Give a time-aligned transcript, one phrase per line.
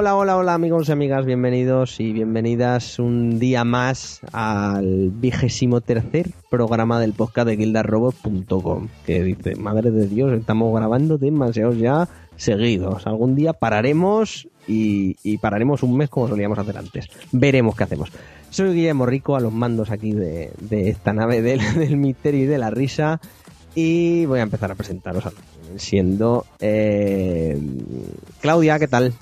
[0.00, 6.30] Hola, hola, hola amigos y amigas, bienvenidos y bienvenidas un día más al vigésimo tercer
[6.48, 13.06] programa del podcast de guildarrobot.com que dice, madre de Dios, estamos grabando demasiados ya seguidos.
[13.06, 17.10] Algún día pararemos y, pararemos un mes como solíamos hacer antes.
[17.30, 18.10] Veremos qué hacemos.
[18.48, 22.56] Soy Guillermo Rico, a los mandos aquí de, esta nave del, del misterio y de
[22.56, 23.20] la risa
[23.74, 25.32] y voy a empezar a presentaros a
[25.76, 27.60] siendo eh,
[28.40, 29.12] Claudia, ¿qué tal?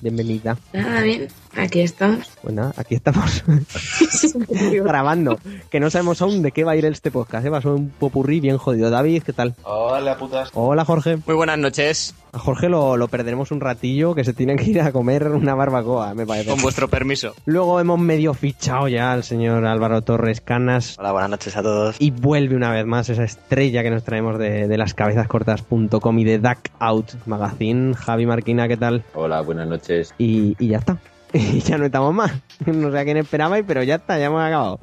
[0.00, 0.56] Bienvenida.
[0.72, 2.30] Nada, bien, aquí estamos.
[2.42, 3.42] Bueno, aquí estamos
[4.48, 5.38] grabando,
[5.70, 7.50] que no sabemos aún de qué va a ir este podcast, ¿eh?
[7.50, 8.90] va a ser un popurrí bien jodido.
[8.90, 9.54] David, ¿qué tal?
[9.64, 10.50] Hola, putas.
[10.54, 11.18] Hola, Jorge.
[11.26, 12.14] Muy buenas noches.
[12.32, 15.54] A Jorge lo, lo perderemos un ratillo, que se tiene que ir a comer una
[15.54, 16.50] barbacoa, me parece.
[16.50, 17.34] Con vuestro permiso.
[17.46, 21.96] Luego hemos medio fichado ya al señor Álvaro Torres Canas Hola, buenas noches a todos.
[21.98, 26.38] y vuelve una vez más esa estrella que nos traemos de, de lascabezascortas.com y de
[26.38, 27.94] Duck Out Magazine.
[27.94, 29.04] Javi Marquina, ¿qué tal?
[29.14, 30.14] Hola, buenas noches.
[30.18, 30.98] Y, y ya está.
[31.32, 32.32] Y ya no estamos más.
[32.66, 34.80] No sé a quién esperabais, pero ya está, ya hemos acabado.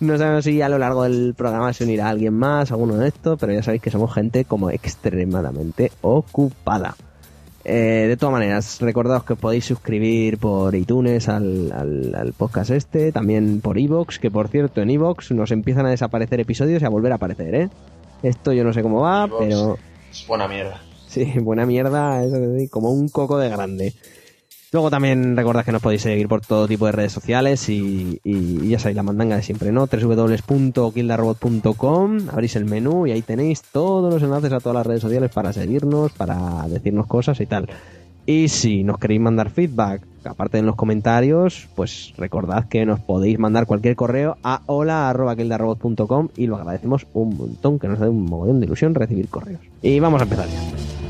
[0.00, 3.38] No sabemos si a lo largo del programa se unirá alguien más, alguno de estos,
[3.38, 6.96] pero ya sabéis que somos gente como extremadamente ocupada.
[7.64, 12.70] Eh, de todas maneras, recordaos que os podéis suscribir por iTunes al, al- al podcast
[12.70, 16.84] este, también por Evox, que por cierto en Evox nos empiezan a desaparecer episodios y
[16.84, 17.68] a volver a aparecer, ¿eh?
[18.22, 19.78] Esto yo no sé cómo va, pero
[20.10, 20.82] Es buena mierda.
[21.08, 22.36] Sí, buena mierda, eso
[22.70, 23.94] como un coco de grande.
[24.74, 28.18] Luego también recordad que nos podéis seguir por todo tipo de redes sociales y,
[28.68, 29.86] ya sabéis la mandanga de siempre, ¿no?
[29.86, 35.30] www.kildarrobot.com, abrís el menú y ahí tenéis todos los enlaces a todas las redes sociales
[35.32, 37.68] para seguirnos, para decirnos cosas y tal.
[38.26, 43.38] Y si nos queréis mandar feedback, aparte en los comentarios, pues recordad que nos podéis
[43.38, 48.58] mandar cualquier correo a hola.kildarrobot.com y lo agradecemos un montón, que nos da un mogollón
[48.58, 49.60] de ilusión recibir correos.
[49.82, 51.03] Y vamos a empezar ya.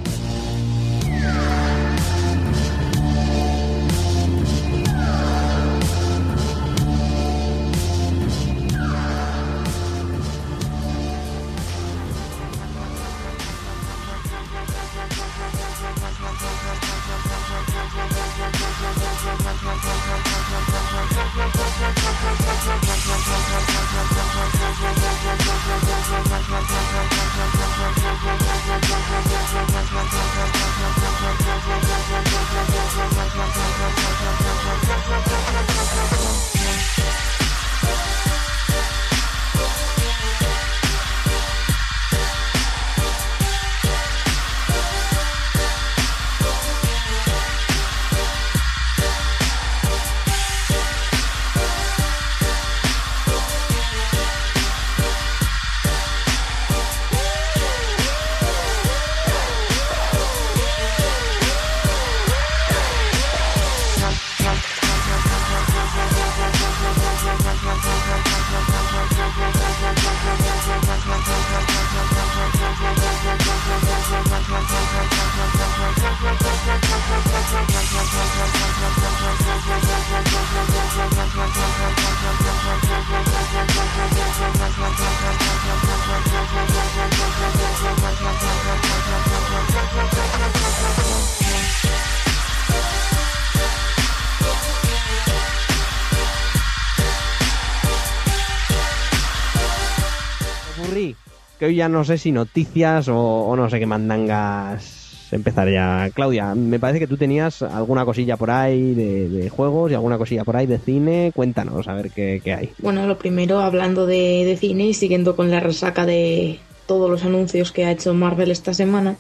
[101.65, 106.11] Hoy ya no sé si noticias o, no sé qué mandangas empezar ya.
[106.15, 110.45] Claudia, me parece que tú tenías alguna cosilla por ahí de, juegos y alguna cosilla
[110.45, 111.33] por ahí de cine.
[111.35, 112.71] Cuéntanos, a ver qué, hay.
[112.79, 117.25] Bueno, lo primero, hablando de, de cine y siguiendo con la resaca de todos los
[117.25, 119.17] anuncios que ha hecho Marvel esta semana,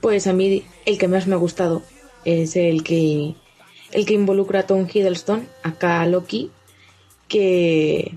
[0.00, 1.82] pues a mí el que más me ha gustado
[2.24, 3.34] es el que
[3.92, 6.50] el que involucra a Tom Hiddleston, acá Loki,
[7.28, 8.14] que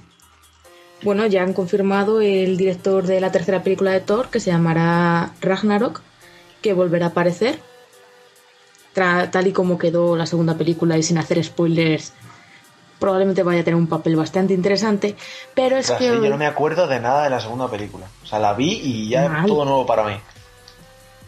[1.04, 5.32] bueno, ya han confirmado el director de la tercera película de Thor, que se llamará
[5.42, 6.02] Ragnarok,
[6.62, 7.60] que volverá a aparecer.
[8.94, 12.14] Tal y como quedó la segunda película y sin hacer spoilers,
[12.98, 15.16] probablemente vaya a tener un papel bastante interesante,
[15.54, 17.70] pero es O sea, que sí, yo no me acuerdo de nada de la segunda
[17.70, 18.08] película.
[18.24, 19.42] O sea, la vi y ya Mal.
[19.42, 20.20] es todo nuevo para mí.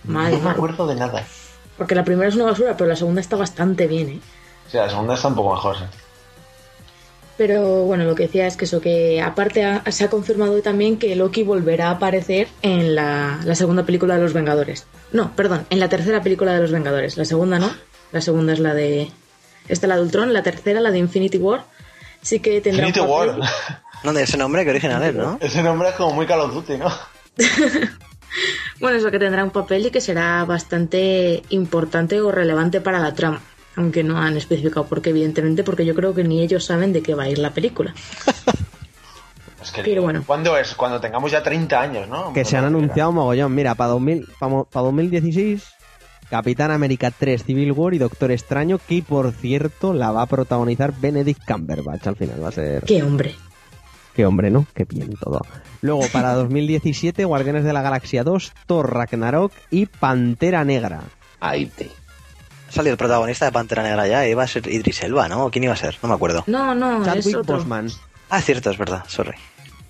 [0.06, 1.24] Mal, no me acuerdo de nada.
[1.78, 4.20] porque la primera es una basura, pero la segunda está bastante bien, ¿eh?
[4.68, 5.84] O sea, la segunda está un poco mejor, sí.
[7.40, 10.98] Pero bueno, lo que decía es que eso, que aparte ha- se ha confirmado también
[11.00, 14.86] que Loki volverá a aparecer en la, la segunda película de los Vengadores.
[15.14, 17.16] No, perdón, en la tercera película de los Vengadores.
[17.16, 17.72] La segunda no,
[18.12, 19.10] la segunda es la de...
[19.70, 21.64] Esta la de Ultron, la tercera, la de Infinity War.
[22.22, 23.50] Sí que tendrá un Infinity papel- War.
[24.04, 25.38] No, de ese nombre, que original es, ¿no?
[25.42, 26.90] Ese nombre es como muy Call of Duty, ¿no?
[28.80, 33.14] Bueno, eso que tendrá un papel y que será bastante importante o relevante para la
[33.14, 33.42] trama.
[33.80, 37.02] Aunque no han especificado por qué, evidentemente, porque yo creo que ni ellos saben de
[37.02, 37.94] qué va a ir la película.
[39.62, 40.24] Es que, Pero bueno.
[40.26, 40.74] ¿Cuándo es?
[40.74, 42.32] Cuando tengamos ya 30 años, ¿no?
[42.32, 43.54] Que se han anunciado mogollón.
[43.54, 45.68] Mira, para 2000, para 2016,
[46.30, 50.94] Capitán América 3 Civil War y Doctor Extraño, que por cierto la va a protagonizar
[50.98, 52.42] Benedict Cumberbatch al final.
[52.42, 52.84] Va a ser.
[52.86, 53.36] ¡Qué hombre!
[54.16, 54.66] Qué hombre, ¿no?
[54.74, 55.42] Qué bien todo.
[55.82, 61.04] Luego, para 2017, Guardianes de la Galaxia 2, Thor Ragnarok y Pantera Negra.
[61.42, 61.99] Ahí te.
[62.70, 65.50] Salido el protagonista de Pantera Negra ya, iba a ser Idris Elba, ¿no?
[65.50, 65.98] ¿Quién iba a ser?
[66.02, 66.44] No me acuerdo.
[66.48, 67.56] No, no, es Chadwick otro.
[67.58, 67.90] Boseman.
[68.30, 69.34] Ah, es cierto, es verdad, sorry.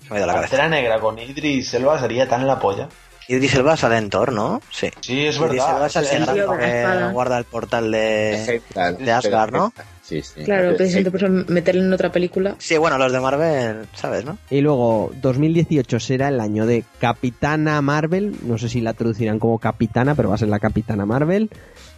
[0.02, 0.50] Se me ha ido la cabeza.
[0.56, 2.88] Pantera negra con Idris Elba sería tan la polla.
[3.28, 4.60] Idris Elba sale en Thor, ¿no?
[4.70, 4.90] Sí.
[5.00, 5.76] Sí, es Idris verdad.
[5.76, 9.72] Elba sale Sí, en Thor, guarda el portal de Asgard, ¿no?
[10.10, 10.34] Perfecta.
[10.34, 10.44] Sí, sí.
[10.44, 11.32] Claro, precisamente Perfecta.
[11.34, 12.56] por eso meterle en otra película.
[12.58, 14.38] Sí, bueno, los de Marvel, ¿sabes, no?
[14.50, 18.34] Y luego, 2018 será el año de Capitana Marvel.
[18.42, 21.50] No sé si la traducirán como Capitana, pero va a ser la Capitana Marvel.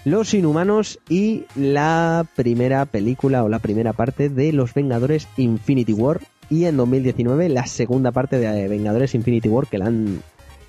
[0.04, 6.20] Los Inhumanos y la primera película o la primera parte de Los Vengadores Infinity War.
[6.50, 10.20] Y en 2019 la segunda parte de Vengadores Infinity War que la han,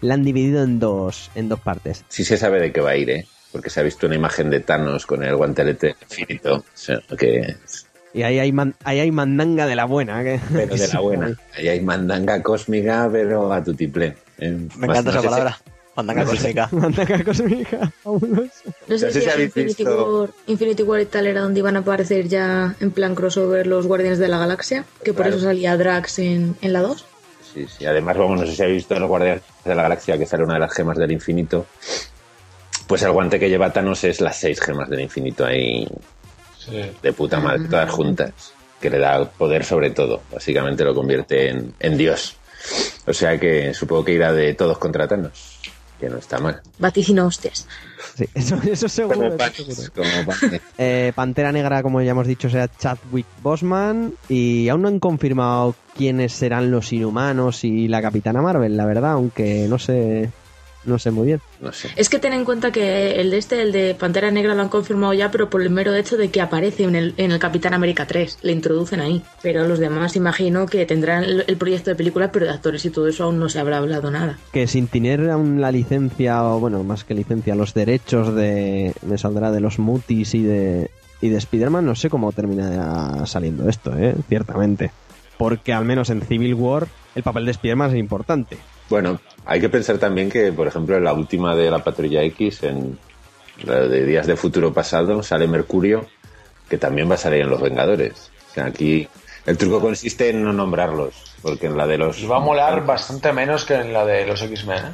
[0.01, 2.05] la han dividido en dos, en dos partes.
[2.09, 3.25] Sí se sabe de qué va a ir, ¿eh?
[3.53, 6.55] Porque se ha visto una imagen de Thanos con el guantelete infinito.
[6.55, 7.55] O sea, que...
[8.13, 10.21] Y ahí hay, man- ahí hay mandanga de la buena.
[10.23, 11.37] que- Pero de la buena.
[11.55, 14.15] Ahí hay mandanga cósmica, pero a tutiplén.
[14.39, 14.49] ¿eh?
[14.77, 15.59] Me Más- encanta no esa sé si- palabra.
[15.95, 16.69] Mandanga no cósmica.
[16.71, 17.91] Mandanga cósmica.
[18.03, 18.49] No sé
[18.87, 21.79] No sé si, si Infinity, visto- War, Infinity War y tal era donde iban a
[21.79, 25.35] aparecer ya en plan crossover los Guardianes de la Galaxia, que por Claro.
[25.37, 27.05] eso salía Drax en, en la 2.
[27.53, 27.85] Sí, sí.
[27.85, 30.55] Además, vamos, no sé si habéis visto los Guardianes de la Galaxia que sale una
[30.55, 31.67] de las gemas del infinito.
[32.87, 35.87] Pues el guante que lleva Thanos es las seis gemas del infinito ahí
[36.57, 36.81] Sí.
[37.01, 38.53] de puta madre, todas juntas.
[38.79, 40.21] Que le da poder sobre todo.
[40.31, 42.35] Básicamente lo convierte en, en Dios.
[43.05, 45.59] O sea que supongo que irá de todos contra Thanos.
[45.99, 46.61] Que no está mal.
[46.79, 47.65] Vaticino hostias.
[48.15, 49.15] Sí, eso, eso seguro.
[49.15, 49.91] Como eso panes, seguro.
[49.95, 50.61] como panes.
[50.77, 54.13] Eh, Pantera Negra, como ya hemos dicho, será Chadwick Bosman.
[54.27, 59.11] Y aún no han confirmado quiénes serán los inhumanos y la Capitana Marvel, la verdad,
[59.13, 60.29] aunque no sé,
[60.85, 61.41] no sé muy bien.
[61.61, 61.89] No sé.
[61.95, 64.69] Es que ten en cuenta que el de este, el de Pantera Negra, lo han
[64.69, 67.73] confirmado ya, pero por el mero hecho de que aparece en el, en el Capitán
[67.73, 68.39] América 3.
[68.41, 69.23] Le introducen ahí.
[69.41, 72.89] Pero los demás, imagino que tendrán el, el proyecto de película, pero de actores y
[72.89, 74.37] todo eso aún no se habrá hablado nada.
[74.51, 78.93] Que sin tener aún la licencia, o bueno, más que licencia, los derechos de.
[79.05, 80.89] Me saldrá de los mutis y de.
[81.21, 84.13] Y de Spider-Man, no sé cómo terminará saliendo esto, ¿eh?
[84.27, 84.91] Ciertamente.
[85.37, 88.57] Porque al menos en Civil War el papel de Spider-Man es importante.
[88.89, 92.63] Bueno, hay que pensar también que, por ejemplo, en la última de la Patrulla X,
[92.63, 92.97] en
[93.63, 96.05] la de Días de Futuro Pasado, sale Mercurio,
[96.69, 98.31] que también va a salir en Los Vengadores.
[98.51, 99.07] O sea, aquí
[99.45, 102.19] el truco consiste en no nombrarlos, porque en la de los...
[102.19, 104.93] Y va a molar bastante menos que en la de los X-Men, ¿eh?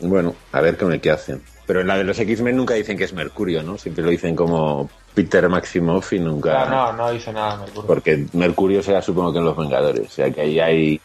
[0.00, 1.42] Bueno, a ver qué, qué hacen.
[1.66, 3.78] Pero en la de los X-Men nunca dicen que es Mercurio, ¿no?
[3.78, 6.66] Siempre lo dicen como Peter Maximoff y nunca...
[6.66, 7.86] No, no, no dice nada, Mercurio.
[7.86, 10.08] Porque Mercurio será supongo que en Los Vengadores.
[10.08, 11.00] O sea, que ahí hay...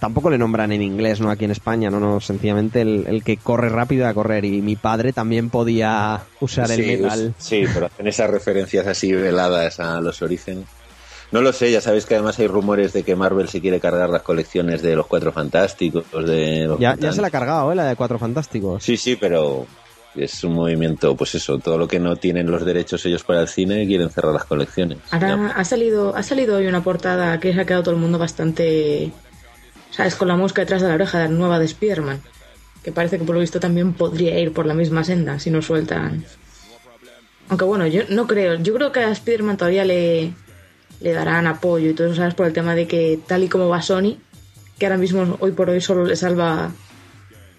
[0.00, 1.30] Tampoco le nombran en inglés, ¿no?
[1.30, 4.44] Aquí en España, no, no, sencillamente el, el que corre rápido a correr.
[4.44, 7.34] Y mi padre también podía usar el sí, metal.
[7.38, 10.64] Sí, pero hacen esas referencias así veladas a los orígenes.
[11.30, 14.08] No lo sé, ya sabéis que además hay rumores de que Marvel se quiere cargar
[14.08, 17.74] las colecciones de los Cuatro Fantásticos, de los Ya, ya se la ha cargado, ¿eh?
[17.74, 18.82] La de Cuatro Fantásticos.
[18.82, 19.66] Sí, sí, pero
[20.14, 23.48] es un movimiento, pues eso, todo lo que no tienen los derechos ellos para el
[23.48, 24.98] cine quieren cerrar las colecciones.
[25.10, 28.18] Ahora ha salido, ha salido hoy una portada que se ha quedado todo el mundo
[28.18, 29.12] bastante.
[29.90, 30.14] ¿Sabes?
[30.14, 32.20] Con la mosca detrás de la oreja de la nueva de Spider-Man.
[32.82, 35.62] Que parece que por lo visto también podría ir por la misma senda si no
[35.62, 36.24] sueltan.
[37.48, 38.56] Aunque bueno, yo no creo.
[38.56, 40.32] Yo creo que a Spider-Man todavía le,
[41.00, 42.34] le darán apoyo y todo eso, ¿sabes?
[42.34, 44.18] Por el tema de que tal y como va Sony,
[44.78, 46.70] que ahora mismo, hoy por hoy, solo le salva.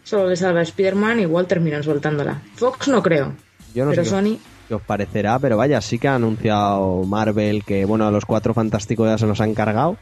[0.09, 2.41] Solo le salva a Spider-Man, igual terminan soltándola.
[2.55, 3.33] Fox no creo.
[3.75, 4.39] Yo no pero sé qué- Sony.
[4.67, 8.55] qué os parecerá, pero vaya, sí que ha anunciado Marvel que, bueno, a los Cuatro
[8.55, 9.97] Fantásticos ya se los han cargado.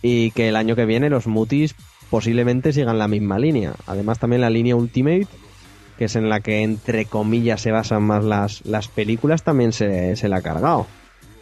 [0.00, 1.74] Y que el año que viene los mutis
[2.08, 3.74] posiblemente sigan la misma línea.
[3.86, 5.26] Además también la línea Ultimate,
[5.98, 10.16] que es en la que entre comillas se basan más las, las películas, también se,
[10.16, 10.86] se la ha cargado.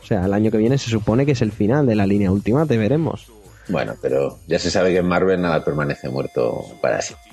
[0.03, 2.33] O sea, el año que viene se supone que es el final de la línea
[2.33, 3.27] Ultimate, veremos.
[3.69, 7.26] Bueno, pero ya se sabe que en Marvel nada permanece muerto para siempre.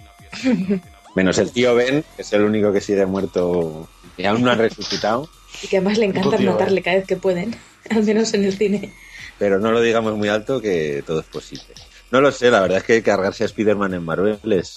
[1.15, 3.87] Menos el tío Ben, que es el único que sigue muerto
[4.17, 5.29] y aún no ha resucitado.
[5.61, 7.55] Y que además le encanta matarle cada vez que pueden.
[7.89, 8.93] Al menos en el cine.
[9.37, 11.65] Pero no lo digamos muy alto que todo es posible.
[12.11, 14.75] No lo sé, la verdad es que cargarse a Spider-Man en Marvel es,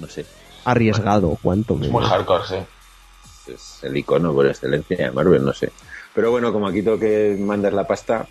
[0.00, 0.26] no sé,
[0.64, 1.92] Arriesgado, cuánto Es menos.
[1.92, 3.52] muy hardcore, sí.
[3.52, 5.70] es el icono por excelencia de Marvel, no sé.
[6.14, 8.26] Pero bueno, como aquí tengo que mandar la pasta,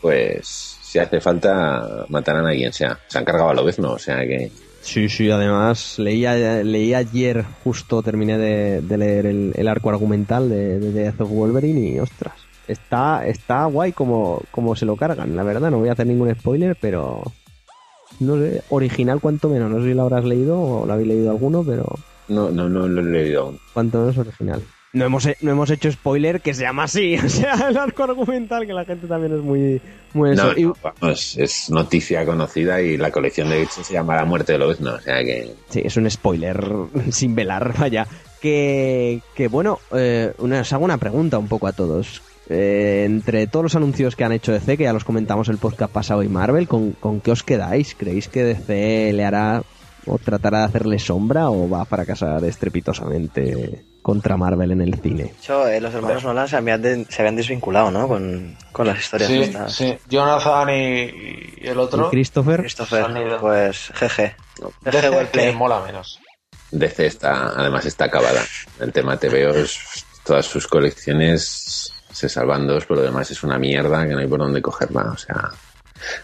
[0.00, 2.98] pues si hace falta matarán a quien sea.
[3.06, 3.92] Se han cargado a lo vez, ¿no?
[3.92, 4.50] O sea que
[4.82, 9.90] Sí, sí, además leí, a- leí ayer, justo terminé de, de leer el, el arco
[9.90, 12.34] argumental de, de Death of Wolverine y ostras,
[12.66, 16.34] está, está guay como, como se lo cargan, la verdad, no voy a hacer ningún
[16.34, 17.22] spoiler, pero
[18.20, 21.30] no sé, original cuanto menos, no sé si lo habrás leído o lo habéis leído
[21.30, 21.84] alguno, pero
[22.28, 23.58] No, no, no lo he leído aún.
[23.72, 24.62] cuanto menos original.
[24.94, 28.66] No hemos, no hemos hecho spoiler que se llama así, o sea, el arco argumental,
[28.66, 29.80] que la gente también es muy,
[30.14, 30.52] muy No,
[30.82, 34.94] vamos, es noticia conocida y la colección de X se llama La muerte de Lobezno,
[34.94, 35.54] o sea que...
[35.68, 36.62] Sí, es un spoiler
[37.10, 38.06] sin velar, vaya.
[38.40, 42.22] Que, que bueno, eh, una- os hago una pregunta un poco a todos.
[42.48, 45.92] Eh, entre todos los anuncios que han hecho DC, que ya los comentamos el podcast
[45.92, 47.94] pasado y Marvel, ¿con, con qué os quedáis?
[47.94, 49.62] ¿Creéis que DC le hará
[50.06, 55.22] o tratará de hacerle sombra o va a fracasar estrepitosamente contra Marvel en el cine?
[55.24, 58.08] De hecho, eh, los hermanos Nolan se habían, de- se habían desvinculado, ¿no?
[58.08, 59.72] Con, con las historias Sí, estas.
[59.74, 59.96] sí.
[60.08, 60.74] Jonathan y,
[61.58, 62.08] y el otro.
[62.08, 62.60] ¿Y Christopher?
[62.60, 63.38] Christopher, Sonido.
[63.40, 63.92] pues.
[63.98, 64.34] GG
[64.82, 65.54] DC well que play.
[65.54, 66.20] mola menos.
[66.70, 68.42] DC está, además está acabada.
[68.80, 74.06] El tema TVOs, todas sus colecciones se salvan dos, pero lo demás es una mierda
[74.06, 75.12] que no hay por dónde cogerla.
[75.12, 75.50] O sea,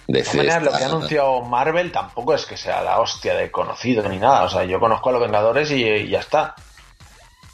[0.06, 4.08] De maneras, lo que ha anunciado Marvel tampoco es que sea la hostia de conocido
[4.08, 4.44] ni nada.
[4.44, 6.54] O sea, yo conozco a los Vengadores y, y ya está.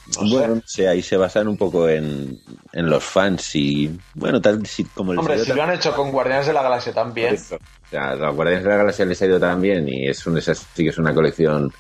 [0.06, 0.34] No sé.
[0.34, 2.38] Bueno, no sé, ahí se basan un poco en,
[2.72, 6.10] en los fans y, bueno, tal si, como les Hombre, si lo han hecho con
[6.12, 7.34] Guardianes de la Galaxia también.
[7.34, 10.26] O sea, a los Guardianes de la Galaxia les ha ido tan bien y es
[10.26, 11.72] un, esa sí que es una colección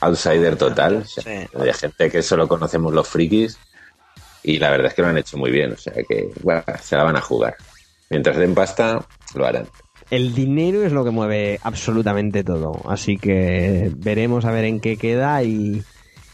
[0.00, 0.96] outsider total.
[0.96, 1.58] O sea, Sí.
[1.58, 3.58] Hay gente que solo conocemos los frikis
[4.42, 5.72] y la verdad es que lo han hecho muy bien.
[5.72, 7.56] O sea que, bueno, se la van a jugar.
[8.08, 9.68] Mientras den pasta, lo harán.
[10.10, 12.80] El dinero es lo que mueve absolutamente todo.
[12.88, 15.84] Así que veremos a ver en qué queda y,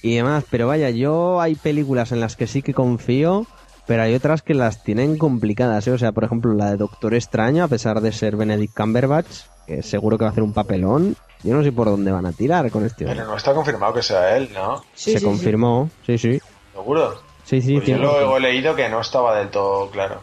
[0.06, 0.44] y demás.
[0.50, 3.46] Pero vaya, yo hay películas en las que sí que confío,
[3.86, 5.86] pero hay otras que las tienen complicadas.
[5.86, 5.92] ¿eh?
[5.92, 9.28] O sea, por ejemplo, la de Doctor Extraño, a pesar de ser Benedict Cumberbatch,
[9.66, 11.16] que seguro que va a hacer un papelón.
[11.42, 13.16] Yo no sé por dónde van a tirar con este hombre.
[13.18, 14.82] Pero no está confirmado que sea él, ¿no?
[14.94, 16.40] Sí, Se sí, confirmó, sí, sí.
[16.72, 17.14] ¿Seguro?
[17.44, 18.36] Sí, sí, Pues yo razón.
[18.36, 20.20] he leído que no estaba del todo claro.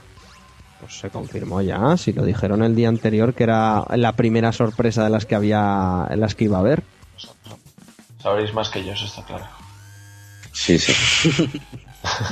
[0.81, 5.05] Pues se confirmó ya, si lo dijeron el día anterior que era la primera sorpresa
[5.05, 6.83] de las que había, en las que iba a haber.
[8.21, 9.45] Sabréis más que yo, eso está claro.
[10.53, 10.93] Sí, sí.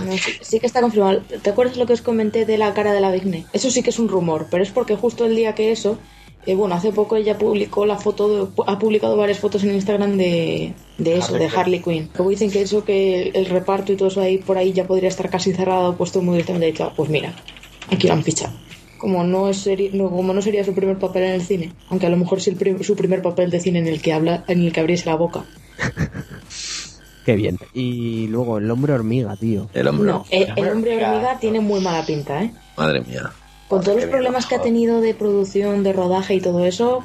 [0.05, 1.21] No, sí, sí que está confirmado.
[1.41, 3.45] ¿Te acuerdas lo que os comenté de la cara de la Disney?
[3.53, 5.97] Eso sí que es un rumor, pero es porque justo el día que eso,
[6.45, 10.17] eh, bueno, hace poco ella publicó la foto, de- ha publicado varias fotos en Instagram
[10.17, 11.55] de, de eso, Harley de.
[11.57, 12.09] Harley Quinn.
[12.15, 14.85] Luego dicen que eso, que el, el reparto y todo eso ahí por ahí ya
[14.85, 17.33] podría estar casi cerrado, puesto muy directamente dicho, "Ah, pues mira,
[17.89, 18.51] aquí lo han fichado.
[18.97, 22.07] Como no, es seri- no, como no sería su primer papel en el cine, aunque
[22.07, 24.43] a lo mejor es el prim- su primer papel de cine en el que habla,
[24.49, 25.45] en el que abriese la boca.
[27.25, 27.57] Qué bien.
[27.73, 29.69] Y luego el hombre hormiga, tío.
[29.73, 30.11] El hombre.
[30.11, 31.37] No, eh, el hombre hormiga.
[31.39, 32.51] tiene muy mala pinta, ¿eh?
[32.77, 33.31] Madre mía.
[33.67, 37.03] Con todos los problemas que ha tenido de producción, de rodaje y todo eso,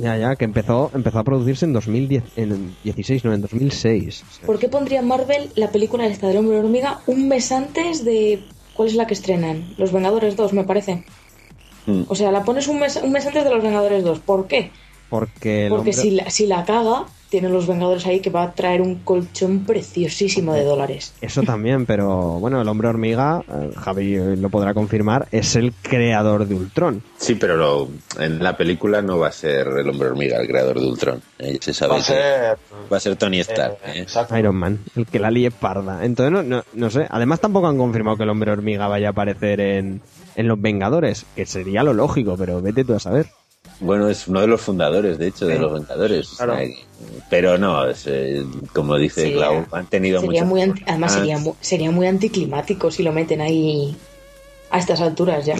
[0.00, 4.22] Ya, ya, que empezó, empezó a producirse en 2010, en 16, no, en 2006.
[4.22, 8.04] O sea, ¿por qué pondría Marvel la película esta del hombre hormiga un mes antes
[8.04, 8.42] de...
[8.74, 9.74] ¿Cuál es la que estrenan?
[9.76, 11.04] Los Vengadores 2, me parece.
[11.86, 12.02] Mm.
[12.06, 14.20] O sea, la pones un mes, un mes antes de los Vengadores 2.
[14.20, 14.70] ¿Por qué?
[15.10, 18.42] Porque el Porque hombre- si, la, si la caga, tienen los Vengadores ahí que va
[18.44, 21.12] a traer un colchón preciosísimo de dólares.
[21.20, 25.72] Eso también, pero bueno, el hombre hormiga, eh, Javi eh, lo podrá confirmar, es el
[25.82, 27.02] creador de Ultron.
[27.16, 30.80] Sí, pero lo- en la película no va a ser el hombre hormiga, el creador
[30.80, 31.22] de Ultron.
[31.38, 32.58] Eh, se sabe Va a que ser.
[32.92, 33.74] va a ser Tony Stark.
[33.84, 34.00] eh, ¿eh?
[34.00, 34.36] exacto.
[34.38, 36.04] Iron Man, el que la líe parda.
[36.04, 37.06] Entonces, no, no, no sé.
[37.10, 40.00] Además, tampoco han confirmado que el hombre hormiga vaya a aparecer en,
[40.36, 43.26] en Los Vengadores, que sería lo lógico, pero vete tú a saber.
[43.80, 46.28] Bueno, es uno de los fundadores, de hecho, de los Vengadores.
[46.36, 46.56] Claro.
[47.30, 51.12] pero no, es, eh, como dice Sería- Clau, han tenido Sería muchos muy anti- además,
[51.14, 53.96] sería, mu- sería muy anticlimático si lo meten ahí
[54.70, 55.54] a estas alturas ya.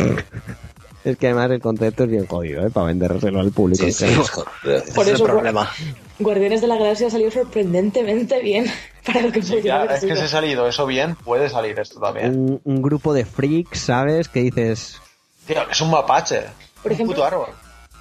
[1.04, 2.70] Es que además el concepto es bien jodido, ¿eh?
[2.70, 3.84] Para vendérselo al público.
[3.84, 4.82] Sí, sí, joder.
[4.94, 5.70] Por es eso, el problema.
[6.18, 8.66] Guardianes de la Galaxia salió sorprendentemente bien
[9.06, 12.00] para lo que podría Ya, es que si ha salido eso bien, puede salir esto
[12.00, 12.36] también.
[12.36, 14.28] un, un grupo de freaks, ¿sabes?
[14.28, 15.00] Que dices,
[15.46, 16.40] Tío, es un mapache.
[16.82, 17.46] Por un ejemplo- puto árbol.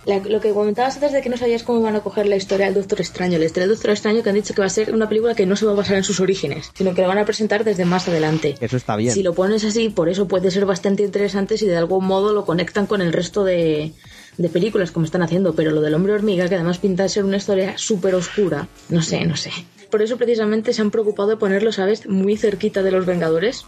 [0.08, 2.66] La- lo que comentabas antes de que no sabías cómo van a coger la historia
[2.68, 3.38] del Doctor Extraño.
[3.38, 5.46] La historia del Doctor Extraño que han dicho que va a ser una película que
[5.46, 7.84] no se va a basar en sus orígenes, sino que la van a presentar desde
[7.86, 8.56] más adelante.
[8.62, 9.14] eso está bien.
[9.14, 12.46] Si lo pones así, por eso puede ser bastante interesante si de algún modo lo
[12.46, 13.92] conectan con el resto de,
[14.38, 15.54] de películas como están haciendo.
[15.56, 19.26] Pero lo del hombre hormiga, que además pinta ser una historia súper oscura, no sé,
[19.26, 19.52] no sé.
[19.92, 23.66] Por eso precisamente se han preocupado de ponerlo, ¿sabes?, muy cerquita de los Vengadores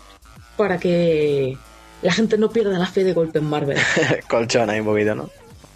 [0.55, 1.58] para que
[2.01, 3.77] la gente no pierda la fe de golpe en Marvel.
[4.29, 5.29] Colchón ahí un poquito, ¿no?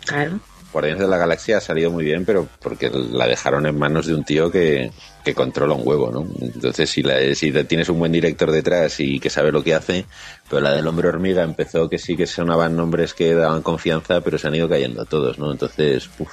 [0.05, 0.39] Claro.
[0.74, 4.15] Guardianes de la Galaxia ha salido muy bien, pero porque la dejaron en manos de
[4.15, 4.92] un tío que,
[5.24, 6.27] que controla un huevo, ¿no?
[6.42, 10.06] Entonces, si, la, si tienes un buen director detrás y que sabe lo que hace,
[10.50, 14.38] pero la del hombre hormiga empezó que sí que sonaban nombres que daban confianza, pero
[14.38, 15.51] se han ido cayendo todos, ¿no?
[15.51, 16.32] Entonces, uf,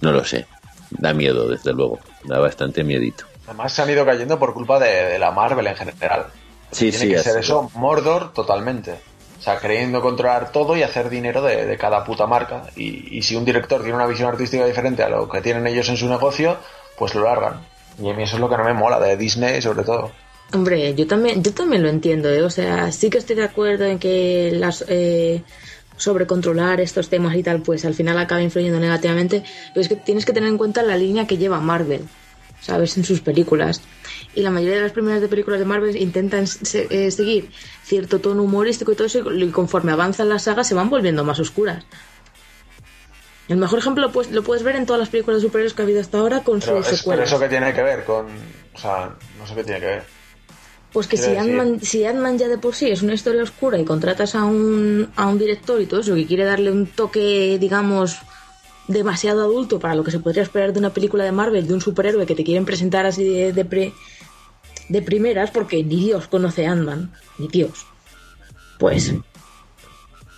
[0.00, 0.46] no lo sé.
[0.90, 2.00] da miedo, desde luego.
[2.24, 3.24] Da bastante miedito.
[3.46, 6.26] Además se han ido cayendo por culpa de, de la Marvel en general.
[6.72, 7.44] Sí, Tiene sí, que ser es.
[7.44, 8.96] eso Mordor totalmente.
[9.38, 12.64] O sea, creyendo controlar todo y hacer dinero de, cada puta marca.
[12.76, 15.88] Y, y si un director tiene una visión artística diferente a lo que tienen ellos
[15.88, 16.56] en su negocio,
[16.96, 17.60] pues lo largan.
[18.02, 20.10] Y a mí eso es lo que no me mola, de Disney sobre todo.
[20.52, 22.42] Hombre, yo también, yo también lo entiendo, ¿eh?
[22.42, 25.42] O sea, sí que estoy de acuerdo en que las eh,
[25.96, 29.42] sobrecontrolar estos temas y tal, pues al final acaba influyendo negativamente.
[29.74, 32.02] Pero es que tienes que tener en cuenta la línea que lleva Marvel,
[32.60, 32.96] ¿sabes?
[32.96, 33.80] En sus películas.
[34.34, 37.50] Y la mayoría de las primeras de películas de Marvel intentan se- eh, seguir
[37.84, 41.38] cierto tono humorístico y todo eso, y conforme avanzan las sagas se van volviendo más
[41.40, 41.84] oscuras.
[43.48, 45.84] El mejor ejemplo pues, lo puedes ver en todas las películas de superhéroes que ha
[45.84, 47.28] habido hasta ahora con Pero, sus es, pero secuelas.
[47.30, 48.26] eso que tiene que ver con...
[48.74, 50.02] O sea, no sé qué tiene que ver.
[50.92, 53.84] Pues que si Ant-Man si Ant-Man ya de por sí es una historia oscura y
[53.84, 58.16] contratas a un, a un director y todo eso que quiere darle un toque, digamos,
[58.88, 61.80] demasiado adulto para lo que se podría esperar de una película de Marvel, de un
[61.80, 63.92] superhéroe que te quieren presentar así de, de, pre-
[64.88, 67.86] de primeras, porque ni Dios conoce a Ant-Man, ni Dios.
[68.78, 69.12] Pues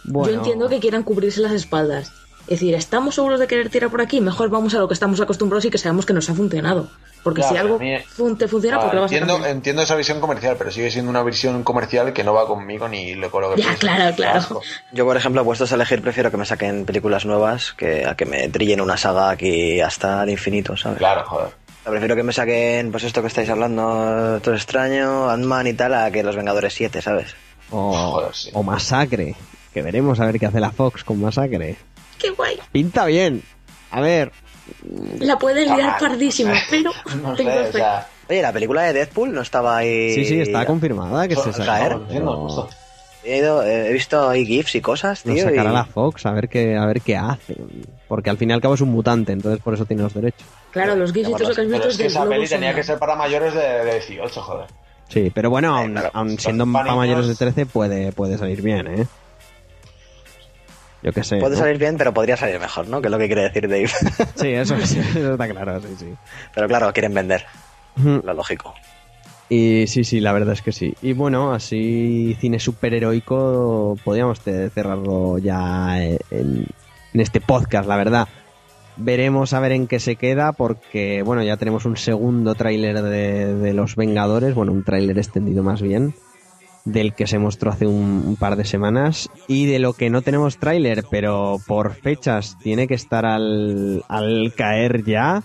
[0.05, 2.13] Bueno, yo entiendo que quieran cubrirse las espaldas.
[2.49, 4.21] Es decir, ¿estamos seguros de querer tirar por aquí?
[4.21, 6.89] Mejor vamos a lo que estamos acostumbrados y que sabemos que nos ha funcionado.
[7.23, 9.35] Porque Ya, si algo a mí- fun- te funciona, Ah, porque lo vas a entiendo,
[9.35, 9.55] cambiar?
[9.57, 13.15] entiendo esa visión comercial, pero sigue siendo una visión comercial que no va conmigo ni
[13.15, 13.81] lo con lo que Ya, pienso.
[13.81, 14.39] claro, claro.
[14.39, 14.63] Asco.
[14.93, 18.25] Yo, por ejemplo, puestos a elegir, prefiero que me saquen películas nuevas que a que
[18.25, 20.99] me trillen una saga aquí hasta el infinito, ¿sabes?
[20.99, 21.49] Claro, joder.
[21.85, 26.11] Prefiero que me saquen, pues esto que estáis hablando, todo extraño, Ant-Man y tal, a
[26.11, 27.35] que Los Vengadores 7, ¿sabes?
[27.71, 28.51] o, Joder, sí.
[28.55, 29.35] o Masacre,
[29.75, 31.77] que veremos a ver qué hace la Fox con Masacre.
[32.19, 32.59] ¡Qué guay!
[32.73, 33.43] Pinta bien.
[33.91, 34.33] A ver,
[35.21, 36.67] La pueden Está liar mal, pardísimo, no sé.
[36.71, 36.91] pero
[37.23, 37.73] No tengo sé, o fe.
[37.79, 40.13] sea, Oye, la película de Deadpool no estaba ahí...
[40.15, 41.99] sí, sí, está confirmada que se sacará.
[41.99, 42.69] diciendo, justo.
[43.25, 45.45] He, ido- he visto ahí GIFs y cosas, Nos tío.
[45.45, 47.57] sacará y- la Fox a ver qué a ver qué hace.
[48.07, 50.47] Porque al fin y al cabo es un mutante, entonces por eso tiene los derechos.
[50.71, 52.75] Claro, los gifs y todo eso que has Pero visto es que esa peli tenía
[52.75, 54.67] que ser para mayores de, de 18, joder.
[55.09, 57.39] Sí, pero bueno, aun, claro, aun siendo para para mayores de niños.
[57.39, 59.07] 13 puede, puede salir bien, ¿eh?
[61.03, 61.39] Yo qué sé.
[61.39, 61.61] Puede ¿no?
[61.61, 63.01] salir bien, pero podría salir mejor, ¿no?
[63.01, 63.89] Que es lo que quiere decir Dave.
[64.35, 66.15] Sí, eso, sí, eso está claro, sí, sí.
[66.55, 67.45] pero claro, quieren vender,
[67.97, 68.75] lo lógico.
[69.49, 70.95] Y sí, sí, la verdad es que sí.
[71.01, 78.29] Y bueno, así cine superheroico podríamos cerrarlo ya en, en este podcast, la verdad.
[78.97, 83.55] Veremos a ver en qué se queda porque, bueno, ya tenemos un segundo tráiler de,
[83.55, 86.15] de Los Vengadores, bueno, un tráiler extendido más bien,
[86.93, 89.29] del que se mostró hace un, un par de semanas.
[89.47, 94.53] Y de lo que no tenemos tráiler, pero por fechas tiene que estar al, al
[94.57, 95.43] caer ya,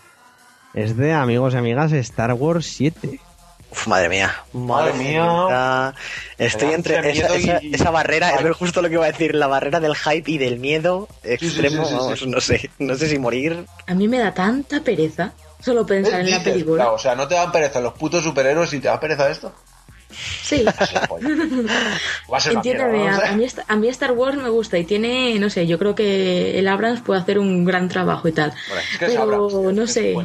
[0.74, 3.20] es de, amigos y amigas, Star Wars 7.
[3.72, 4.32] Uf, madre mía.
[4.54, 5.94] Madre mía.
[6.38, 9.48] Estoy entre esa, esa- y- esa barrera, es justo lo que iba a decir, la
[9.48, 12.28] barrera del hype y del miedo extremo, sí, sí, vamos, sí.
[12.28, 13.66] no sé, no sé si morir.
[13.88, 16.84] A mí me da tanta pereza solo pensar en la película.
[16.84, 19.54] claro, o sea, no te dan pereza los putos superhéroes y te da pereza esto.
[20.44, 20.66] Sí.
[22.52, 23.34] Entiéndeme, mierda, ¿no?
[23.34, 25.96] A, mí, esta- a mí Star Wars me gusta y tiene, no sé, yo creo
[25.96, 28.52] que el Abrams puede hacer un gran trabajo y tal.
[28.52, 30.16] es que es Pero Abrams, no es sé,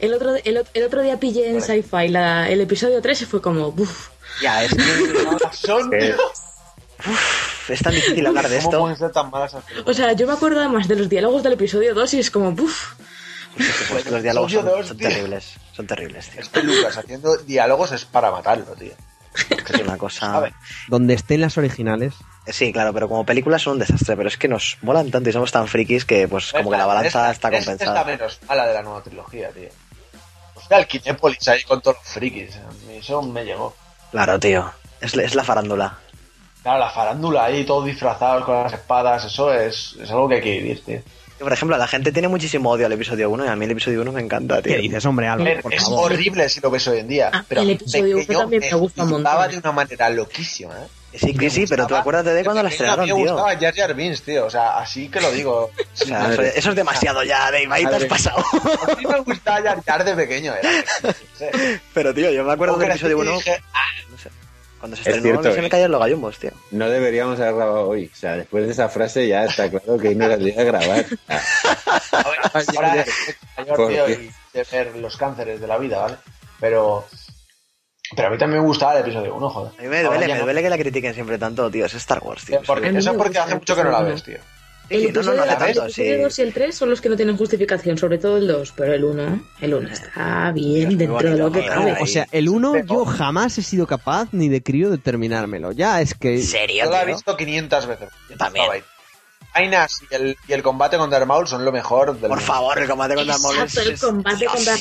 [0.00, 3.40] el otro, el, el otro día pillé en Sci-Fi la- el episodio 3 y fue
[3.40, 4.08] como, uff,
[4.40, 4.82] Ya, es, que-
[5.52, 5.90] Son,
[7.68, 8.80] es tan difícil hablar de ¿Cómo esto.
[8.80, 9.94] pueden ser tan malas esas películas?
[9.96, 12.50] o sea, yo me acuerdo además de los diálogos del episodio 2 y es como,
[12.50, 12.92] uff,
[13.56, 16.40] Pues los diálogos son, dos, terribles, son terribles, tío.
[16.40, 18.92] Es que Lucas haciendo diálogos es para matarlo, tío.
[19.48, 20.36] Es una cosa...
[20.36, 20.52] A ver,
[20.88, 22.14] Donde estén las originales,
[22.48, 25.32] Sí, claro, pero como películas son un desastre, pero es que nos molan tanto y
[25.32, 28.04] somos tan frikis que pues como que la balanza esta- está esta Es la compensada.
[28.04, 29.68] menos mala de la nueva trilogía, tío.
[30.54, 32.58] Hostia, el Kinépolis ahí con todos los frikis.
[32.90, 33.74] Eso me llegó.
[34.10, 35.98] Claro, tío, es, es la farándula.
[36.62, 40.40] Claro, la farándula ahí, todos disfrazados con las espadas, eso es, es algo que hay
[40.42, 41.00] que vivir, tío.
[41.42, 43.72] Que, Por ejemplo, la gente tiene muchísimo odio al episodio 1 y a mí el
[43.72, 44.74] episodio 1 me encanta, tío.
[44.76, 45.44] ¿qué dices, hombre, Álvaro?
[45.50, 46.12] ver, Por es favor.
[46.12, 47.30] horrible si lo ves hoy en día.
[47.32, 49.50] Ah, pero el episodio uno pequeño también me gusta un montón.
[49.50, 51.18] de una manera loquísima, ¿eh?
[51.18, 53.32] Sí, que sí, pero tú acuérdate de cuando la estrenaron, mí me tío.
[53.34, 54.46] gustaba Jar Jar Binks, tío.
[54.46, 55.70] O sea, así que lo digo.
[56.02, 58.38] O sea, eso, eso es demasiado ya, Dave, ahí te has pasado.
[58.38, 60.70] A mí me gustaba Jar Jar de pequeño, era.
[61.02, 61.50] No sé.
[61.94, 64.30] Pero, tío, yo me acuerdo del episodio y 1, dije, ah, no sé,
[64.82, 65.62] cuando se Es estrenó, cierto, mí se eh.
[65.62, 66.50] me caían los gallumbos, tío.
[66.72, 68.10] No deberíamos haber grabado hoy.
[68.12, 70.64] O sea, después de esa frase ya está claro que no era el día de
[70.64, 71.04] grabar.
[71.28, 71.40] Ah,
[72.12, 73.04] A ver, ahora
[73.56, 76.16] mayor, ¿Por tío, y de ver los cánceres de la vida, ¿vale?
[76.58, 77.04] Pero.
[78.16, 79.72] Pero a mí también me gustaba el episodio 1, joder.
[79.78, 80.44] A mí me duele, me no.
[80.44, 81.86] duele que la critiquen siempre tanto, tío.
[81.86, 82.60] Es Star Wars, tío.
[82.60, 84.38] Mí eso es porque hace mucho que no la ves, tío.
[84.94, 86.22] El Sí, no, no, episodio, no hace el episodio sí.
[86.22, 88.92] 2 y el 3 son los que no tienen justificación, sobre todo el 2, pero
[88.94, 91.96] el 1, el 1 está bien muy dentro de bonito, lo que cabe.
[92.00, 95.72] O sea, el 1 Pero- yo jamás he sido capaz ni de crío de terminármelo.
[95.72, 96.34] Ya es que...
[96.36, 98.08] ¿En serio, Yo la he visto 500 veces.
[98.30, 98.66] Yo también.
[99.54, 102.88] Vainas y el, y el combate contra Maul son lo mejor del Por favor, el
[102.88, 104.52] combate contra Maul es- Exacto, el es combate Dios.
[104.54, 104.76] contra-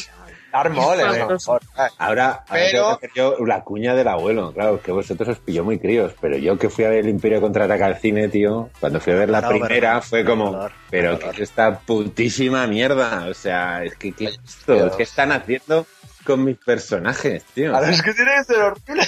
[0.54, 1.62] Mejor.
[1.76, 4.52] Ay, Ahora, ahora Pero- tengo que hacer yo la cuña del abuelo.
[4.54, 7.42] Claro, que vosotros os pilló muy críos, pero yo que fui a ver el Imperio
[7.42, 11.18] contraataca al cine, tío, cuando fui a ver la primera fue como, pero.
[11.20, 13.28] ¿qué es esta putísima mierda?
[13.30, 14.74] O sea, es que, ¿qué es esto?
[14.74, 14.96] Dios.
[14.96, 15.86] ¿Qué están haciendo
[16.26, 17.76] con mis personajes, tío?
[17.76, 19.04] A ver, es que tiene que ser horrible.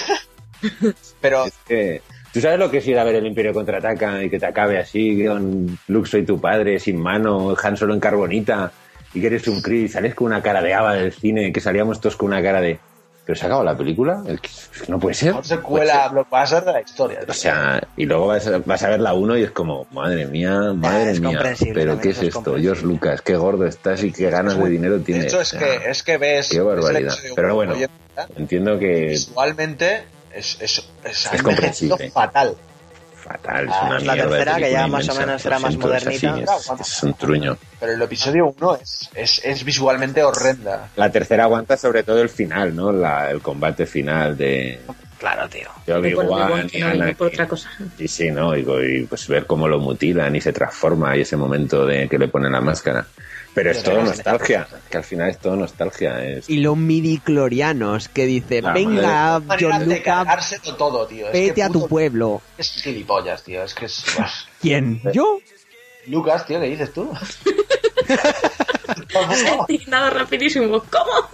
[1.22, 2.02] Pero Es que,
[2.34, 4.80] ¿Tú sabes lo que es ir a ver el Imperio contraataca y que te acabe
[4.80, 8.72] así, con Luke soy tu padre, sin mano, Han solo en carbonita,
[9.14, 12.00] y que eres un Chris, sales con una cara de Ava del cine, que salíamos
[12.00, 12.80] todos con una cara de...
[13.26, 14.22] ¿Pero se ha acabado la película?
[14.90, 15.32] No puede ser.
[15.32, 16.12] Puede secuela ser.
[16.12, 17.20] blockbuster de la historia.
[17.26, 20.26] O sea, y luego vas a, vas a ver la 1 y es como, madre
[20.26, 21.40] mía, madre es mía,
[21.74, 22.58] pero ¿qué es es esto?
[22.60, 25.26] George Lucas, qué gordo estás y qué ganas de dinero de tienes.
[25.28, 26.50] hecho, es que, es que ves.
[26.50, 27.16] Qué barbaridad.
[27.34, 27.76] Pero bueno,
[28.36, 30.04] entiendo que Visualmente
[30.36, 32.10] es, es, es, ha Es comprensible.
[32.12, 32.58] fatal.
[33.24, 35.94] Fatal, es Ah, una es la tercera, que ya más o menos era más siento,
[35.94, 36.54] es así, modernita.
[36.54, 37.58] es- es un truño.
[37.80, 40.90] Pero el episodio 1 es, es, es visualmente horrenda.
[40.96, 42.92] La tercera aguanta sobre todo el final, ¿no?
[42.92, 44.80] La- el combate final de,
[45.20, 45.70] Claro, tío.
[45.88, 46.26] de De por-
[46.74, 47.70] y no, no por otra cosa.
[47.98, 48.56] Y sí, ¿no?
[48.58, 52.18] Y, y, pues ver cómo lo mutilan y se transforma y ese momento de que
[52.20, 53.06] le ponen la máscara.
[53.54, 56.24] Pero es todo nostalgia, que al final es todo nostalgia.
[56.24, 56.50] Es...
[56.50, 61.28] Y los midiclorianos que dice, La venga, John cargárselo todo, tío.
[61.28, 62.42] Es que vete a tu pueblo.
[62.58, 63.64] Es gilipollas, tío.
[63.64, 64.04] Es que es.
[64.62, 65.02] ¿Quién?
[65.14, 65.40] ¿Yo?
[66.08, 67.14] Lucas, tío, ¿qué dices tú?
[69.88, 70.84] Nada rapidísimo.
[70.90, 71.30] ¿Cómo?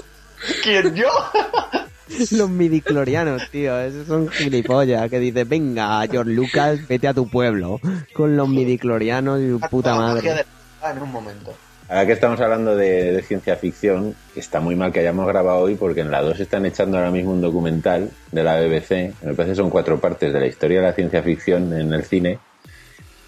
[0.63, 1.07] ¿Quién yo?
[2.31, 3.79] Los midiclorianos, tío.
[3.79, 7.79] Esos son gilipollas que dice, venga, George Lucas, vete a tu pueblo.
[8.13, 10.45] Con los midiclorianos y su puta madre.
[10.83, 11.55] en un momento.
[11.89, 15.73] Ahora que estamos hablando de, de ciencia ficción, está muy mal que hayamos grabado hoy
[15.75, 19.51] porque en la 2 están echando ahora mismo un documental de la BBC, me parece
[19.51, 22.37] que son cuatro partes de la historia de la ciencia ficción en el cine,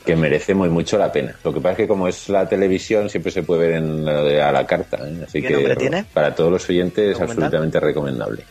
[0.05, 1.35] que merece muy mucho la pena.
[1.43, 4.51] Lo que pasa es que como es la televisión siempre se puede ver en a
[4.51, 5.23] la carta, ¿eh?
[5.27, 6.05] así ¿Qué que nombre tiene?
[6.13, 8.43] para todos los oyentes es absolutamente recomendable.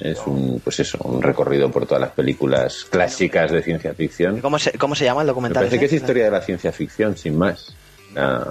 [0.00, 4.40] Es un, pues eso, un recorrido por todas las películas clásicas de ciencia ficción.
[4.40, 5.60] ¿Cómo se, ¿Cómo se llama el Me documental?
[5.64, 7.74] parece que es historia de la ciencia ficción, sin más.
[8.16, 8.50] Ah,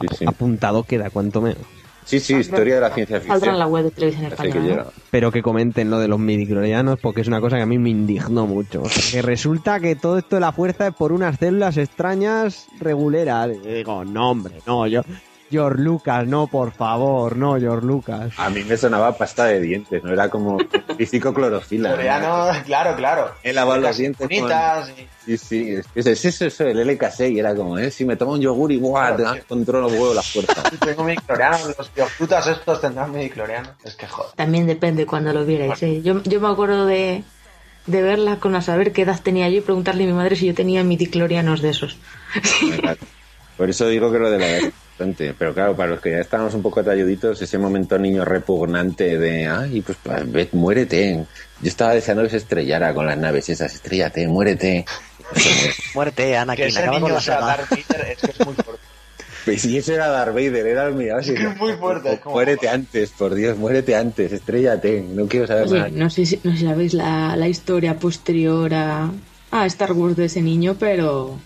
[0.00, 0.24] sí, sí.
[0.26, 1.62] Apuntado queda, cuanto menos.
[2.06, 3.58] Sí, sí, historia de la ciencia Saldrá en ficción.
[3.58, 4.86] la web de televisión española.
[5.10, 7.90] Pero que comenten lo de los midiclorianos porque es una cosa que a mí me
[7.90, 8.82] indignó mucho.
[8.82, 12.68] O sea, que resulta que todo esto de la fuerza es por unas células extrañas
[12.78, 13.50] reguleras.
[13.64, 15.02] Y digo, no, hombre, no, yo...
[15.48, 18.32] George Lucas, no, por favor, no, George Lucas.
[18.36, 20.58] A mí me sonaba pasta de dientes, no era como
[20.98, 21.92] físico clorofila.
[21.92, 23.30] Coreano, claro, claro.
[23.44, 26.64] He lavado los Las dientes con- bonitas y- Sí, sí, es, es, es eso, eso,
[26.66, 29.16] el LK6 y era como, eh, si me tomo un yogur y ¡buah!
[29.16, 30.62] te das controlo huevo la fuerza.
[30.72, 33.70] y tengo mi cloriano, los biofrutas estos tendrán mi cloriano.
[33.84, 34.32] Es que joder.
[34.36, 35.82] También depende cuando lo vierais.
[35.82, 36.00] ¿eh?
[36.02, 37.24] Yo, yo me acuerdo de,
[37.86, 40.46] de verla con a saber qué edad tenía yo y preguntarle a mi madre si
[40.46, 41.96] yo tenía midiclorianos de esos.
[43.56, 46.54] Por eso digo que lo de la edad Pero claro, para los que ya estábamos
[46.54, 51.26] un poco talluditos, ese momento niño repugnante de, ay, pues pues, ve, muérete.
[51.60, 54.84] Yo estaba deseando que se estrellara con las naves esas, estrellate, muérete.
[55.94, 57.56] Muerte, Que Anakin, ese acaba con niño la saga.
[57.70, 58.82] Vader es que es muy fuerte.
[59.44, 61.16] Pues si ese era Darth Vader, era el mío.
[61.16, 65.02] así que es muy fuerte, es como- Muérete antes, por Dios, muérete antes, estrellate.
[65.08, 65.88] No quiero saber Oye, nada.
[65.92, 69.10] no sé si, no sé si sabéis la, la historia posterior a,
[69.50, 71.38] a Star Wars de ese niño, pero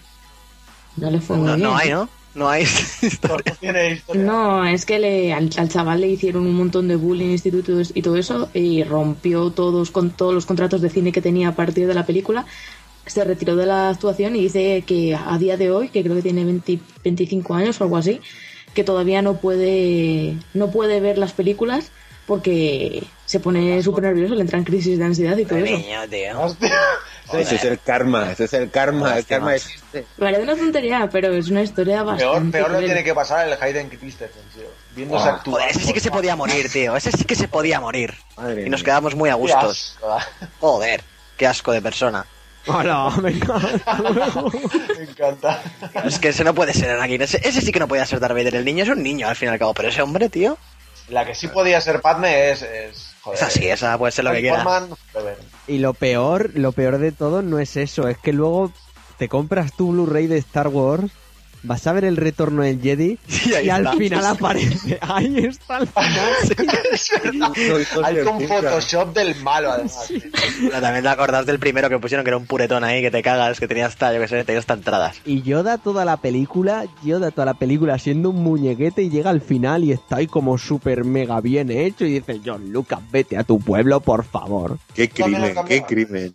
[0.96, 1.68] no le fue muy No, bien.
[1.68, 2.08] no hay, ¿no?
[2.34, 2.64] No hay.
[3.60, 4.22] Tiene historia.
[4.24, 8.02] No, es que le, al, al chaval le hicieron un montón de bullying, institutos y
[8.02, 11.86] todo eso, y rompió todos con todos los contratos de cine que tenía a partir
[11.86, 12.46] de la película.
[13.06, 16.22] Se retiró de la actuación y dice que a día de hoy, que creo que
[16.22, 18.20] tiene 20 25 años o algo así,
[18.74, 21.90] que todavía no puede no puede ver las películas
[22.26, 25.76] porque se pone súper nervioso, le entran crisis de ansiedad y todo eso.
[25.78, 26.40] niño, tío.
[26.40, 26.74] Hostia.
[27.32, 30.04] Ese es el karma, ese es el karma, el karma existe.
[30.18, 32.86] Parece una tontería, pero es una historia Peor, bastante peor lo cruel.
[32.86, 34.64] tiene que pasar el Hayden Christensen, tío.
[34.96, 35.60] Viéndose Ah, actuar.
[35.62, 36.96] Joder, ese sí que se podía morir, tío.
[36.96, 38.14] Ese sí que se podía morir.
[38.36, 38.84] Madre Y nos mía.
[38.86, 39.96] quedamos muy a gustos.
[40.58, 41.04] Joder,
[41.36, 42.26] qué asco de persona.
[42.66, 43.58] Hola, venga.
[44.98, 45.62] Me encanta.
[46.04, 47.22] Es que ese no puede ser Anakin.
[47.22, 48.56] Ese, ese sí que no podía ser Darth Vader.
[48.56, 49.72] El niño es un niño, al fin y al cabo.
[49.72, 50.58] Pero ese hombre, tío.
[51.08, 52.62] La que sí podía ser Padme es.
[52.62, 53.38] es joder.
[53.38, 54.86] Es así, esa puede ser lo que quiera.
[55.66, 58.72] Y lo peor, lo peor de todo no es eso, es que luego
[59.18, 61.12] te compras tu Blu-ray de Star Wars,
[61.62, 63.96] vas a ver el retorno del Jedi Y ahí y al está.
[63.96, 64.98] final aparece.
[65.02, 66.30] Ahí está al final.
[66.92, 67.52] Es verdad.
[68.04, 70.08] Hay con Photoshop del malo, además.
[70.60, 73.22] Pero también te acordás del primero que pusieron, que era un puretón ahí, que te
[73.22, 75.20] cagas, que tenía hasta, yo que sé, tenía hasta entradas.
[75.24, 79.40] Y Yoda toda la película, Yoda toda la película siendo un muñequete y llega al
[79.40, 83.44] final y está ahí como súper mega bien hecho y dice, John Lucas, vete a
[83.44, 84.78] tu pueblo, por favor.
[84.94, 86.34] Qué crimen, qué crimen.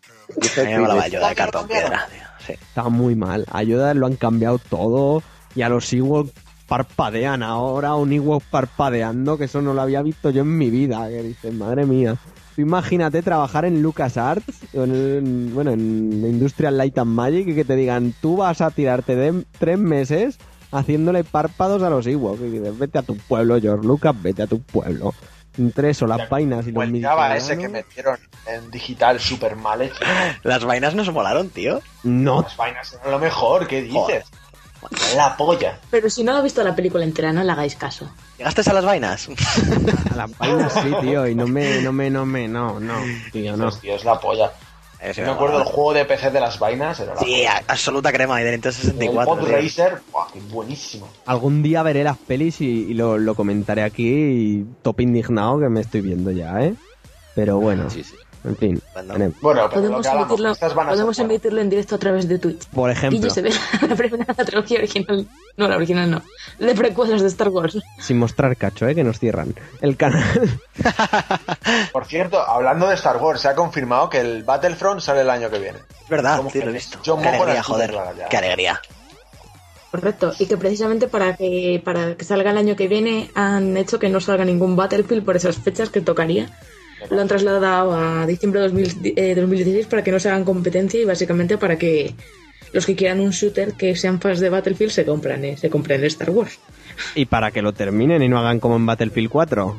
[0.57, 2.24] A mí me Yoda de cartón piedra, tío.
[2.53, 3.45] Está muy mal.
[3.51, 5.23] A lo han cambiado todo
[5.55, 6.31] y a los Ewoks
[6.67, 11.07] parpadean ahora, un Ewok parpadeando, que eso no lo había visto yo en mi vida.
[11.09, 12.17] Que dices, madre mía.
[12.57, 17.75] Imagínate trabajar en LucasArts, en, en- bueno, en Industrial Light and Magic, y que te
[17.75, 20.37] digan, tú vas a tirarte de tres meses
[20.71, 22.41] haciéndole párpados a los Ewoks.
[22.41, 25.13] Y dices, vete a tu pueblo, George Lucas, vete a tu pueblo.
[25.57, 29.55] Entre eso, las vainas y los O el Java ese que metieron en digital súper
[29.55, 29.99] mal hecho.
[30.43, 31.81] Las vainas nos molaron, tío.
[32.03, 34.23] No, Las vainas eran lo mejor, ¿qué Joder.
[34.23, 35.15] dices?
[35.15, 35.79] La polla.
[35.89, 38.09] Pero si no ha visto la película entera, no le hagáis caso.
[38.37, 39.29] ¿Llegaste a las vainas?
[40.11, 42.93] a las vainas sí, tío, y no me, no me, no me, no, no,
[43.31, 43.63] tío, no.
[43.65, 44.51] Dios, tío, es la polla.
[45.17, 48.51] Me acuerdo del juego de PC de las vainas, era Sí, absoluta crema y de
[48.51, 49.35] Nintendo El 64.
[49.35, 49.55] Pod tío.
[49.55, 51.07] Racer, buah, qué buenísimo.
[51.25, 55.69] Algún día veré las pelis y, y lo, lo comentaré aquí y top indignado que
[55.69, 56.75] me estoy viendo ya, ¿eh?
[57.35, 58.15] Pero bueno, Sí, sí.
[58.47, 58.81] En fin.
[58.93, 59.13] Bueno.
[59.13, 62.39] tenemos- Bueno, pero lo Podemos, emitirlo, van a podemos emitirlo en directo a través de
[62.39, 62.65] Twitch.
[62.67, 63.51] Por Y ejemplo, se ve
[63.89, 65.27] la primera la trilogía original.
[65.57, 66.21] No, la original no.
[66.59, 67.77] De precuelas de Star Wars.
[67.99, 68.95] sin mostrar cacho, ¿eh?
[68.95, 70.59] Que nos cierran el canal.
[71.91, 75.49] Por cierto, hablando de Star Wars, se ha confirmado que el Battlefront sale el año
[75.49, 75.79] que viene.
[76.03, 76.99] Es verdad, que lo he visto.
[77.03, 77.91] yo Qué alegría, joder.
[77.91, 78.27] ya.
[78.29, 78.81] Qué alegría.
[79.91, 80.33] Correcto.
[80.39, 84.09] Y que precisamente para que, para que salga el año que viene han hecho que
[84.09, 86.49] no salga ningún Battlefield por esas fechas que tocaría.
[87.09, 90.99] Lo han trasladado a diciembre de 2000 eh, 2016 para que no se hagan competencia
[90.99, 92.13] y básicamente para que
[92.73, 96.03] los que quieran un shooter que sean fans de Battlefield se compran, eh, se compren
[96.05, 96.59] Star Wars.
[97.15, 99.75] y para que lo terminen y no hagan como en Battlefield 4,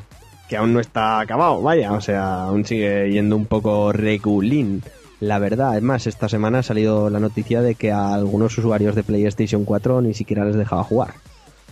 [0.48, 4.82] que aún no está acabado, vaya, o sea, aún sigue yendo un poco regulín.
[5.20, 8.94] La verdad, es más, esta semana ha salido la noticia de que a algunos usuarios
[8.94, 11.14] de PlayStation 4 ni siquiera les dejaba jugar.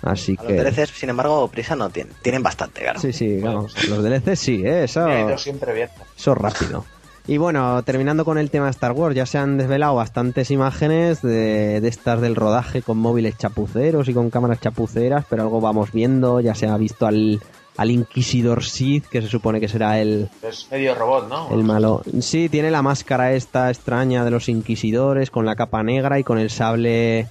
[0.04, 0.62] Así A los que...
[0.62, 2.12] DLCs, sin embargo, prisa no tienen.
[2.22, 3.00] Tienen bastante, claro.
[3.00, 3.88] Sí, sí, vamos.
[3.88, 4.84] Los DLC sí, ¿eh?
[4.84, 5.88] eso, Pero siempre bien.
[6.16, 6.84] eso rápido.
[7.26, 11.22] Y bueno, terminando con el tema de Star Wars, ya se han desvelado bastantes imágenes
[11.22, 15.90] de, de estas del rodaje con móviles chapuceros y con cámaras chapuceras, pero algo vamos
[15.90, 17.40] viendo, ya se ha visto al,
[17.78, 21.48] al Inquisidor Sith, que se supone que será el, Es medio robot, ¿no?
[21.50, 22.02] el malo.
[22.20, 26.38] Sí, tiene la máscara esta extraña de los Inquisidores, con la capa negra y con
[26.38, 27.28] el sable,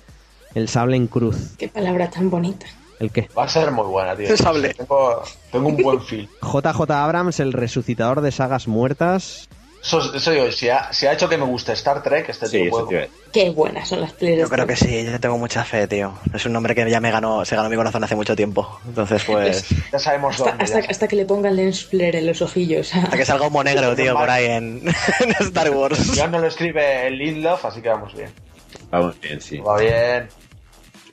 [0.54, 1.56] el sable en cruz.
[1.58, 2.66] Qué palabra tan bonita.
[3.00, 3.30] ¿El qué?
[3.38, 4.30] Va a ser muy buena, tío.
[4.30, 4.74] El sable.
[4.74, 6.30] Tengo, tengo un buen feel.
[6.42, 9.48] JJ Abrams, el resucitador de sagas muertas.
[9.84, 12.62] Eso, eso digo, si ha, si ha hecho que me guste Star Trek, este Sí,
[12.62, 13.10] a decir.
[13.34, 16.14] Qué buenas son las de Yo creo que sí, yo tengo mucha fe, tío.
[16.34, 18.80] Es un nombre que ya me ganó, se ganó mi corazón hace mucho tiempo.
[18.86, 19.66] Entonces, pues.
[19.92, 20.64] Ya sabemos Hasta, dónde.
[20.64, 20.88] hasta, ya.
[20.90, 22.94] hasta que le pongan lens flare en los ojillos.
[22.96, 24.88] Hasta que salga un monegro, tío, por ahí en,
[25.20, 26.14] en Star Wars.
[26.14, 28.32] Ya no lo escribe el Lindelof, así que vamos bien.
[28.90, 29.58] Vamos bien, sí.
[29.58, 30.30] Va bien.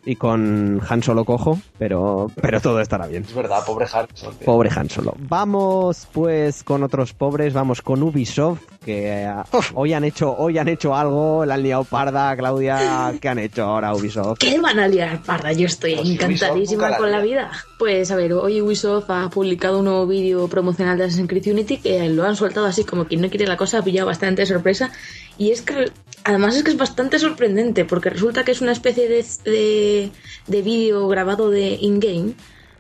[0.05, 3.25] Y con Han Solo cojo, pero, pero todo estará bien.
[3.25, 4.35] Es verdad, pobre Harrison.
[4.35, 4.47] tío.
[4.47, 5.15] Pobre Han Solo.
[5.19, 9.33] Vamos pues con otros pobres, vamos con Ubisoft, que eh,
[9.75, 13.65] hoy han hecho, hoy han hecho algo, la han liado parda, Claudia, ¿qué han hecho
[13.65, 14.39] ahora Ubisoft?
[14.39, 15.53] ¿Qué van a liar, parda?
[15.53, 17.51] Yo estoy Pues encantadísima la con la vida.
[17.79, 21.79] Pues a ver, hoy Ubisoft ha publicado un nuevo vídeo promocional de Assassin's Creed Unity
[21.79, 24.91] que lo han soltado así como quien no quiere la cosa, ha pillado bastante sorpresa.
[25.39, 25.91] Y es que,
[26.25, 30.11] además es que es bastante sorprendente porque resulta que es una especie de, de,
[30.47, 32.35] de vídeo grabado de in-game,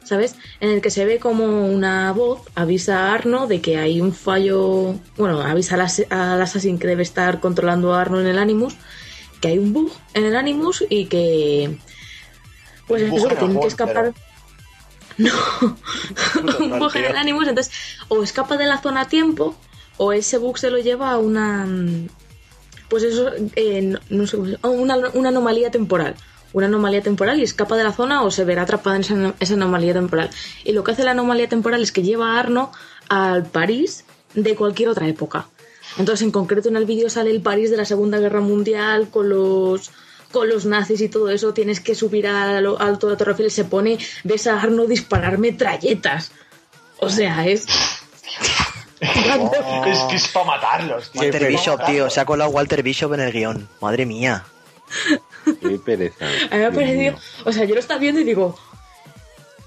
[0.05, 0.35] ¿sabes?
[0.61, 4.12] En el que se ve como una voz avisa a Arno de que hay un
[4.14, 8.38] fallo, bueno, avisa al, as- al Assassin que debe estar controlando a Arno en el
[8.38, 8.74] Animus,
[9.40, 11.79] que hay un bug en el Animus y que
[12.87, 14.12] pues bug eso que tienen que escapar
[15.18, 15.33] no
[16.61, 17.72] un bug en el Animus entonces
[18.09, 19.55] o escapa de la zona a tiempo
[19.96, 21.66] o ese bug se lo lleva a una
[22.90, 24.94] pues eso eh, no, no sé cómo se- a una,
[25.29, 26.14] anomalía temporal
[26.53, 29.94] una anomalía temporal y escapa de la zona o se verá atrapada en esa, anomalía
[29.94, 30.29] temporal
[30.64, 32.72] y lo que hace la anomalía temporal es que lleva a Arno
[33.09, 35.46] al París de cualquier otra época
[35.98, 39.29] entonces, en concreto, en el vídeo sale el París de la Segunda Guerra Mundial con
[39.29, 39.90] los
[40.31, 41.53] con los nazis y todo eso.
[41.53, 45.38] Tienes que subir al alto de la Torre Eiffel, se pone, ves a Arno disparar
[45.38, 46.31] metralletas.
[47.00, 47.66] O sea, es.
[49.03, 51.23] Oh, es que es para matarlos, tío.
[51.23, 52.11] Walter Bishop, tío.
[52.11, 53.69] Se ha colado Walter Bishop en el guion.
[53.81, 54.45] Madre mía.
[55.45, 56.27] Qué pereza.
[56.27, 57.17] A mí me ha parecido.
[57.45, 58.59] O sea, yo lo estaba viendo y digo.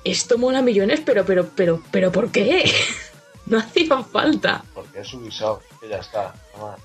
[0.04, 2.72] Esto mola millones, pero, pero, pero, pero, ¿por qué?
[3.46, 4.64] No hacía falta.
[4.74, 6.34] Porque es Ubisoft, que ya está.
[6.56, 6.80] no más.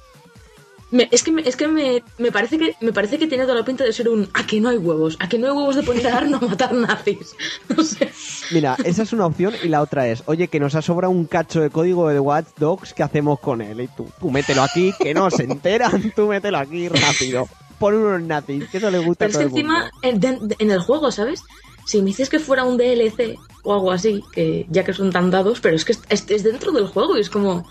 [0.91, 3.57] Me- es que, me, es que me, me parece que me parece que tiene toda
[3.57, 5.77] la pinta de ser un a que no hay huevos, a que no hay huevos
[5.77, 7.35] de poner a a matar nazis.
[7.77, 8.11] No sé.
[8.51, 11.27] Mira, esa es una opción y la otra es, oye, que nos ha sobrado un
[11.27, 13.83] cacho de código de Watch Dogs, ¿qué hacemos con él?
[13.83, 17.47] Y tú, tú mételo aquí, que no se enteran, tú mételo aquí rápido.
[17.79, 19.87] Pon unos nazis, que eso le gusta a Pero es todo que el mundo.
[20.03, 21.43] encima, en, el juego, ¿sabes?
[21.85, 25.31] Si me dices que fuera un DLC o algo así, que ya que son tan
[25.31, 27.67] dados, pero es que es, es- es dentro del juego y es como.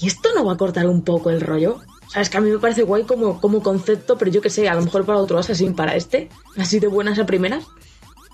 [0.00, 1.80] ¿Y esto no va a cortar un poco el rollo?
[2.12, 4.74] Sabes que a mí me parece guay como, como concepto, pero yo que sé, a
[4.74, 7.64] lo mejor para otro Assassin, para este, así de buenas a primeras.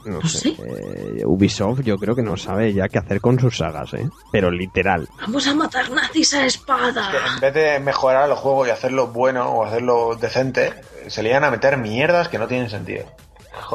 [0.05, 0.39] No No sé.
[0.39, 0.57] sé.
[0.65, 4.09] eh, Ubisoft yo creo que no sabe ya qué hacer con sus sagas, ¿eh?
[4.33, 5.09] Pero literal.
[5.21, 7.11] Vamos a matar nazis a espada.
[7.35, 10.73] En vez de mejorar el juego y hacerlo bueno o hacerlo decente,
[11.09, 13.05] se le iban a meter mierdas que no tienen sentido.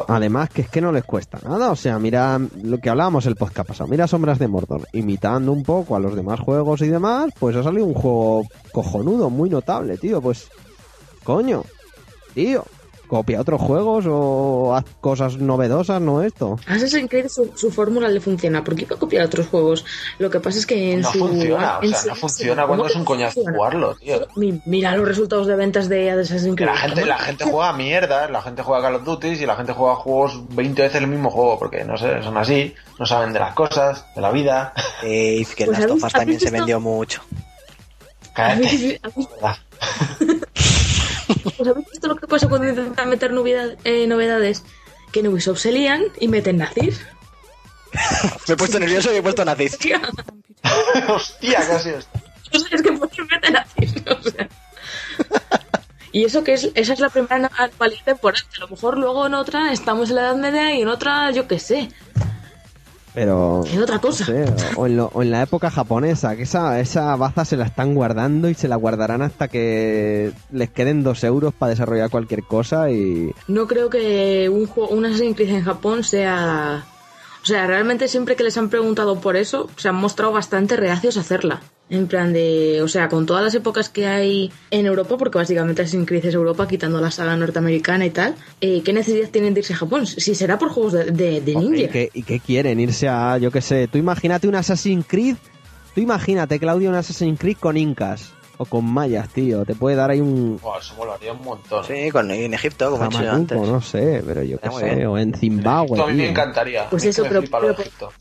[0.07, 1.71] Además que es que no les cuesta nada.
[1.71, 3.89] O sea, mira lo que hablábamos el podcast pasado.
[3.89, 4.87] Mira Sombras de Mordor.
[4.93, 9.29] Imitando un poco a los demás juegos y demás, pues ha salido un juego cojonudo,
[9.29, 10.21] muy notable, tío.
[10.21, 10.49] Pues,
[11.23, 11.63] coño,
[12.33, 12.63] tío.
[13.07, 16.57] Copia otros juegos o haz cosas novedosas, no esto.
[16.65, 19.85] Assassin's Creed su, su fórmula le funciona, porque iba a copiar otros juegos.
[20.17, 21.19] Lo que pasa es que en No su.
[21.19, 23.57] funciona, o sea, su- no funciona ¿cómo cuando es un coñazo funciona?
[23.57, 24.27] jugarlo, tío.
[24.35, 26.69] Mi- Mira los resultados de ventas de Assassin's Creed.
[26.69, 29.45] la gente, la gente juega a mierda, la gente juega a Call of Duty y
[29.45, 32.73] la gente juega a juegos 20 veces el mismo juego, porque no sé, son así,
[32.97, 34.73] no saben de las cosas, de la vida.
[35.03, 37.21] Y que Pues las habéis- tofas también se vendió mucho.
[38.33, 39.55] Cállate, ¿Habéis, habéis- ¿verdad?
[41.43, 44.63] pues habéis visto lo que pasa cuando intentan meter novedad- eh, novedades?
[45.11, 47.01] Que en Ubisoft se lían y meten nazis.
[48.47, 49.77] Me he puesto nervioso y he puesto nazis.
[49.77, 50.01] Tía,
[51.07, 52.19] Hostia, casi esto.
[52.53, 53.93] no sabes que por qué meten nazis.
[54.07, 54.47] O sea.
[56.11, 58.41] Y eso que es, esa es la primera anualidad temporal.
[58.55, 61.47] A lo mejor luego en otra estamos en la Edad Media y en otra, yo
[61.47, 61.89] qué sé,
[63.13, 63.63] Pero.
[63.71, 64.25] en otra cosa.
[64.27, 67.57] no sé, o, en lo- o en la época japonesa, que esa, esa baza se
[67.57, 72.09] la están guardando y se la guardarán hasta que les queden dos euros para desarrollar
[72.09, 73.31] cualquier cosa y...
[73.47, 76.85] No creo que un, juego, un Assassin's Creed en Japón sea...
[77.41, 81.17] O sea, realmente siempre que les han preguntado por eso, se han mostrado bastante reacios
[81.17, 81.61] a hacerla.
[81.89, 82.81] En plan de...
[82.81, 86.33] O sea, con todas las épocas que hay en Europa, porque básicamente Assassin's Creed es
[86.33, 90.07] Europa, quitando la saga norteamericana y tal, eh, ¿qué necesidad tienen de irse a Japón?
[90.07, 91.91] Si será por juegos de, de, de ¿Y ninja.
[91.91, 92.79] qué, y qué quieren?
[92.79, 95.35] Irse a, yo qué sé, tú imagínate un Assassin's Creed,
[95.93, 100.11] tú imagínate, Claudio, un Assassin's Creed con incas o con mayas, tío, te puede dar
[100.11, 101.83] ahí un eso molaría un montón.
[101.85, 103.57] Sí, con, en Egipto, como he antes.
[103.59, 105.07] no sé, pero yo qué sé, bien.
[105.07, 106.87] o en Zimbabue, Esto a mí me encantaría.
[106.89, 107.75] Pues eso, pero, pero-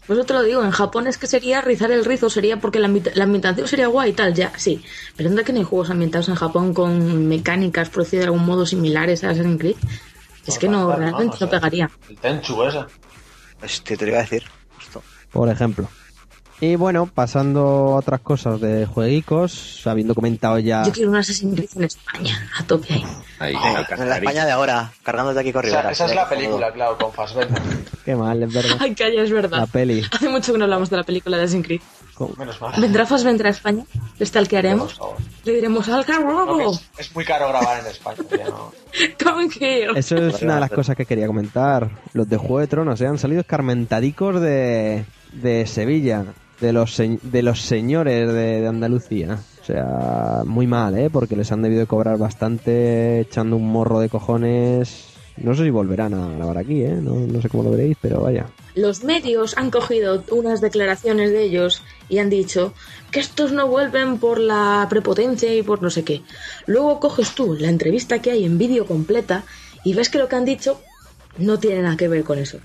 [0.06, 2.88] pues te lo digo, en Japón es que sería rizar el rizo, sería porque la,
[2.88, 4.82] ambi- la ambientación sería guay y tal, ya, sí.
[5.16, 8.64] Pero anda que no hay juegos ambientados en Japón con mecánicas producidas de algún modo
[8.64, 9.76] similares a Assassin's Creed.
[10.46, 11.90] Es que no, realmente no sea, pegaría.
[12.08, 12.80] El Tenchu ese.
[13.62, 14.42] Este te lo iba a decir.
[14.76, 15.02] Justo.
[15.30, 15.88] por ejemplo.
[16.64, 20.84] Y bueno, pasando a otras cosas de jueguicos, habiendo comentado ya...
[20.84, 23.04] Yo quiero un Assassin's Creed en España, a tope ahí.
[23.40, 25.90] Ahí, Oh, En la España de ahora, cargándote aquí con Esa, Rivera.
[25.90, 27.60] esa es la película, claro, con Fassbender.
[28.04, 28.76] Qué mal, es verdad.
[28.78, 29.68] Ay, calla, es La verdad.
[29.72, 30.04] peli.
[30.12, 31.80] Hace mucho que no hablamos de la película de Assassin's Creed.
[32.14, 32.80] Con- Menos mal.
[32.80, 33.84] ¿Vendrá vendrá a España?
[34.20, 35.00] ¿Le stalkearemos?
[35.42, 36.72] Le diremos al No, que carrobo.
[36.74, 38.18] es, es muy caro grabar en España.
[38.30, 38.72] ya no.
[39.24, 39.98] Come here.
[39.98, 41.90] Eso es una de las cosas que quería comentar.
[42.12, 43.08] Los de Juego de Tronos, ¿eh?
[43.08, 46.24] Han salido escarmentadicos de, de Sevilla,
[46.62, 49.38] de los, de los señores de, Andalucía.
[49.60, 51.10] O sea, muy mal, ¿eh?
[51.10, 55.08] Porque les han debido de cobrar bastante echando un morro de cojones.
[55.36, 56.98] No sé si volverán a grabar aquí, ¿eh?
[57.02, 58.46] No, no sé cómo lo veréis, pero vaya.
[58.74, 62.74] Los medios han cogido unas declaraciones de ellos y han dicho
[63.10, 66.22] que estos no vuelven por la prepotencia y por no sé qué.
[66.66, 69.44] Luego coges tú la entrevista que hay en vídeo completa
[69.84, 70.80] y ves que lo que han dicho
[71.38, 72.58] no tiene nada que ver con eso.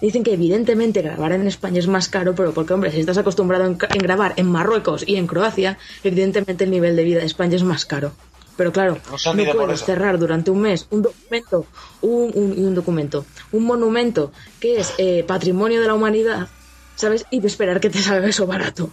[0.00, 3.64] Dicen que evidentemente grabar en España es más caro, pero porque, hombre, si estás acostumbrado
[3.64, 7.62] en, grabar en Marruecos y en Croacia, evidentemente el nivel de vida de España es
[7.62, 8.12] más caro.
[8.56, 8.98] Pero claro,
[9.46, 11.66] No puedes cerrar durante un mes un documento,
[12.02, 16.48] un, un- un documento, un monumento que es eh, patrimonio de la humanidad,
[16.94, 17.24] ¿sabes?
[17.30, 18.90] Y de esperar que te salga eso barato.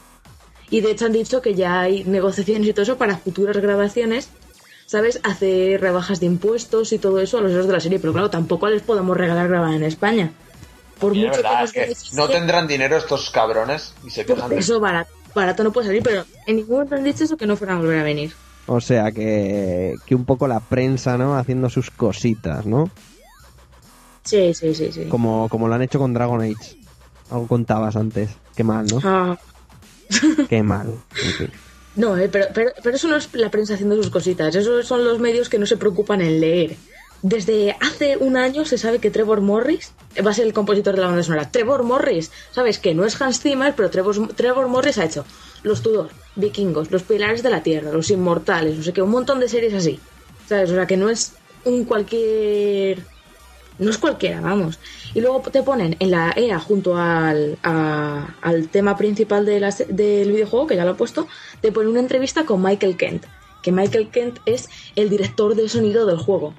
[0.69, 4.29] Y de hecho han dicho que ya hay negociaciones y todo eso para futuras grabaciones,
[4.85, 5.19] ¿sabes?
[5.23, 7.99] Hacer rebajas de impuestos y todo eso a los héroes de la serie.
[7.99, 10.31] Pero claro, tampoco les podemos regalar grabar en España.
[11.03, 14.09] Por Y es mucho que verdad, nos es que no tendrán dinero estos cabrones y
[14.09, 17.25] se quejan de eso barato, barato no puede salir, pero en ningún momento han dicho
[17.25, 18.33] eso que no fueran a volver a venir.
[18.67, 21.37] O sea, que, que un poco la prensa, ¿no?
[21.37, 22.89] Haciendo sus cositas, ¿no?
[24.23, 25.07] Sí, sí, sí, sí.
[25.09, 26.77] Como, como lo han hecho con Dragon Age.
[27.29, 28.29] Algo contabas antes.
[28.55, 29.01] Qué mal, ¿no?
[29.03, 29.37] Ah,
[30.49, 30.87] Qué mal.
[31.21, 31.51] En fin.
[31.97, 35.03] No, eh, pero, pero, pero eso no es la prensa haciendo sus cositas, esos son
[35.03, 36.77] los medios que no se preocupan en leer.
[37.23, 39.93] Desde hace un año se sabe que Trevor Morris
[40.25, 41.49] va a ser el compositor de la banda sonora.
[41.49, 45.23] Trevor Morris, sabes que no es Hans Zimmer, pero Trevor, Morris ha hecho
[45.63, 49.39] Los Tudor, Vikingos, Los Pilares de la Tierra, Los Inmortales, no sé qué, un montón
[49.39, 50.01] de series así.
[50.49, 50.69] ¿Sabes?
[50.71, 51.31] O sea que no es
[51.63, 53.05] un cualquier
[53.79, 54.77] no es cualquiera, vamos.
[55.15, 59.71] Y luego te ponen en la EA junto al, a- al tema principal de la
[59.87, 61.27] del videojuego, que ya lo he puesto,
[61.61, 63.25] te ponen una entrevista con Michael Kent,
[63.63, 66.53] que Michael Kent es el director de sonido del juego.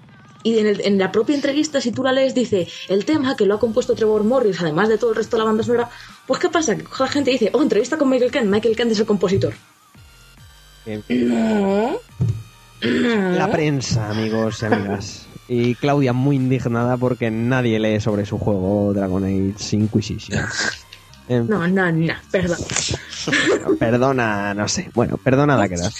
[0.44, 3.46] Y en, el- en la propia entrevista, si tú la lees, dice el tema que
[3.46, 5.90] lo ha compuesto Trevor Morris, además de todo el resto de la banda sonora.
[6.26, 6.76] Pues, ¿qué pasa?
[6.76, 9.54] Que la gente dice, oh, entrevista con Michael Kent, Michael Kent es el compositor.
[10.86, 11.28] En fin.
[11.28, 11.96] No.
[12.82, 15.26] La prensa, amigos y amigas.
[15.48, 20.40] Y Claudia muy indignada porque nadie lee sobre su juego Dragon Age Inquisition.
[21.28, 22.58] En- No, no, no, perdón.
[23.78, 24.90] Perdona, no sé.
[24.94, 25.94] Bueno, perdona la que das.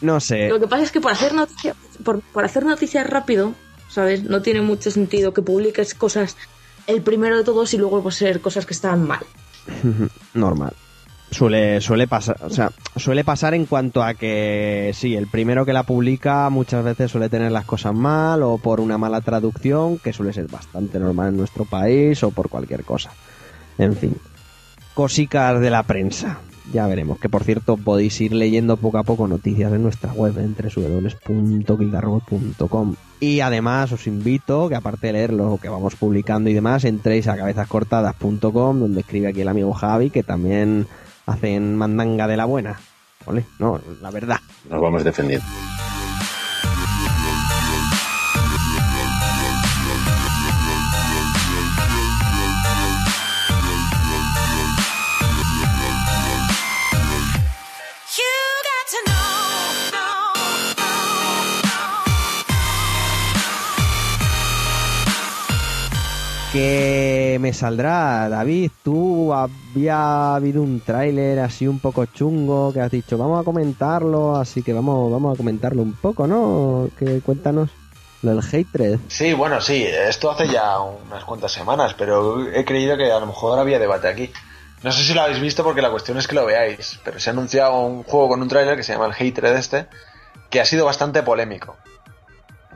[0.00, 0.48] No sé.
[0.48, 1.74] Lo que pasa es que por hacer noticia,
[2.04, 3.54] por, por hacer noticias rápido,
[3.88, 4.24] ¿sabes?
[4.24, 6.36] No tiene mucho sentido que publiques cosas
[6.86, 9.20] el primero de todos y luego pues ser cosas que están mal.
[10.34, 10.72] Normal.
[11.30, 15.72] Suele, suele pasar, o sea, suele pasar en cuanto a que sí, el primero que
[15.72, 20.12] la publica muchas veces suele tener las cosas mal o por una mala traducción, que
[20.12, 23.12] suele ser bastante normal en nuestro país o por cualquier cosa.
[23.78, 24.16] En fin,
[24.94, 26.38] cosicas de la prensa.
[26.72, 30.38] Ya veremos, que por cierto podéis ir leyendo poco a poco noticias en nuestra web
[30.38, 36.54] en www.guildarrobot.com y además os invito que aparte de leer lo que vamos publicando y
[36.54, 40.86] demás, entréis a cabezascortadas.com donde escribe aquí el amigo Javi que también
[41.26, 42.78] hacen mandanga de la buena.
[43.26, 44.38] Ole, no, la verdad.
[44.68, 45.44] Nos vamos defendiendo.
[66.52, 72.90] Que me saldrá, David, tú había habido un tráiler así un poco chungo que has
[72.90, 76.90] dicho, vamos a comentarlo, así que vamos, vamos a comentarlo un poco, ¿no?
[76.98, 77.70] Que cuéntanos
[78.22, 78.98] lo del Hatred.
[79.06, 83.26] Sí, bueno, sí, esto hace ya unas cuantas semanas, pero he creído que a lo
[83.26, 84.32] mejor había debate aquí.
[84.82, 87.30] No sé si lo habéis visto porque la cuestión es que lo veáis, pero se
[87.30, 89.86] ha anunciado un juego con un tráiler que se llama el Hatred este,
[90.48, 91.76] que ha sido bastante polémico.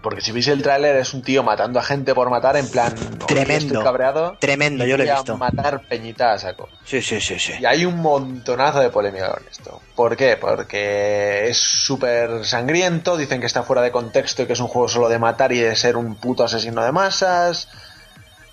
[0.04, 2.94] Porque si veis el tráiler es un tío matando a gente por matar en plan...
[2.94, 3.66] "Oye, Tremendo.
[3.66, 4.36] Estoy cabreado.
[4.38, 5.36] Tremendo, yo lo he visto.
[5.38, 6.68] matar peñita a saco.
[6.84, 7.54] Sí, sí, sí, sí.
[7.58, 9.80] Y hay un montonazo de polémica con esto.
[9.96, 10.36] ¿Por qué?
[10.36, 14.88] Porque es súper sangriento, dicen que está fuera de contexto y que es un juego
[14.88, 17.68] solo de matar y de ser un puto asesino de masas.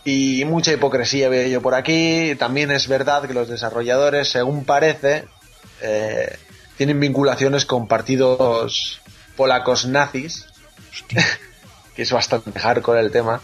[0.06, 2.34] Y mucha hipocresía veo yo por aquí.
[2.39, 5.26] También es verdad que los desarrolladores, según parece,
[5.82, 6.38] eh,
[6.78, 9.02] tienen vinculaciones con partidos
[9.36, 10.45] polacos nazis.
[11.95, 13.41] que es bastante hardcore el tema.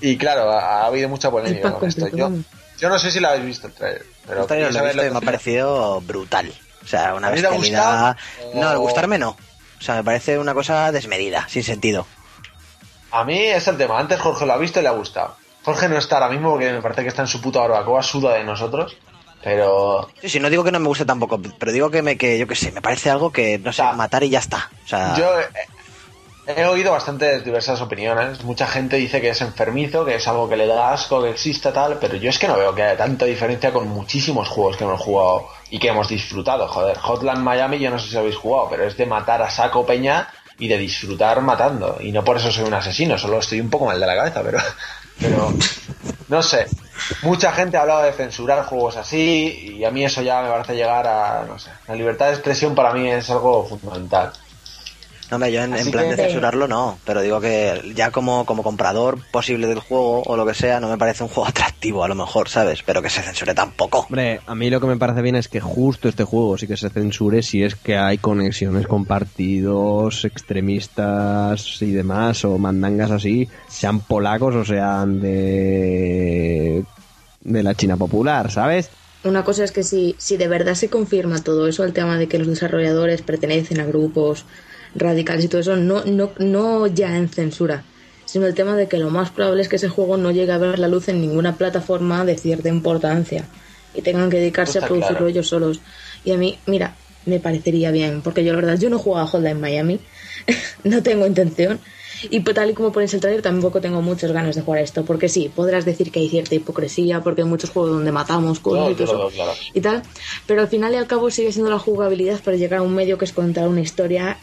[0.00, 2.08] Y claro, ha, ha habido mucha polémica con esto.
[2.08, 2.30] Yo,
[2.78, 4.04] yo no sé si lo habéis visto el trailer.
[4.26, 6.54] Pero El trailer quería lo he saber visto y lo me ha parecido brutal.
[6.84, 8.16] O sea, una ¿A ti te ha bestialidad.
[8.16, 8.60] gustado?
[8.60, 9.30] No, O- gustarme no.
[9.78, 12.06] O sea, me parece una cosa desmedida, sin sentido.
[13.10, 13.98] A mí es el tema.
[13.98, 15.36] Antes Jorge lo ha visto y le ha gustado.
[15.64, 18.34] Jorge no está ahora mismo porque me parece que está en su puta barbacoa, suda
[18.34, 18.96] de nosotros.
[19.42, 22.38] Pero Sí, sí, no digo que no me guste tampoco, pero digo que me, que
[22.38, 23.92] yo qué sé, me parece algo que, no sé, Ya.
[23.92, 24.70] matar y ya está.
[24.84, 25.30] O sea, yo
[26.46, 28.42] he, oído bastantes diversas opiniones.
[28.44, 31.72] Mucha gente dice que es enfermizo, que es algo que le da asco, que exista
[31.72, 31.98] tal.
[32.00, 35.00] Pero yo es que no veo que haya tanta diferencia con muchísimos juegos que hemos
[35.00, 36.68] jugado y que hemos disfrutado.
[36.68, 39.84] Joder, Hotland Miami, yo no sé si habéis jugado, pero es de matar a saco
[39.84, 40.28] peña
[40.58, 41.98] y de disfrutar matando.
[42.00, 44.42] Y no por eso soy un asesino, solo estoy un poco mal de la cabeza,
[44.42, 44.58] pero.
[45.18, 45.50] Pero.
[46.28, 46.66] No sé.
[47.22, 50.74] Mucha gente ha hablado de censurar juegos así y a mí eso ya me parece
[50.74, 51.44] llegar a.
[51.48, 51.70] No sé.
[51.88, 54.32] La libertad de expresión para mí es algo fundamental.
[55.30, 58.62] No, hombre, yo en, plan que- de censurarlo no, pero digo que ya como, como
[58.62, 62.08] comprador posible del juego o lo que sea, no me parece un juego atractivo a
[62.08, 62.82] lo mejor, ¿sabes?
[62.84, 64.00] Pero que se censure tampoco.
[64.08, 66.76] Hombre, a mí lo que me parece bien es que justo este juego sí que
[66.76, 73.48] se censure si es que hay conexiones con partidos extremistas y demás, o mandangas así,
[73.68, 76.84] sean polacos o sean de,
[77.42, 78.90] de la China popular, ¿sabes?
[79.24, 82.28] Una cosa es que si, si de verdad se confirma todo eso, el tema de
[82.28, 84.44] que los desarrolladores pertenecen a grupos
[84.94, 87.84] radicales y todo eso, no, no, no ya en censura,
[88.24, 90.58] sino el tema de que lo más probable es que ese juego no llegue a
[90.58, 93.44] ver la luz en ninguna plataforma de cierta importancia
[93.94, 95.28] y tengan que dedicarse Está a producirlo claro.
[95.28, 95.80] ellos solos.
[96.24, 99.26] Y a mí, mira, me parecería bien, porque yo la verdad, yo no juego a
[99.26, 100.00] Hotline Miami,
[100.84, 101.80] no tengo intención.
[102.30, 104.84] Y pues, tal y como pones el trailer, tampoco tengo muchas ganas de jugar a
[104.84, 108.58] esto, porque sí, podrás decir que hay cierta hipocresía, porque hay muchos juegos donde matamos
[108.60, 109.52] cosas y todo veo claro.
[109.74, 110.02] y tal,
[110.46, 113.18] pero al final y al cabo sigue siendo la jugabilidad para llegar a un medio
[113.18, 114.38] que es contar una historia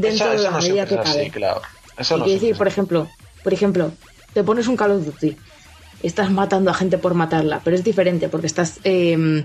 [0.00, 1.08] dentro Eso, de la no medida que cabe.
[1.22, 1.60] así, claro.
[1.98, 3.10] Eso no decir, por ejemplo,
[3.42, 3.92] por ejemplo,
[4.32, 5.36] te pones un Call of Duty,
[6.02, 9.42] estás matando a gente por matarla, pero es diferente porque estás eh,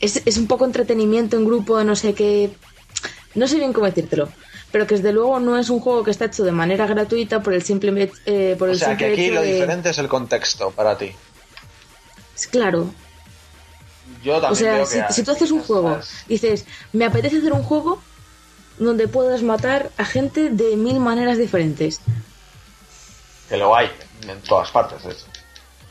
[0.00, 2.50] es, es un poco entretenimiento en grupo, no sé qué,
[3.34, 4.28] no sé bien cómo decírtelo,
[4.72, 7.52] pero que desde luego no es un juego que está hecho de manera gratuita por
[7.54, 10.70] el simple eh, por O el sea, que aquí lo de- diferente es el contexto
[10.70, 11.12] para ti.
[12.50, 12.92] claro,
[14.22, 18.00] Yo también O sea, si, tú haces un juego, dices, me apetece hacer un juego
[18.78, 22.00] donde puedas matar a gente de mil maneras diferentes.
[23.48, 23.90] Que lo hay
[24.28, 25.02] en todas partes.
[25.02, 25.26] de hecho.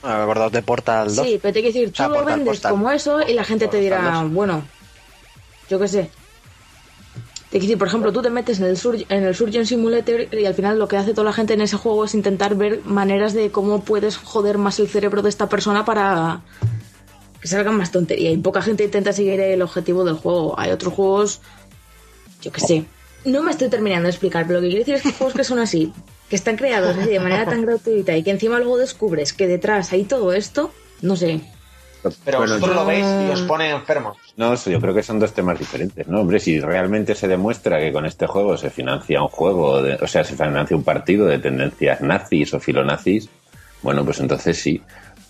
[0.02, 1.26] Bueno, acordaos de Portal 2.
[1.26, 3.46] Sí, pero te quiero decir, O sea, tú lo Portal, vendes como eso y la
[3.46, 4.64] gente te dirá, bueno,
[5.70, 6.10] yo qué sé.
[7.50, 10.34] Te quiero decir, por ejemplo, tú te metes en el, Sur en el Surgeon Simulator
[10.34, 12.82] y al final lo que hace toda la gente en ese juego es intentar ver
[12.84, 16.42] maneras de cómo puedes joder más el cerebro de esta persona para
[17.40, 18.32] que salgan más tontería.
[18.32, 20.60] Y poca gente intenta seguir el objetivo del juego.
[20.60, 21.42] Hay otros juegos,
[22.44, 22.86] yo que sé.
[23.26, 25.44] No me estoy terminando de explicar, pero lo que quiero decir es que juegos que
[25.46, 25.94] son así,
[26.30, 29.94] que están creados así de manera tan gratuita y que encima luego descubres que detrás
[29.94, 30.72] hay todo esto,
[31.02, 31.40] no sé.
[32.26, 34.18] Pero Bueno, vosotros yo- lo veis y os pone enfermos.
[34.36, 36.20] No, eso yo creo que son dos temas diferentes, ¿no?
[36.20, 40.08] Hombre, si realmente se demuestra que con este juego se financia un juego, de- o
[40.08, 43.30] sea, se financia un partido de tendencias nazis o filonazis,
[43.82, 44.82] bueno, pues entonces sí.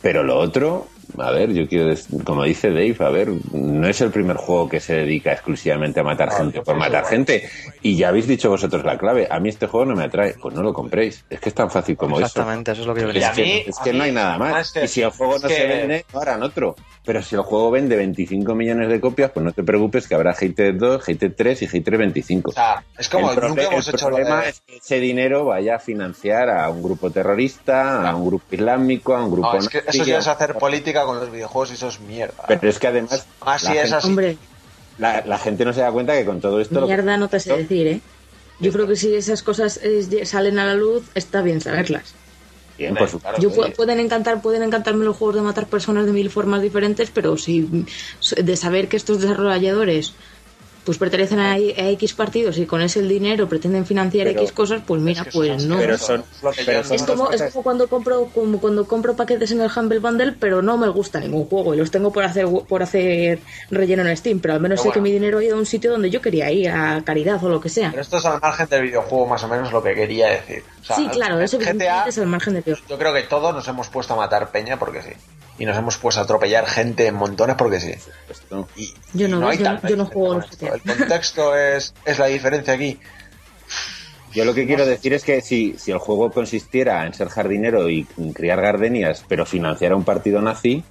[0.01, 1.93] Pero lo otro, a ver, yo quiero,
[2.25, 6.03] como dice Dave, a ver, no es el primer juego que se dedica exclusivamente a
[6.03, 7.49] matar Ah, gente yo por matar gente.
[7.81, 9.27] Y ya habéis dicho vosotros la clave.
[9.29, 10.35] A mí este juego no me atrae.
[10.41, 11.23] Pues no lo compréis.
[11.29, 12.25] Es que es tan fácil como eso.
[12.25, 14.37] Exactamente, eso es lo que yo a Es mí- que, es que no hay nada
[14.37, 14.71] más.
[14.71, 16.75] que- y si el juego no se vende, no harán otro.
[17.05, 20.31] Pero si el juego vende 25 millones de copias, pues no te preocupes que habrá
[20.31, 22.51] Hated 2, Hated 3 y Hated 25.
[22.51, 24.49] O sea, es como el, nunca hemos el hecho problema de...
[24.49, 29.15] es que ese dinero vaya a financiar a un grupo terrorista, a un grupo islámico,
[29.15, 31.71] a un grupo No, es que nazi, eso ya es hacer política con los videojuegos
[31.71, 32.43] y eso es mierda.
[32.47, 34.07] Pero es que además Ah, sí, la, es gente, así.
[34.07, 34.37] Hombre,
[34.97, 36.75] la- la gente no se da cuenta que con todo esto...
[36.75, 38.01] lo que- mierda no te sé decir, ¿eh?
[38.59, 42.15] Yo creo que si esas cosas eh, salen a la luz, está bien saberlas.
[42.77, 46.29] Bien, por Yo pu- pueden encantar, pueden encantarme los juegos de matar personas de mil
[46.31, 47.85] formas diferentes, pero si
[48.37, 50.15] de saber que estos desarrolladores
[50.83, 51.57] pues pertenecen a, a
[51.91, 55.27] X partidos y con ese el dinero pretenden financiar Pero- X cosas, pues mira, Es
[55.27, 55.77] que pues no.
[55.77, 59.61] Pero son, es pero son como, es como cuando compro como cuando compro paquetes en
[59.61, 62.83] el Humble Bundle, pero no me gusta ningún juego y los tengo por hacer por
[62.83, 63.39] hacer
[63.71, 65.65] relleno en Steam, pero al menos Pero sé que mi dinero ha ido a un
[65.65, 67.89] sitio donde yo quería ir, a caridad o lo que sea.
[67.91, 70.63] Pero esto es al margen del videojuego, más o menos lo que quería decir.
[70.83, 72.77] O sea, sí, claro, eso GTA, es al margen de peor.
[72.87, 75.11] yo creo que todos nos hemos puesto a matar peña porque sí.
[75.57, 77.93] Y nos hemos puesto a atropellar gente en montones porque sí.
[78.75, 80.57] Y, Yo y no, hay yo- no juego esto.
[80.57, 80.75] GTA.
[80.75, 82.99] El contexto es, es la diferencia aquí.
[84.33, 87.87] Yo lo que quiero decir es que si, si el juego consistiera en ser jardinero
[87.89, 88.03] y
[88.33, 90.83] criar gardenias, pero financiara un partido nazi,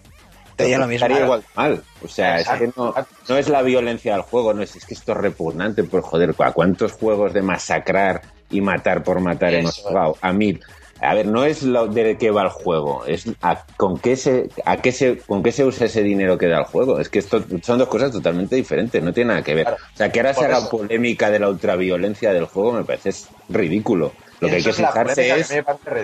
[0.55, 1.07] Te lo mismo.
[1.07, 1.83] estaría igual de mal.
[2.05, 2.95] O sea, es que no,
[3.29, 6.37] no es la violencia del juego, no es, es que esto es repugnante, pues joder,
[6.39, 8.23] ¿a cuántos juegos de masacrar
[8.53, 10.17] y matar por matar hemos jugado?
[10.21, 10.61] A mí,
[11.01, 14.49] a ver, no es lo de qué va el juego, es a, con qué se,
[14.65, 17.01] a qué se, con qué se usa ese dinero que da el juego.
[17.01, 19.65] Es que esto son dos cosas totalmente diferentes, no tiene nada que ver.
[19.67, 19.83] Claro.
[19.93, 20.69] O sea, que ahora se haga eso.
[20.71, 24.13] polémica de la ultraviolencia del juego me parece es ridículo.
[24.39, 25.53] Lo que hay que fijarse que es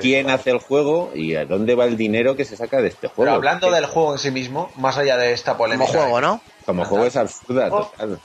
[0.01, 3.09] quién hace el juego y a dónde va el dinero que se saca de este
[3.09, 3.25] juego.
[3.25, 5.91] Pero hablando del juego en sí mismo, más allá de esta Como polémica.
[5.91, 6.41] juego, ¿no?
[6.65, 7.87] Como juego es absurda, Oh.
[7.87, 8.21] total.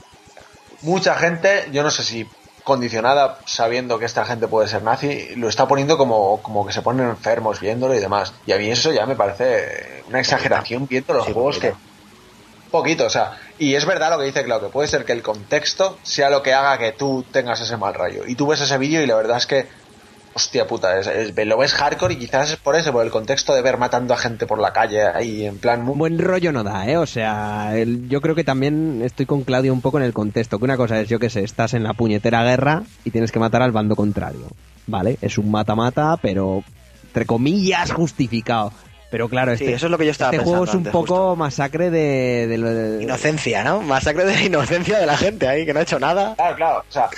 [0.82, 2.28] mucha gente, yo no sé si
[2.64, 6.82] condicionada sabiendo que esta gente puede ser nazi, lo está poniendo como, como que se
[6.82, 8.34] ponen enfermos viéndolo y demás.
[8.46, 11.74] Y a mí eso ya me parece una exageración viendo los Sí, juegos que...
[12.72, 13.06] poquito.
[13.06, 16.30] O sea, y es verdad lo que dice Claudio, puede ser que el contexto sea
[16.30, 18.24] lo que haga que tú tengas ese mal rayo.
[18.26, 19.68] Y tú ves ese vídeo y la verdad es que,
[20.34, 23.54] hostia puta, es- es- lo ves hardcore y quizás es por eso, por el contexto
[23.54, 25.84] de ver matando a gente por la calle ahí en plan...
[25.84, 26.98] muy- Buen rollo no da, ¿eh?
[26.98, 30.58] O sea, el- yo creo que también estoy con Claudio un poco en el contexto.
[30.60, 33.40] Que una cosa es, yo que sé, estás en la puñetera guerra y tienes que
[33.40, 34.48] matar al bando contrario.
[34.86, 35.18] ¿Vale?
[35.22, 36.64] Es un mata-mata, pero
[37.08, 38.74] entre comillas justificado.
[39.12, 40.92] Pero claro, Sí, este, eso es lo que yo estaba este juego es un antes,
[40.92, 43.80] poco masacre de, de lo de- Inocencia, ¿no?
[43.82, 46.34] Masacre de la inocencia de la gente ahí, que no ha hecho nada.
[46.36, 46.80] Claro, claro.
[46.80, 47.10] O sea,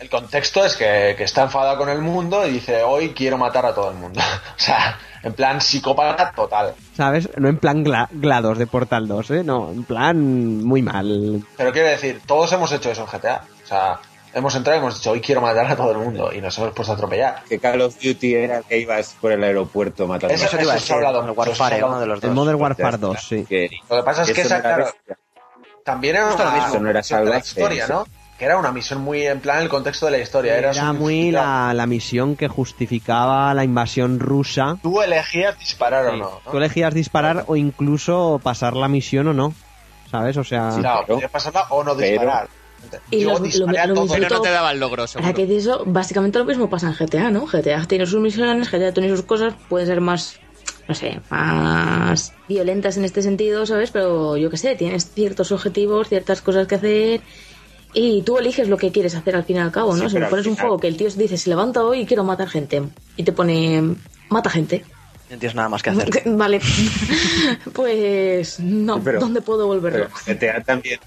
[0.00, 3.64] el contexto es que, que está enfadado con el mundo y dice, hoy quiero matar
[3.66, 4.20] a todo el mundo.
[4.56, 6.74] o sea, en plan psicópata total.
[6.96, 7.28] ¿Sabes?
[7.36, 9.44] No en plan gla- GLaDOS de Portal 2, ¿eh?
[9.44, 11.44] No, en plan muy mal.
[11.56, 13.44] Pero quiero decir, todos hemos hecho eso en GTA.
[13.64, 13.98] O sea,
[14.34, 16.30] hemos entrado y hemos dicho, hoy quiero matar a todo el mundo.
[16.32, 17.42] Y nos hemos puesto a atropellar.
[17.48, 20.72] Que Call of Duty era que ibas por el aeropuerto matando Eso- Eso te iba
[20.72, 22.34] a ha decir, hablado el eso Warfare, uno de los El dos.
[22.34, 23.06] Modern Ya Warfare está.
[23.06, 23.46] 2, sí.
[23.48, 25.18] Que- Lo que pasa es que eso esa, no claro, bestia.
[25.84, 26.74] también era Justo una lo mismo.
[26.74, 27.92] Eso no era salvaje, historia, eso.
[27.94, 28.23] ¿no?
[28.38, 30.58] Que era una misión muy en plan el contexto de la historia.
[30.58, 34.76] Era, muy la, la misión que justificaba la invasión rusa.
[34.82, 36.40] Tú elegías disparar o no.
[36.44, 36.50] ¿no?
[36.50, 39.54] Tú elegías disparar o incluso pasar la misión o no.
[40.10, 40.36] ¿Sabes?
[40.36, 42.48] O sea, Sí, Claro, pero- pasarla o no pero- disparar.
[43.10, 43.46] Y Yo lo- lo- todo.
[43.46, 43.66] mismo-
[44.14, 45.26] Pero no te daba el logro, seguro.
[45.26, 47.46] Ahora que eso, básicamente lo mismo pasa en GTA, ¿no?
[47.46, 50.38] GTA tiene sus misiones, GTA tiene sus cosas, pueden ser más,
[50.86, 53.90] no sé, más violentas en este sentido, ¿sabes?
[53.90, 57.20] Pero yo qué sé, tienes ciertos objetivos, ciertas cosas que hacer
[57.94, 60.04] y tú eliges lo que quieres hacer al fin y al cabo, ¿no?
[60.04, 62.24] Sí, si me pones un juego que el tío dice, se levanta hoy y quiero
[62.24, 62.82] matar gente
[63.16, 63.94] y te pone,
[64.28, 64.84] mata gente.
[65.30, 66.10] No tienes nada más que hacer.
[66.26, 66.60] Vale,
[67.72, 70.08] pues no, pero- ¿dónde puedo volverlo?
[70.26, 71.00] GTA también.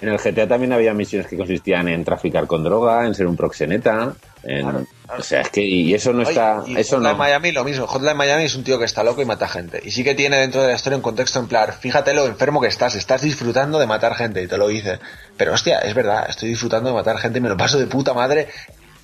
[0.00, 3.36] En el GTA también había misiones que consistían en traficar con droga, en ser un
[3.36, 4.14] proxeneta.
[4.44, 4.86] En- Claro,
[5.18, 7.18] O sea, es que y eso no está, y eso Hotline no.
[7.18, 7.86] Miami lo mismo.
[7.86, 9.80] Hotline Miami es un tío que está loco y mata gente.
[9.82, 12.60] Y sí que tiene dentro de la historia un contexto en plan, fíjate lo enfermo
[12.60, 14.98] que estás, estás disfrutando de matar gente y te lo dice.
[15.38, 18.12] Pero hostia, es verdad, estoy disfrutando de matar gente y me lo paso de puta
[18.12, 18.48] madre,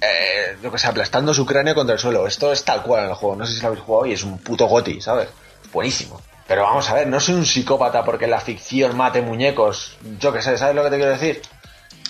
[0.00, 2.26] eh, lo que sea, aplastando su cráneo contra el suelo.
[2.26, 3.36] Esto es tal cual en el juego.
[3.36, 5.28] No sé si lo habéis jugado y es un puto goti, ¿sabes?
[5.64, 6.20] Es buenísimo.
[6.46, 9.96] Pero vamos a ver, no soy un psicópata porque la ficción mate muñecos.
[10.20, 11.40] Yo qué sé, ¿sabes lo que te quiero decir?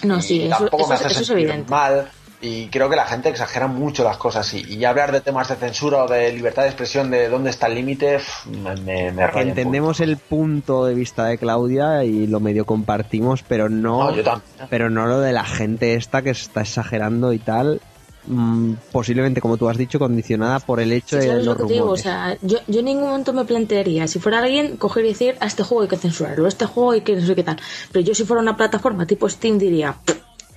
[0.03, 1.71] No, Y sí, eso, tampoco eso me es- hace eso es evidente.
[1.71, 2.11] mal
[2.47, 5.57] y creo que la gente exagera mucho las cosas y, y hablar de temas de
[5.57, 8.19] censura o de libertad de expresión de dónde está el límite
[8.63, 13.43] me, me, me raya Entendemos el punto de vista de Claudia y lo medio compartimos,
[13.43, 14.23] pero no, No, yo
[14.69, 17.81] pero no lo de la gente esta que está exagerando y tal.
[18.27, 21.67] mm, posiblemente, como tú has dicho, condicionada por el hecho Sí, de ¿Sabes los lo
[21.67, 21.85] te digo?
[21.91, 22.03] O rumores.
[22.03, 25.47] sea, yo, yo en ningún momento me plantearía, si fuera alguien, coger y decir, a
[25.47, 27.59] este juego hay que censurarlo, a este juego hay que no sé qué tal.
[27.93, 29.97] Pero yo si fuera una plataforma tipo Steam diría,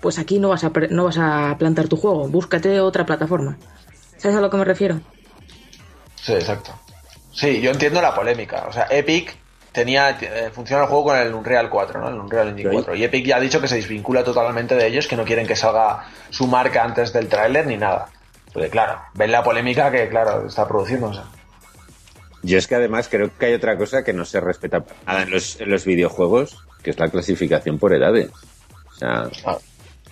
[0.02, 3.58] pues aquí no vas a, no vas a plantar tu juego, búscate otra plataforma.
[4.18, 5.00] ¿Sabes a lo que me refiero?
[6.16, 6.72] Sí, exacto.
[7.34, 8.66] Sí, yo entiendo la polémica.
[8.68, 9.36] O sea, Epic
[9.72, 12.10] tenía eh, funciona el juego con el Unreal 4, ¿no?
[12.10, 12.76] El Unreal Engine Sí.
[12.76, 12.95] 4.
[12.95, 15.56] Y Epic ya ha dicho que se desvincula totalmente de ellos, que no quieren que
[15.56, 18.08] salga su marca antes del tráiler ni nada.
[18.52, 21.08] Porque claro, ven la polémica que, claro, está produciendo.
[21.10, 21.26] o sea.
[22.41, 25.22] Yo es que además creo que hay otra cosa que no se respeta para nada
[25.24, 28.32] en los, en los videojuegos, que es la clasificación por edades.
[28.89, 29.58] O sea, Ah.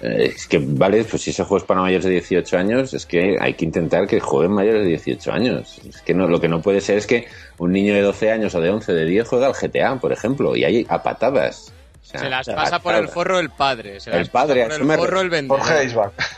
[0.01, 3.05] Eh, es que, vale, pues si ese juego es para mayores de 18 años, es
[3.05, 5.79] que hay que intentar que jueguen mayores de 18 años.
[5.87, 7.27] Es que no, lo que no puede ser es que
[7.57, 10.55] un niño de 12 años o de 11, de 10 juega al GTA, por ejemplo,
[10.55, 11.71] y hay a patadas.
[12.01, 13.99] O sea, Se las pasa por el forro el padre.
[13.99, 15.59] Se El las pasa padre, por a el forro el vendedor.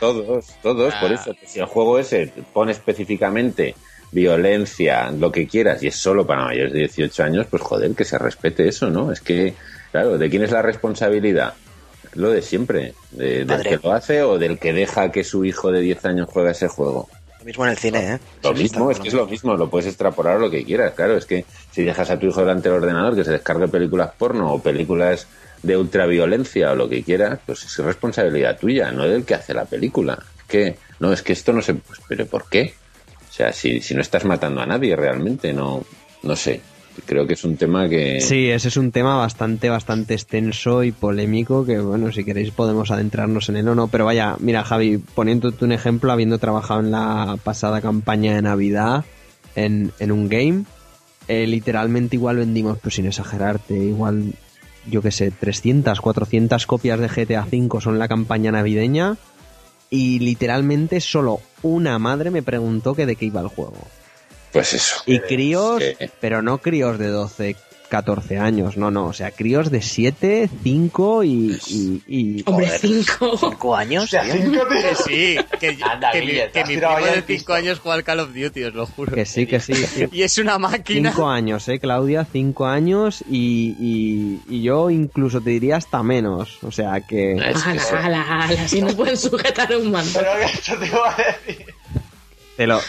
[0.00, 1.14] Todos, todos, por Ah.
[1.14, 1.34] eso.
[1.34, 3.74] que Si el juego ese pone específicamente
[4.10, 8.04] violencia, lo que quieras, y es solo para mayores de 18 años, pues joder, que
[8.04, 9.12] se respete eso, ¿no?
[9.12, 9.54] Es que,
[9.90, 11.54] claro, ¿de quién es la responsabilidad?
[12.18, 15.70] Lo de siempre, de- del que lo hace o del que deja que su hijo
[15.70, 17.08] de 10 años juegue ese juego.
[17.38, 18.18] Lo mismo en el cine, ¿eh?
[18.42, 21.16] Lo Sí, mismo, es que es lo mismo, lo puedes extrapolar lo que quieras, claro,
[21.16, 24.52] es que si dejas a tu hijo delante del ordenador que se descargue películas porno
[24.52, 25.28] o películas
[25.62, 29.64] de ultraviolencia o lo que quieras, pues es responsabilidad tuya, no del que hace la
[29.64, 30.18] película.
[30.40, 31.74] Es que, no, es que esto no se...
[31.74, 32.74] Pues, ¿Pero por qué?
[33.28, 35.84] O sea, si, si no estás matando a nadie realmente, no,
[36.24, 36.60] no sé.
[37.06, 38.20] Creo que es un tema que...
[38.20, 42.90] Sí, ese es un tema bastante, bastante extenso y polémico que, bueno, si queréis podemos
[42.90, 43.88] adentrarnos en él o no.
[43.88, 49.04] Pero vaya, mira, Javi, poniéndote un ejemplo, habiendo trabajado en la pasada campaña de Navidad
[49.54, 50.64] en, en un game,
[51.28, 54.32] eh, literalmente igual vendimos, pues sin exagerarte, igual,
[54.86, 59.16] yo que sé, 300, 400 copias de GTA V son la campaña navideña
[59.90, 63.86] y literalmente solo una madre me preguntó que de qué iba el juego.
[64.52, 64.96] Pues eso.
[65.06, 66.06] Y críos, Sí.
[66.20, 67.56] pero no críos de 12,
[67.88, 71.58] 14 años, no, no, o sea, críos de 7, 5 y...
[71.68, 72.80] y, y- Hombre, Joder.
[72.80, 73.38] cinco.
[73.38, 74.04] ¿Cinco años?
[74.04, 74.32] Hostia, tío?
[74.34, 74.60] cinco.
[74.68, 77.54] Que sí, que, Anda, que mi, Guille, te que mi primo de el 5 pisto.
[77.54, 79.14] años juega al Call of Duty, os lo juro.
[79.14, 79.72] que sí, que sí.
[80.12, 81.12] Y es una máquina.
[81.12, 86.58] 5 años, eh, Claudia, 5 años y, y, y yo incluso te diría hasta menos,
[86.62, 87.36] o sea que...
[87.36, 90.10] Es que Ala, ala, ala, si no pueden sujetar un mando.
[90.12, 91.74] Pero que eso te iba a decir.
[92.58, 92.80] Te lo,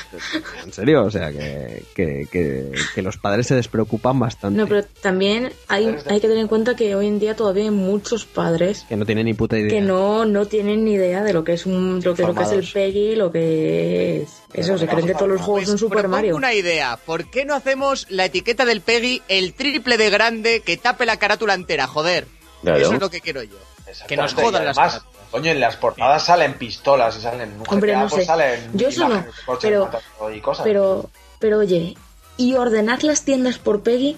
[0.65, 4.57] en serio, o sea, que, que, que, que los padres se despreocupan bastante.
[4.59, 7.69] No, pero también hay, hay que tener en cuenta que hoy en día todavía hay
[7.69, 9.69] muchos padres Que no tienen ni puta idea.
[9.69, 12.41] que no, no tienen ni idea de lo que es un lo que, lo que
[12.41, 12.67] es el.
[12.73, 16.15] Peggy, lo que es eso, se creen que todos los juegos Pues son Super propongo
[16.17, 16.35] Mario.
[16.35, 16.97] una idea.
[17.05, 21.17] ¿Por qué no hacemos la etiqueta del Peggy el triple de grande que tape la
[21.17, 21.85] carátula entera?
[21.85, 22.25] Joder.
[22.63, 22.79] Claro.
[22.79, 23.55] Eso es lo que quiero yo.
[24.07, 25.08] Que nos jodan las carátulas.
[25.31, 28.25] Coño, en las portadas salen pistolas y salen un Hombre, GTA, no pues sé.
[28.27, 29.25] salen Yo eso no,
[29.61, 30.63] pero- matando y cosas.
[30.63, 31.09] Pero,
[31.39, 31.95] pero oye,
[32.37, 34.17] y ordenar las tiendas por Peggy,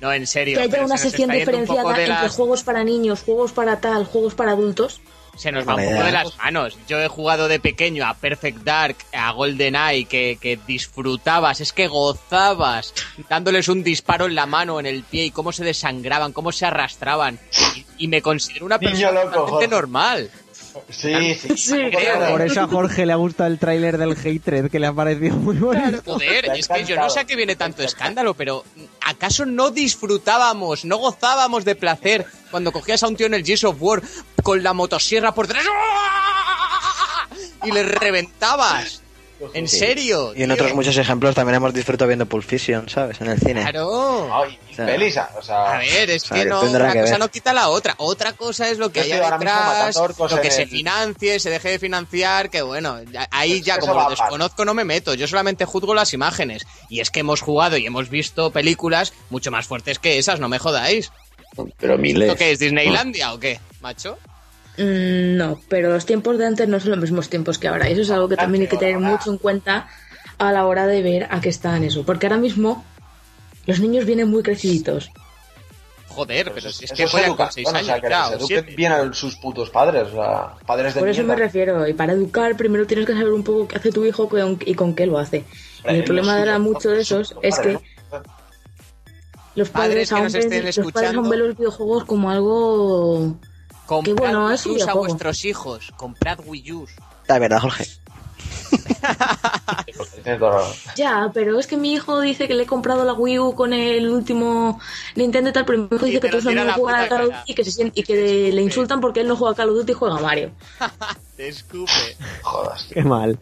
[0.00, 0.56] No, en serio.
[0.56, 4.52] que haya una sección diferenciada entre las- juegos para niños, juegos para tal, juegos para
[4.52, 5.00] adultos.
[5.38, 6.76] Se nos va un poco de las manos.
[6.88, 11.86] Yo he jugado de pequeño a Perfect Dark, a GoldenEye, que, que disfrutabas, es que
[11.86, 12.92] gozabas
[13.28, 16.50] dándoles un disparo en la mano, o en el pie, y cómo se desangraban, cómo
[16.52, 17.38] se arrastraban.
[17.76, 20.30] Y, y me considero una Niño persona loco, normal.
[20.88, 21.56] Sí, sí.
[21.56, 22.30] Sí, creo.
[22.30, 25.36] Por eso a Jorge le ha gustado el tráiler del Hatred, que le ha parecido
[25.36, 26.02] muy bonito.
[26.04, 28.64] Joder, es que yo no sé a qué viene tanto escándalo, pero
[29.04, 33.64] ¿acaso no disfrutábamos, no gozábamos de placer cuando cogías a un tío en el Gears
[33.64, 34.02] of War
[34.42, 35.66] con la motosierra por detrás
[37.64, 39.02] y le reventabas?
[39.54, 40.32] ¿En serio?
[40.34, 40.54] Y en tío?
[40.54, 43.20] otros muchos ejemplos también hemos disfrutado viendo Pulp Fiction, ¿sabes?
[43.20, 43.60] En el cine.
[43.62, 44.28] Claro.
[44.34, 46.60] Ay, y O sea, pelis, o sea, A ver, es O sea, que que no,
[46.62, 47.18] una que cosa ver.
[47.20, 47.94] no quita la otra.
[47.98, 51.78] Otra cosa es lo que haya detrás, lo que se el- financie, se deje de
[51.78, 52.98] financiar, que bueno,
[53.30, 56.66] ahí Pues ya como lo desconozco no me meto, yo solamente juzgo las imágenes.
[56.88, 60.48] Y es que hemos jugado y hemos visto películas mucho más fuertes que esas, no
[60.48, 61.12] me jodáis.
[61.78, 62.28] Pero miles.
[62.28, 64.18] ¿Esto qué es, Disneylandia o qué, macho?
[64.78, 67.88] Mm, no, pero los tiempos de antes no son los mismos tiempos que ahora.
[67.88, 69.88] Y eso es algo que también hay que tener mucho en cuenta
[70.38, 72.04] a la hora de ver a qué están eso.
[72.04, 72.84] Porque ahora mismo
[73.66, 75.10] los niños vienen muy creciditos.
[76.06, 78.32] Joder, pero si es que fuera con educación, 6 o sea, años que ya, o
[78.32, 78.74] eduquen 7.
[78.76, 81.86] bien a sus putos padres, o sea, padres de Por eso me refiero.
[81.86, 84.28] Y para educar, primero tienes que saber un poco qué hace tu hijo
[84.64, 85.44] y con qué lo hace.
[85.88, 87.78] Y el problema de ahora mucho de esos es que
[89.54, 93.36] los Padres padres, que aún ven, los padres aún ven los videojuegos como algo
[93.88, 95.90] Comprad que bueno, Wii Us a vuestros hijos.
[95.96, 96.86] Comprad Wii U.
[97.26, 97.86] La verdad, Jorge.
[100.94, 103.72] Ya, pero es que mi hijo dice que le he comprado la Wii U con
[103.72, 104.78] el último
[105.16, 107.22] Nintendo y tal, pero mi hijo Y dice que todos los niños juegan a Call
[107.22, 107.28] of.
[107.28, 109.70] Duty y que, se siente, y que le insultan porque él no juega a Call
[109.70, 110.50] of Duty y juega a Mario.
[111.36, 111.90] Te escupe.
[112.42, 112.88] Jodas.
[112.92, 113.38] Qué mal.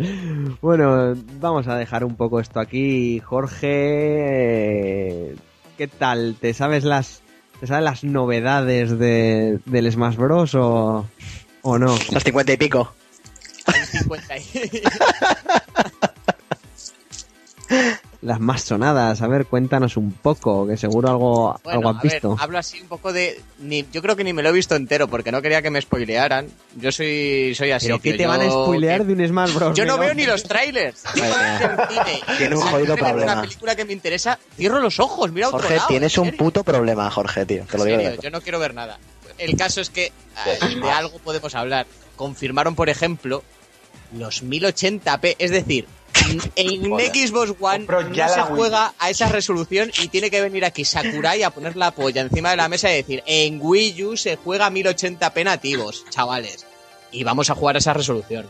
[0.62, 3.18] Bueno, vamos a dejar un poco esto aquí.
[3.18, 3.64] Jorge,
[5.76, 6.36] ¿qué tal?
[6.40, 7.22] ¿Te sabes las,
[7.60, 10.54] te sabes las novedades de, del Smash Bros.
[10.54, 11.06] o,
[11.62, 11.96] o no?
[12.10, 12.94] Las 50 y pico.
[13.66, 14.42] Hay 50 y-
[18.26, 19.22] Las más sonadas.
[19.22, 22.36] A ver, cuéntanos un poco, que seguro algo, Bueno, algo has a ver, visto.
[22.40, 23.40] hablo así un poco de...
[23.60, 25.80] Ni, yo creo que ni me lo he visto entero porque no quería que me
[25.80, 26.48] spoilearan.
[26.74, 27.86] Yo soy, soy así.
[27.86, 29.76] ¿Pero qué te van a spoilear que- de un Smash Bros?
[29.78, 31.04] Yo no veo ni los trailers.
[31.14, 31.34] Yo Vale.
[31.60, 33.32] cuando estoy en cine, Tiene un jodido problema.
[33.32, 36.24] Una película que me interesa, cierro los ojos, mira a otro Jorge, lado, tienes en
[36.24, 37.64] un puto problema, Jorge, tío.
[37.70, 38.22] Te lo En digo de serio, verdad.
[38.24, 38.98] yo no quiero ver nada.
[39.38, 41.86] El caso es que eh, de algo podemos hablar.
[42.16, 43.44] Confirmaron, por ejemplo,
[44.16, 45.86] los 1080p, es decir,
[46.56, 47.10] en Joder.
[47.14, 48.48] Xbox One Compro no ya se Wii.
[48.56, 52.50] juega a esa resolución y tiene que venir aquí Sakurai a poner la polla encima
[52.50, 56.66] de la mesa y decir, en Wii U se juega a 1080p nativos, chavales.
[57.12, 58.46] Y vamos a jugar a esa resolución.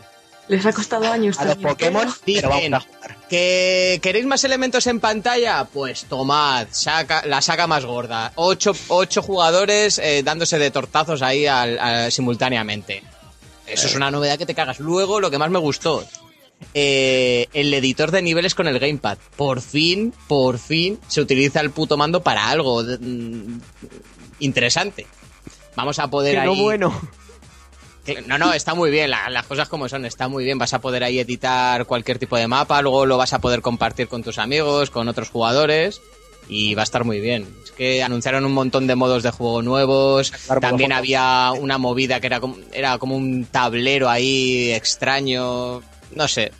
[0.49, 1.37] Les ha costado años.
[1.39, 1.57] A los.
[1.57, 3.17] Pokémon, pero Dicen vamos a jugar.
[3.29, 8.31] que queréis más elementos en pantalla, pues tomad, saca, la saca más gorda.
[8.35, 13.03] Ocho, ocho jugadores eh, dándose de tortazos ahí al- al- simultáneamente.
[13.65, 14.79] Eso es una novedad que te cagas.
[14.79, 16.05] Luego, lo que más me gustó,
[16.73, 19.17] eh, el editor de niveles con el gamepad.
[19.35, 23.57] Por fin, por fin, se utiliza el puto mando para algo mm,
[24.39, 25.05] interesante.
[25.75, 26.61] Vamos a poder ahí...
[26.61, 26.93] bueno.
[28.25, 30.57] No, no, está muy bien, la- las cosas como son, está muy bien.
[30.57, 34.07] Vas a poder ahí editar cualquier tipo de mapa, luego lo vas a poder compartir
[34.07, 35.99] con tus amigos, con otros jugadores
[36.47, 37.45] y va a estar muy bien.
[37.65, 42.21] Es que anunciaron un montón de modos de juego nuevos, Claro, también había una movida
[42.21, 45.81] que era como, era como un tablero ahí extraño,
[46.15, 46.51] no sé.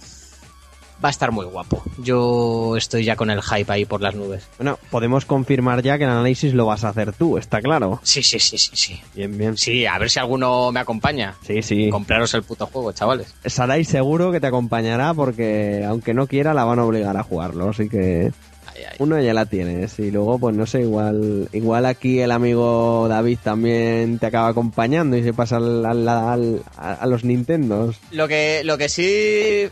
[1.03, 1.83] Va a estar muy guapo.
[1.99, 4.47] Yo estoy ya con el hype ahí por las nubes.
[4.57, 7.99] Bueno, podemos confirmar ya que el análisis lo vas a hacer tú, está claro.
[8.01, 8.99] Sí, sí, sí, sí, sí.
[9.13, 9.57] Bien, bien.
[9.57, 11.35] Sí, a ver si alguno me acompaña.
[11.45, 11.89] Sí, sí.
[11.91, 13.35] Compraros el puto juego, chavales.
[13.45, 17.69] Sarai seguro que te acompañará porque aunque no quiera la van a obligar a jugarlo,
[17.69, 18.31] así que
[18.77, 18.95] Ay, ay.
[18.99, 23.39] uno ya la tienes y luego pues no sé, igual igual aquí el amigo David
[23.43, 27.95] también te acaba acompañando y se pasa al, al- al- a, a los Nintendos.
[28.11, 29.69] Lo que, lo que sí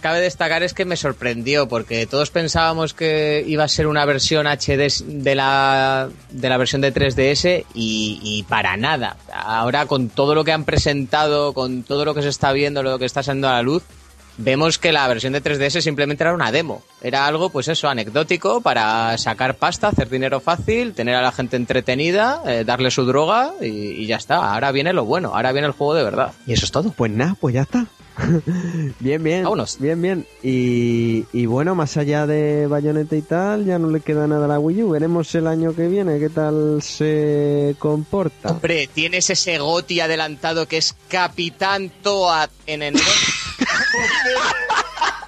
[0.00, 4.46] cabe destacar es que me sorprendió, porque todos pensábamos que iba a ser una versión
[4.46, 9.16] HD de la, de la versión de 3DS y, y para nada.
[9.32, 12.98] Ahora con todo lo que han presentado, con todo lo que se está viendo, lo
[12.98, 13.82] que está saliendo a la luz,
[14.36, 16.82] vemos que la versión de 3DS simplemente era una demo.
[17.02, 21.56] Era algo, pues eso, anecdótico para sacar pasta, hacer dinero fácil, tener a la gente
[21.56, 24.52] entretenida, eh, darle su droga y, y ya está.
[24.52, 26.32] Ahora viene lo bueno, ahora viene el juego de verdad.
[26.46, 26.90] Y eso es todo.
[26.90, 27.86] Pues nada, pues ya está.
[29.00, 29.44] bien, bien.
[29.44, 29.78] Vámonos.
[29.78, 30.26] Bien, bien.
[30.42, 34.48] Y, y bueno, más allá de Bayonetta y tal, ya no le queda nada a
[34.48, 34.90] la Wii U.
[34.90, 38.50] Veremos el año que viene qué tal se comporta.
[38.50, 43.04] Hombre, tienes ese Goti adelantado que es Capitán Toad en enero.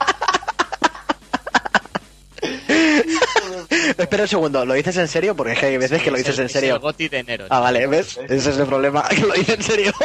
[3.99, 5.35] Espera un segundo, ¿lo dices en serio?
[5.37, 6.81] Porque es que hay veces que lo dices en Es el serio.
[6.81, 7.47] Goti de enero.
[7.51, 8.19] Ah, vale, ¿ves?
[8.29, 9.93] Ese es el problema, que lo dices en serio.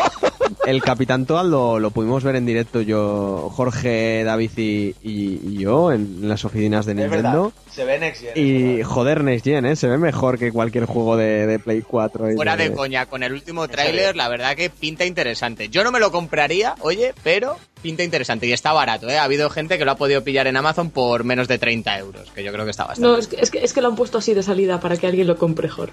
[0.65, 5.57] El Capitán Toad lo, lo pudimos ver en directo yo, Jorge, David y, y- y
[5.59, 7.51] yo en las oficinas de Nintendo.
[7.73, 9.75] se ve Next Gen, Y joder, Next Gen, ¿eh?
[9.75, 12.31] Se ve mejor que cualquier juego de, de Play 4.
[12.31, 13.75] y Fuera de coña, con el último serio?
[13.75, 15.69] tráiler, la verdad que pinta interesante.
[15.69, 19.17] Yo no me lo compraría, oye, pero pinta interesante y está barato, ¿eh?
[19.17, 22.29] Ha habido gente que lo ha podido pillar en Amazon por menos de 30 euros,
[22.31, 23.07] que yo creo que está bastante.
[23.09, 25.07] No, es que, es, que, es que lo han puesto así de salida para que
[25.07, 25.91] alguien lo compre mejor.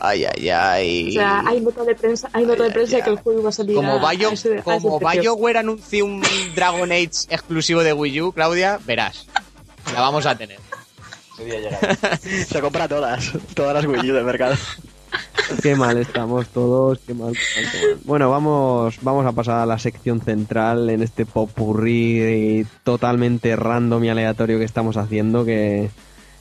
[0.00, 1.08] Ay, ay, ay.
[1.10, 3.52] O sea, hay nota de prensa, hay nota de prensa que el juego iba a
[3.52, 4.98] salir Como, Bio- a ese, a ese como.
[4.98, 6.22] BioWare anuncie un
[6.56, 9.26] Dragon Age exclusivo de Wii U, Claudia, verás.
[9.94, 10.58] La vamos a tener.
[12.48, 14.56] Se compra todas, todas las Wii U del mercado.
[15.62, 17.98] Qué mal estamos todos, qué mal, qué mal, qué mal.
[18.04, 24.10] Bueno, vamos, vamos a pasar a la sección central en este popurrí totalmente random y
[24.10, 25.90] aleatorio que estamos haciendo, que,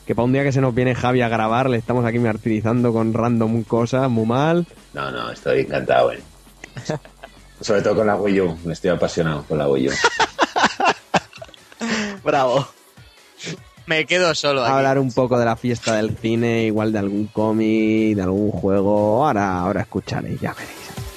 [0.06, 2.94] que para un día que se nos viene Javi a grabar, le estamos aquí martirizando
[2.94, 4.68] con random cosas, muy mal.
[4.94, 6.22] No, no, estoy encantado, eh.
[7.62, 8.58] Sobre todo con la Wii U.
[8.66, 9.92] Me estoy apasionado con la Wii U.
[12.24, 12.68] Bravo.
[13.86, 14.72] Me quedo solo aquí.
[14.72, 19.26] hablar un poco de la fiesta del cine, igual de algún cómic, de algún juego.
[19.26, 21.11] Ahora, ahora escucharéis, ya veréis.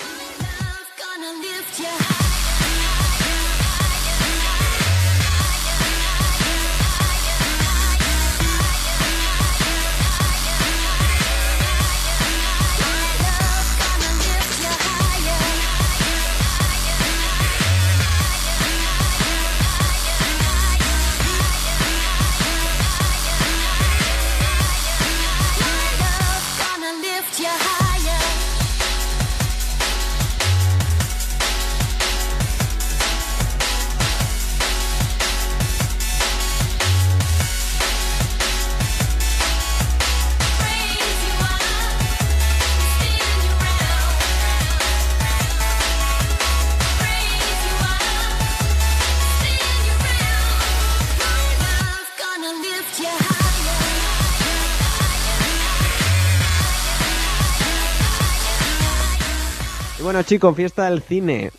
[60.15, 61.51] Bueno, chicos, fiesta del cine.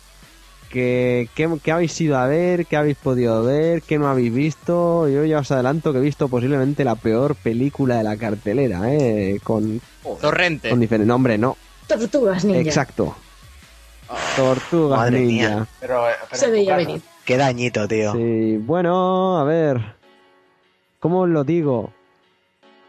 [0.70, 2.64] ¿Qué, qué, qué habéis ido a ver?
[2.64, 3.82] ¿Qué habéis podido ver?
[3.82, 5.06] ¿Qué no habéis visto?
[5.10, 9.40] Yo ya os adelanto que he visto posiblemente la peor película de la cartelera, ¿eh?
[9.44, 9.82] Con,
[10.22, 10.70] Torrente.
[10.70, 11.58] con diferente nombre, no.
[11.86, 12.62] Tortugas ninja.
[12.62, 13.14] Exacto.
[14.36, 15.48] Tortugas Madre Ninja.
[15.48, 15.66] mía.
[15.78, 17.02] Pero, eh, pero Se veía venir.
[17.26, 18.14] Qué dañito, tío.
[18.14, 19.96] Sí, bueno, a ver.
[20.98, 21.92] ¿Cómo os lo digo?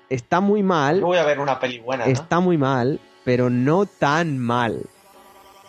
[0.10, 1.02] Está muy mal.
[1.02, 2.12] Yo voy a ver una peli buena, ¿no?
[2.12, 4.88] Está muy mal, pero no tan mal.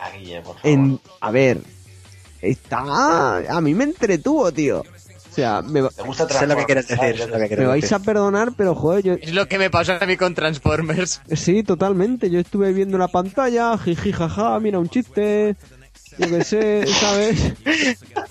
[0.01, 0.61] Ah, Guille, por favor.
[0.65, 1.59] En, a ver,
[2.43, 3.39] está.
[3.39, 4.81] A mí me entretuvo, tío.
[4.81, 7.19] O sea, me, ¿Te gusta Sé lo que quieres Transformers?
[7.19, 7.29] decir.
[7.31, 7.95] sé Ah, lo que me vais decir.
[7.97, 9.15] a perdonar, pero joder, yo.
[9.15, 11.21] Es lo que me pasó a mí con Transformers.
[11.35, 12.29] Sí, totalmente.
[12.31, 15.55] Yo estuve viendo la pantalla, jiji, jaja, mira un chiste.
[16.19, 17.53] Yo qué sé, ¿sabes?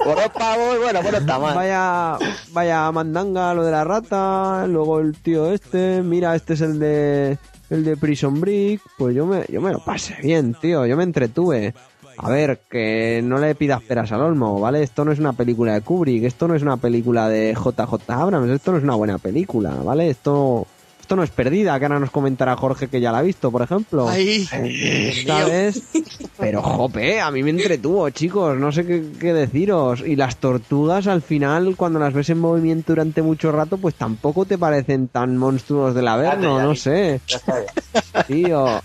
[0.04, 1.56] Por dos pavos, bueno, bueno, está mal.
[1.56, 2.18] Vaya,
[2.52, 7.38] vaya mandanga lo de la rata, luego el tío este, mira, este es el de
[7.70, 11.04] el de Prison Break, pues yo me, yo me lo pasé bien, tío, yo me
[11.04, 11.74] entretuve.
[12.20, 14.82] A ver, que no le pidas peras al olmo, ¿vale?
[14.82, 18.50] Esto no es una película de Kubrick, esto no es una película de JJ Abrams,
[18.50, 20.10] esto no es una buena película, ¿vale?
[20.10, 20.66] Esto,
[21.08, 23.62] esto no es perdida, que ahora nos comentará Jorge que ya la ha visto, por
[23.62, 24.10] ejemplo.
[24.10, 24.44] Ay,
[25.26, 25.82] ¿Sabes?
[26.38, 30.04] Pero jope, a mí me entretuvo, chicos, no sé qué, qué deciros.
[30.06, 34.44] Y las tortugas al final, cuando las ves en movimiento durante mucho rato, pues tampoco
[34.44, 37.22] te parecen tan monstruos del averno, no sé.
[37.26, 37.72] Ya está bien.
[38.28, 38.82] Tío,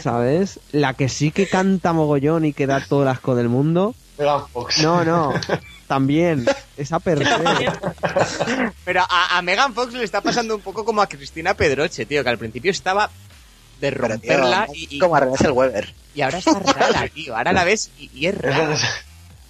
[0.00, 0.60] ¿sabes?
[0.70, 3.96] La que sí que canta mogollón y que da todo el asco del mundo.
[4.20, 5.32] No, no,
[5.86, 6.44] también,
[6.76, 7.56] esa persona.
[8.84, 12.22] Pero a, a Megan Fox le está pasando un poco como a Cristina Pedroche, tío,
[12.24, 13.10] que al principio estaba
[13.80, 15.94] de tío, romperla y, y- como a René Weber.
[16.14, 17.36] y ahora está rara, tío.
[17.36, 18.76] Ahora la ves y, y es rara.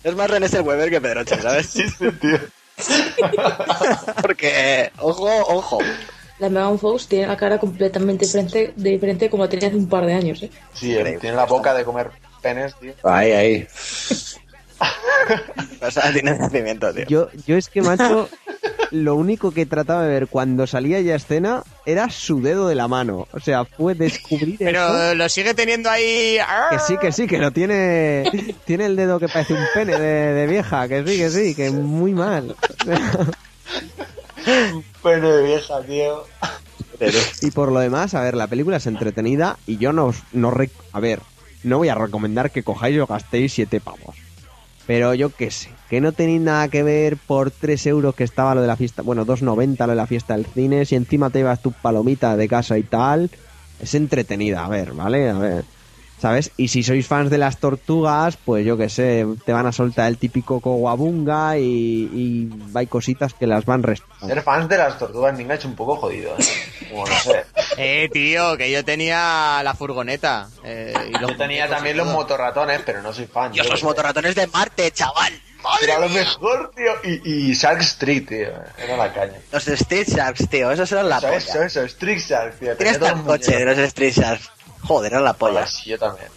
[0.04, 1.66] Es más René Weber que Pedroche, ¿sabes?
[1.68, 2.38] Sí, sí, tío.
[4.22, 5.78] Porque, ojo, ojo.
[6.38, 10.04] La Megan Fox tiene la cara completamente diferente, de diferente como tenía hace un par
[10.04, 10.50] de años, ¿eh?
[10.74, 12.10] Sí, tiene la boca de comer
[12.42, 12.92] penes, tío.
[13.04, 13.68] Ahí, ahí.
[15.86, 17.04] O sea, tiene nacimiento, tío.
[17.06, 18.28] Yo, yo es que, macho,
[18.90, 22.74] lo único que trataba de ver cuando salía ya a escena era su dedo de
[22.74, 23.26] la mano.
[23.32, 24.64] O sea, fue descubrir eso.
[24.64, 26.38] Pero lo sigue teniendo ahí.
[26.70, 28.54] Que sí, que sí, que lo tiene.
[28.64, 30.88] Tiene el dedo que parece un pene de, de vieja.
[30.88, 32.56] Que sí, que sí, que muy mal.
[35.02, 36.24] Pene de vieja, tío.
[37.42, 40.50] y por lo demás, a ver, la película es entretenida y yo no, os- no
[40.50, 41.20] rec- a ver,
[41.62, 44.16] no voy a recomendar que cojáis o gastéis siete pavos.
[44.86, 48.54] Pero yo qué sé, que no tenéis nada que ver por 3 euros que estaba
[48.54, 51.40] lo de la fiesta, bueno, 2.90 lo de la fiesta del cine, si encima te
[51.40, 53.30] llevas tu palomita de casa y tal,
[53.80, 55.28] es entretenida, a ver, ¿vale?
[55.28, 55.64] A ver,
[56.20, 56.50] ¿sabes?
[56.56, 60.08] Y si sois fans de las tortugas, pues yo qué sé, te van a soltar
[60.08, 61.62] el típico coguabunga y,
[62.12, 64.26] y hay cositas que las van respetando.
[64.34, 66.44] Ser fans de las tortugas ninja es un poco jodido, ¿eh?
[66.90, 67.44] Como no sé.
[67.78, 70.48] Eh, tío, que yo tenía la furgoneta.
[70.64, 73.52] eh, y los Yo tenía también los motorratones, pero no soy fan.
[73.52, 73.86] Dios, yo los sé.
[73.86, 75.32] motorratones de Marte, chaval.
[75.82, 76.92] Era lo mejor, tío.
[77.02, 78.48] Y, y Shark Street, tío.
[78.78, 79.34] Era la caña.
[79.50, 81.38] Los Street Sharks, tío, esos eran la Eso, polla.
[81.38, 81.82] eso, eso.
[81.82, 82.76] Street Shark, tío.
[82.76, 84.50] Tienes los coche de los Street Sharks.
[84.86, 85.66] Joder, eran la polla.
[85.66, 86.28] Sí, yo también.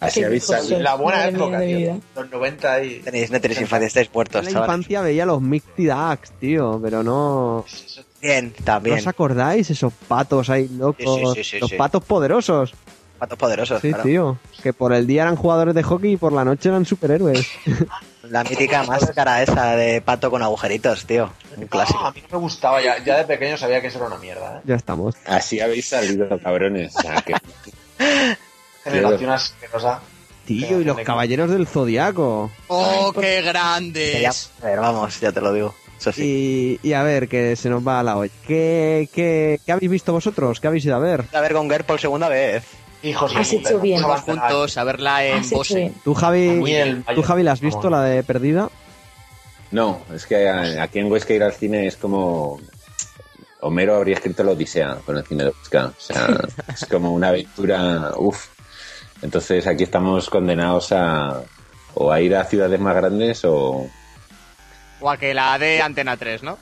[0.00, 0.80] Así habéis salido.
[0.80, 2.00] La buena época, tío.
[2.14, 2.98] Los 90 y...
[3.00, 7.02] Tenéis, no tenéis infancia, estáis muertos, En la infancia veía los Mighty Ducks, tío, pero
[7.02, 7.64] no...
[8.20, 8.98] Bien, ¿No también.
[8.98, 9.70] os acordáis?
[9.70, 11.04] Esos patos ahí locos.
[11.04, 11.76] Sí, sí, sí, sí, los sí.
[11.76, 12.74] patos poderosos.
[13.18, 14.02] Patos poderosos, Sí, claro.
[14.02, 14.38] tío.
[14.62, 17.46] Que por el día eran jugadores de hockey y por la noche eran superhéroes.
[18.30, 21.30] La mítica máscara esa de pato con agujeritos, tío.
[21.56, 21.98] Un Ah, clásico.
[22.00, 22.80] a mí no me gustaba.
[22.82, 24.60] Ya, ya de pequeño sabía que eso era una mierda, ¿eh?
[24.64, 25.14] ya estamos.
[25.26, 26.94] Así habéis salido, cabrones.
[26.96, 27.34] O sea, que
[28.84, 30.00] Generación asquerosa.
[30.44, 32.50] Tío, y los caballeros del zodiaco.
[32.68, 34.50] ¡Oh, qué Que ya- grandes!
[34.62, 35.74] a ver, vamos, ya te lo digo.
[35.98, 36.78] Eso sí.
[36.82, 38.32] Y, y a ver, que se nos va a la olla.
[38.46, 40.60] ¿Qué, qué, qué habéis visto vosotros?
[40.60, 41.24] ¿Qué habéis ido a ver?
[41.32, 42.62] A ver con Ger por segunda vez.
[43.04, 44.02] Hijos Has hecho bien.
[44.02, 45.92] juntos a verla en Bose.
[46.02, 46.62] ¿Tú, Javi,
[47.14, 48.70] ¿tú, Javi la has visto, la de Perdida?
[49.70, 52.60] No, es que a- aquí en Huesca ir al cine es como.
[53.60, 55.86] Homero habría escrito la Odisea con el cine de Huesca.
[55.86, 56.26] O sea,
[56.72, 58.12] es como una aventura.
[58.16, 58.46] Uf.
[59.22, 61.42] Entonces aquí estamos condenados a.
[61.94, 63.86] O a ir a ciudades más grandes o.
[65.00, 66.56] O a que la de Antena 3, ¿no?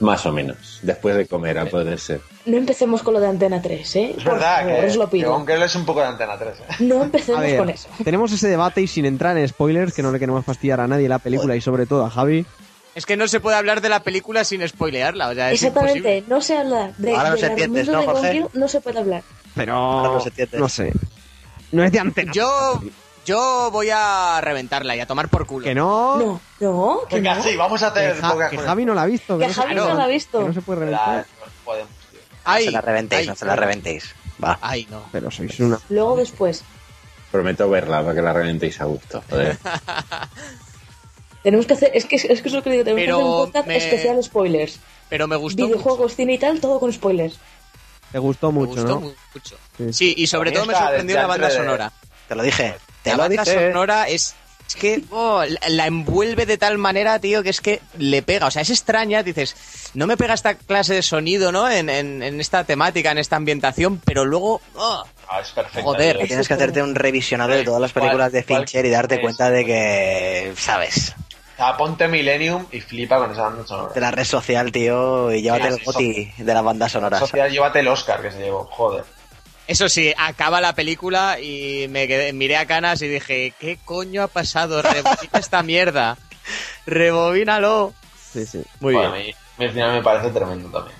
[0.00, 0.78] Más o menos.
[0.82, 2.20] Después de comer, a poder ser.
[2.44, 4.14] No empecemos con lo de Antena 3, ¿eh?
[4.18, 5.34] Es Por verdad favor, que, os lo que pido.
[5.34, 6.54] aunque él es un poco de antena 3.
[6.58, 6.62] ¿eh?
[6.80, 7.88] No empecemos ver, con eso.
[8.04, 11.08] tenemos ese debate y sin entrar en spoilers, que no le queremos fastidiar a nadie
[11.08, 12.44] la película y sobre todo a Javi.
[12.94, 15.28] Es que no se puede hablar de la película sin spoilearla.
[15.28, 16.24] O sea, es Exactamente, imposible.
[16.28, 18.46] no se habla de, Ahora no del se entiendes, ¿no, de Jorge?
[18.52, 19.22] No se puede hablar.
[19.54, 20.58] Pero Ahora no se entiende.
[20.58, 20.92] no sé.
[21.72, 22.32] No es de antena.
[22.32, 22.82] Yo,
[23.26, 25.64] yo voy a reventarla y a tomar por culo.
[25.64, 26.16] Que no.
[26.18, 27.42] No, no, que Venga, no.
[27.42, 29.38] sí, vamos a Que, hacer Ja- podcast que Javi no la ha visto.
[29.38, 30.38] Que no se Javi no la ha visto.
[30.40, 31.16] Que no se puede reventar.
[31.26, 32.20] Ya, no podemos, tío.
[32.44, 34.14] Ay, no se la reventéis, ay, no se la reventéis.
[34.42, 34.58] Va.
[34.62, 35.02] Ay, no.
[35.12, 35.78] Pero sois una.
[35.90, 36.62] Luego después.
[37.30, 39.22] Prometo verla para que la reventéis a gusto.
[39.30, 39.56] Joder.
[41.42, 43.24] Tenemos que hacer, es que es que es lo que digo, tenemos Pero que hacer
[43.34, 44.80] un podcast me- especial spoilers.
[45.08, 47.38] Pero me gustó Videojuegos, cine y tal, todo con spoilers.
[48.12, 48.74] Te gustó mucho.
[48.74, 49.12] me gustó ¿no?
[49.34, 49.56] mucho.
[49.78, 49.92] Sí.
[49.92, 51.92] Sí, y sobre todo me sorprendió la banda de- sonora.
[52.28, 52.74] Te lo dije.
[53.02, 53.68] Te La lo banda dije.
[53.68, 54.34] sonora es,
[54.68, 58.46] es que oh, la, envuelve de tal manera, tío, que es que le pega.
[58.46, 59.56] O sea, es extraña, dices,
[59.94, 61.68] no me pega esta clase de sonido, ¿no?
[61.70, 64.60] En, en- en esta temática, en esta ambientación, pero luego...
[64.76, 65.82] oh, Ah, es perfecto.
[65.88, 66.18] Joder.
[66.26, 69.48] Tienes que hacerte un revisionado de todas las películas de ¿Cuál- Fincher y darte cuenta
[69.48, 71.14] de que, ¿sabes?
[71.54, 73.92] O sea, ponte Millennium y flipa con esa banda sonora.
[73.94, 77.18] De la red social, tío, y llévate Sí, el goti de la banda sonora.
[77.20, 78.64] Social, llévate el Oscar que se llevó.
[78.64, 79.04] Joder.
[79.66, 84.22] Eso sí, acaba la película y me quedé, miré a Canas y dije, ¿qué coño
[84.22, 84.82] ha pasado?
[84.82, 86.18] Rebobina esta mierda.
[86.86, 87.94] Rebobínalo.
[88.32, 88.62] Sí, sí.
[88.80, 89.26] Muy Bueno, bien.
[89.26, 90.96] a mí, mi final me parece tremendo también.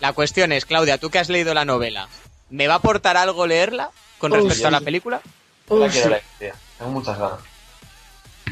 [0.00, 2.08] La cuestión es, Claudia, tú que has leído la novela,
[2.50, 4.64] ¿me va a aportar algo leerla con Oh, respecto sí.
[4.64, 5.20] a la película?
[5.68, 6.08] La Oh, quiero sí.
[6.08, 6.52] leer, tío.
[6.78, 7.38] Tengo muchas ganas.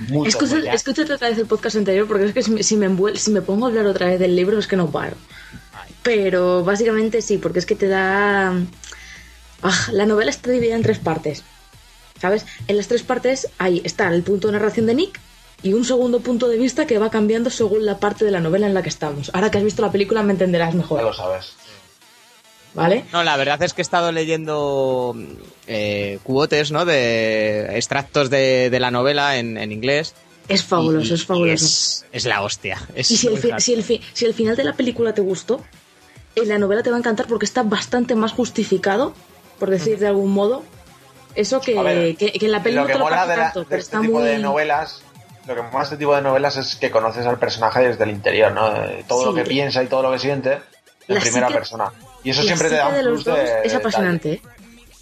[0.09, 0.35] Muchas,
[0.73, 3.31] escúchate otra vez el podcast anterior porque es que si me, si me envuel- si
[3.33, 5.17] me pongo a hablar otra vez del libro es que no paro.
[6.03, 8.55] Pero básicamente sí, porque es que te da...
[9.63, 11.43] Ah, la novela está dividida en tres partes.
[12.21, 12.45] ¿Sabes?
[12.69, 15.19] En las tres partes ahí está el punto de narración de Nick
[15.63, 18.67] y un segundo punto de vista que va cambiando según la parte de la novela
[18.67, 19.31] en la que estamos.
[19.35, 21.15] Ahora que has visto la película me entenderás Ya lo mejor.
[21.17, 21.55] sabes.
[22.75, 23.05] ¿Vale?
[23.13, 25.17] No, la verdad es que he estado leyendo
[25.67, 26.85] eh, cuotes, ¿no?
[26.85, 30.15] De extractos de, de la novela en, en inglés.
[30.47, 31.65] Es fabuloso, Y- es fabuloso.
[31.65, 32.81] Es, es la hostia.
[32.95, 35.21] Es Y si el, fi- si, el fi- si el final de la película te
[35.21, 35.65] gustó,
[36.37, 39.15] en la novela te va a encantar porque está bastante más justificado,
[39.61, 40.65] por decir de algún modo,
[41.37, 43.31] eso que, ver, que, que en la peli lo no que te lo mola parte
[43.31, 44.29] de, la- tanto, de pero este está tipo muy...
[44.29, 45.03] de novelas,
[45.47, 48.51] lo que mola este tipo de novelas es que conoces al personaje desde el interior,
[48.51, 48.73] ¿no?
[49.07, 50.55] Todo lo que piensa y todo lo que siente
[51.07, 51.93] en La primera psique- persona.
[52.25, 54.43] Y eso siempre te da un de los plus dos de- es apasionante, ¿eh?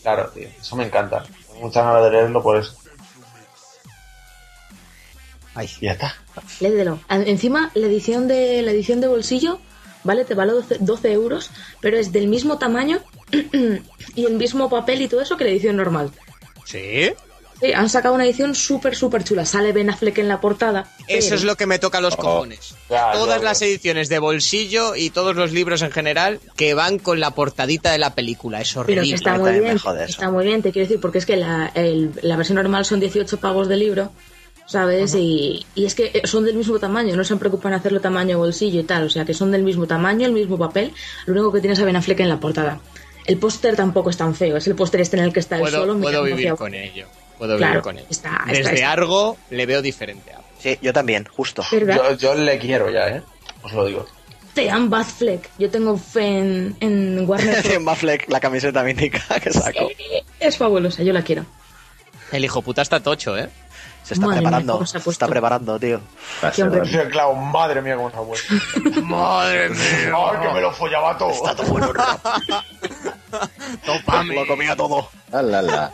[0.02, 0.48] Claro, tío.
[0.60, 1.24] Eso me encanta.
[1.60, 2.74] Muchas ganas de leerlo por eso.
[5.54, 6.14] Ay, ya está.
[6.60, 7.00] Léedelo.
[7.08, 9.58] A- Encima, la edición de la edición de bolsillo,
[10.04, 10.24] ¿vale?
[10.24, 11.50] Te vale 12, 12 euros,
[11.80, 13.00] pero es del mismo tamaño
[14.14, 16.10] y el mismo papel y todo eso que la edición normal.
[16.64, 17.10] ¿Sí?
[17.60, 19.44] Sí, han sacado una edición súper, súper chula.
[19.44, 20.86] Sale Ben Affleck en la portada.
[21.08, 22.76] Eso pero- es lo que me toca los cojones.
[22.88, 27.00] Ya, Todas ya, las ediciones de bolsillo y todos los libros en general que van
[27.00, 28.60] con la portadita de la película.
[28.60, 29.08] Es Pero horrible.
[29.08, 29.76] que está muy bien,
[30.06, 33.00] está muy bien, te quiero decir, porque es que la, el- la versión normal son
[33.00, 34.12] 18 pagos de libro,
[34.66, 35.16] ¿sabes?
[35.16, 38.78] y, y es que son del mismo tamaño, no se preocupan en hacerlo tamaño bolsillo
[38.78, 40.92] y tal, o sea que son del mismo tamaño, el mismo papel,
[41.26, 42.78] lo único que tienes a Ben Affleck en la portada.
[43.28, 45.80] El póster tampoco es tan feo, es el póster este en el que está Puedo,
[45.82, 47.06] solo puedo vivir hacia- con ello.
[47.38, 48.06] Puedo Claro, vivir con ello.
[48.10, 50.32] está- está- Desde está- Argo le veo diferente.
[50.32, 51.62] a- sí, yo también, justo.
[51.70, 51.96] ¿Verdad?
[51.96, 53.22] Yo, yo le quiero ya, ¿eh?
[53.62, 54.06] Os lo digo.
[54.54, 57.72] Te dan Batfleck, yo tengo fe en, en Warner Bros.
[57.74, 59.88] En Batfleck, la camiseta mítica que saco.
[60.40, 61.44] Es fabulosa, yo la quiero.
[62.32, 63.48] El hijo puta está tocho, ¿eh?
[64.08, 65.10] Se está Madre preparando, se puesto.
[65.10, 66.00] está preparando, tío.
[66.50, 67.10] Ser.
[67.10, 69.02] Claro, madre mía, cómo se ha vuelto.
[69.02, 70.14] Madre mía.
[70.16, 71.30] ¡Ay, que me lo follaba todo!
[71.30, 71.92] Está todo bueno,
[73.84, 74.34] Tópame.
[74.34, 75.10] lo comía todo.
[75.30, 75.92] Ala, ala.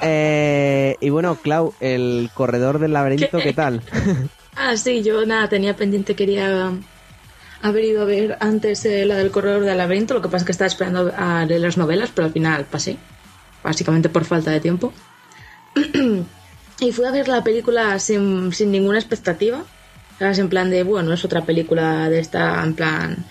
[0.00, 3.44] Eh, y bueno, Clau, el corredor del laberinto, ¿Qué?
[3.44, 3.82] ¿qué tal?
[4.56, 6.72] Ah, sí, yo nada, tenía pendiente, quería
[7.62, 10.44] haber ido a ver antes eh, la del corredor del laberinto, lo que pasa es
[10.44, 12.98] que estaba esperando a leer las novelas, pero al final pasé,
[13.62, 14.92] básicamente por falta de tiempo.
[16.80, 19.64] y fui a ver la película sin, sin ninguna expectativa,
[20.18, 20.38] ¿sabes?
[20.38, 23.24] En plan de, bueno, es otra película de esta, en plan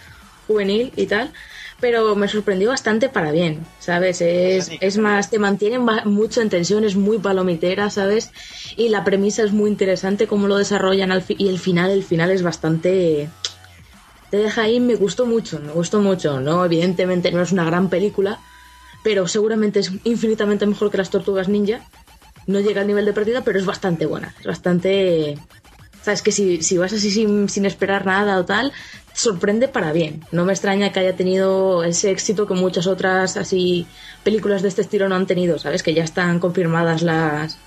[0.48, 1.32] juvenil y tal.
[1.80, 4.20] pero me sorprendió bastante para bien, ¿sabes?
[4.22, 8.32] Es, es más, te mantiene ma- mucho en tensión, es muy palomitera, ¿sabes?
[8.76, 12.32] Y la premisa es muy interesante, cómo lo desarrollan al y el final, el final
[12.32, 13.30] es bastante...
[14.30, 16.64] Te deja ahí, me gustó mucho, me gustó mucho, ¿no?
[16.66, 18.40] Evidentemente no es una gran película,
[19.02, 21.80] pero seguramente es infinitamente mejor que las Tortugas Ninja.
[22.50, 25.38] No llega al nivel de perdida, pero es bastante buena, es bastante...
[26.02, 28.72] Sabes que si, si vas así sin, sin esperar nada o tal,
[29.14, 30.24] sorprende para bien.
[30.32, 33.86] No me extraña que haya tenido ese éxito que muchas otras así
[34.24, 35.84] películas de este estilo no han tenido, ¿sabes?
[35.84, 37.60] Que ya están confirmadas las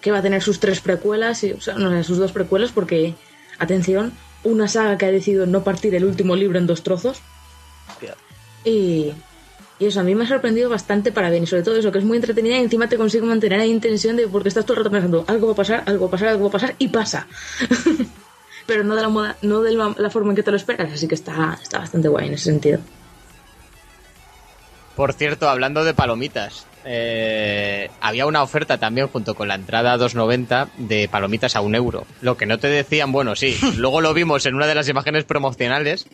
[0.00, 3.14] que va a tener sus tres precuelas, y, o sea, no, sus dos precuelas, porque,
[3.58, 4.12] atención,
[4.42, 7.20] una saga que ha decidido no partir el último libro en dos trozos.
[8.64, 9.12] Y,
[9.78, 11.98] y eso a mí me ha sorprendido bastante para bien, y sobre todo eso, que
[11.98, 14.74] es muy entretenida y encima te consigue mantener ahí en tensión de porque estás todo
[14.74, 16.74] el rato pensando, algo va a pasar, algo va a pasar, algo va a pasar,
[16.78, 17.26] y pasa.
[18.66, 21.06] Pero no de la moda, no de la forma en que te lo esperas, así
[21.06, 22.80] que está, está bastante guay en ese sentido.
[24.96, 29.98] Por cierto, hablando de palomitas, eh, había una oferta también junto con la entrada a
[29.98, 32.06] 2.90 de palomitas a un euro.
[32.22, 35.24] Lo que no te decían, bueno, sí, luego lo vimos en una de las imágenes
[35.24, 36.06] promocionales,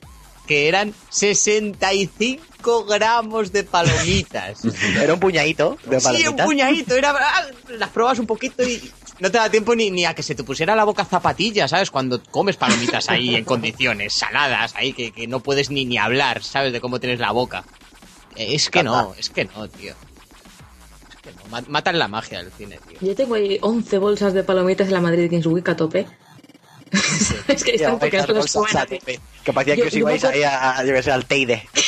[0.46, 4.64] que eran 65 gramos de palomitas.
[5.00, 6.46] Era un puñadito de Sí, un palomitas.
[6.46, 8.90] puñadito, era, ah, las pruebas un poquito y
[9.20, 11.90] no te da tiempo ni, ni a que se te pusiera la boca zapatilla, ¿sabes?
[11.90, 16.42] Cuando comes palomitas ahí en condiciones, saladas, ahí que, que no puedes ni, ni hablar,
[16.42, 16.72] ¿sabes?
[16.72, 17.64] De cómo tienes la boca.
[18.36, 19.92] Es que no, es que no, tío.
[21.10, 22.98] Es que no, ma- matan la magia del cine, tío.
[23.00, 26.06] Yo tengo ahí 11 bolsas de palomitas en la Madrid Games Week a tope.
[27.48, 27.98] es que están
[28.48, 28.76] suenan.
[28.76, 29.20] a tope.
[29.44, 31.68] Que parecía Yo- que os yo ibais ahí a, yo que sé, al Teide.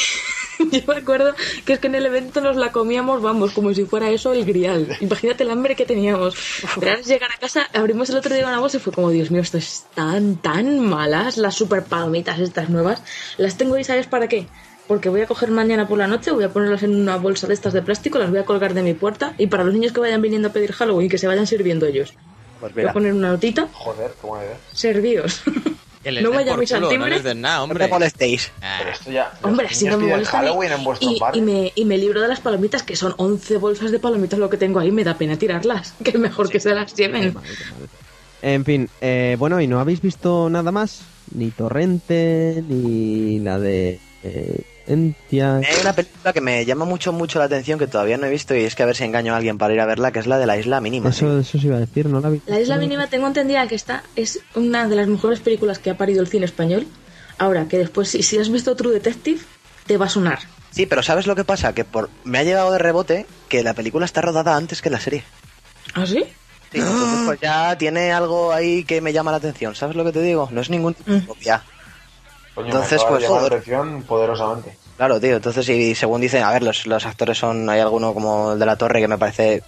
[0.71, 1.35] Yo me acuerdo
[1.65, 4.45] que es que en el evento nos la comíamos, vamos, como si fuera eso el
[4.45, 4.97] grial.
[5.01, 6.37] Imagínate el hambre que teníamos.
[6.79, 9.43] Pero llegar a casa, abrimos el otro día una bolsa y fue como, Dios mío,
[9.43, 13.03] esto están tan malas, las super palomitas estas nuevas.
[13.37, 14.47] Las tengo y ¿sabes para qué?
[14.87, 17.55] Porque voy a coger mañana por la noche, voy a ponerlas en una bolsa de
[17.55, 20.01] estas de plástico, las voy a colgar de mi puerta y para los niños que
[20.01, 22.15] vayan viniendo a pedir Halloween, que se vayan sirviendo ellos.
[22.73, 24.57] Pues Voy a poner una notita, Joder, qué idea.
[24.73, 25.43] servidos.
[26.03, 27.11] Que les no den vaya por mis culo, al no timbre.
[27.11, 27.85] les den nada, no hombre.
[27.85, 28.53] te molestéis.
[28.63, 29.33] Ah, Pero esto ya.
[29.43, 30.39] los Hombre, si no me piden molesta.
[30.39, 31.43] Halloween en vuestros y, bares.
[31.43, 34.57] me, y me libro de las palomitas, que son 11 bolsas de palomitas lo que
[34.57, 35.95] tengo ahí, me da pena tirarlas.
[36.05, 37.35] Que mejor que se las lleven.
[38.43, 41.03] En fin, eh, bueno, ¿y no habéis visto nada más?
[41.35, 44.61] Ni Torrente, ni la de eh.
[44.87, 48.55] Hay una película que me llama mucho, mucho la atención que todavía no he visto
[48.55, 50.27] y es que a ver si engaño a alguien para ir a verla, que es
[50.27, 51.11] la de la isla mínima.
[51.11, 52.43] Eso, eso se iba a decir, ¿no la vi?
[52.47, 55.97] La Isla Mínima tengo entendida que esta es una de las mejores películas que ha
[55.97, 56.87] parido el cine español.
[57.39, 59.41] Ahora, que después, si, si has visto True Detective,
[59.87, 60.39] te va a sonar.
[60.71, 61.73] Sí, pero ¿sabes lo que pasa?
[61.73, 65.01] Que por me ha llegado de rebote que la película está rodada antes que la
[65.01, 65.25] serie.
[65.95, 66.25] ¿Ah, sí?
[66.73, 69.77] Sí, entonces pues ya tiene algo ahí que me llama la atención.
[69.77, 70.49] ¿Sabes lo que te digo?
[70.51, 71.29] No es ningún tipo de Mm.
[72.55, 73.53] Coño, entonces, me pues, llamar la joder.
[73.55, 74.77] atención poderosamente.
[74.97, 75.37] Claro, tío.
[75.37, 77.69] Entonces, y según dicen, a ver, los, los actores son.
[77.69, 79.63] Hay alguno como el de la Torre que me parece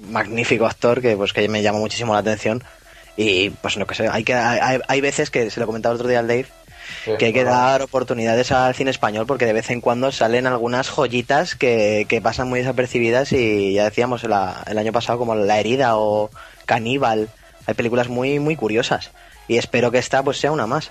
[0.00, 2.62] magnífico actor, que pues que me llama muchísimo la atención.
[3.16, 6.00] Y pues no que sé, hay, que, hay, hay veces que se lo comentaba el
[6.00, 6.46] otro día al Dave,
[7.04, 10.46] Sí, que hay que dar oportunidades al cine español porque de vez en cuando salen
[10.46, 14.34] algunas joyitas que, que pasan muy desapercibidas y ya decíamos el,
[14.66, 16.30] el año pasado como La herida o
[16.66, 17.28] Caníbal.
[17.66, 19.12] Hay películas muy muy curiosas
[19.48, 20.90] y espero que esta pues sea una más.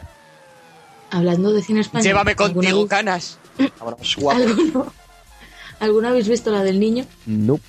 [1.13, 2.03] Hablando de cine español.
[2.05, 3.39] Llévame ¿alguna contigo, vez- canas.
[3.79, 4.39] Vámonos, guapo.
[4.41, 4.93] ¿Alguno-
[5.79, 7.05] ¿Alguna habéis visto la del niño?
[7.27, 7.61] Nope.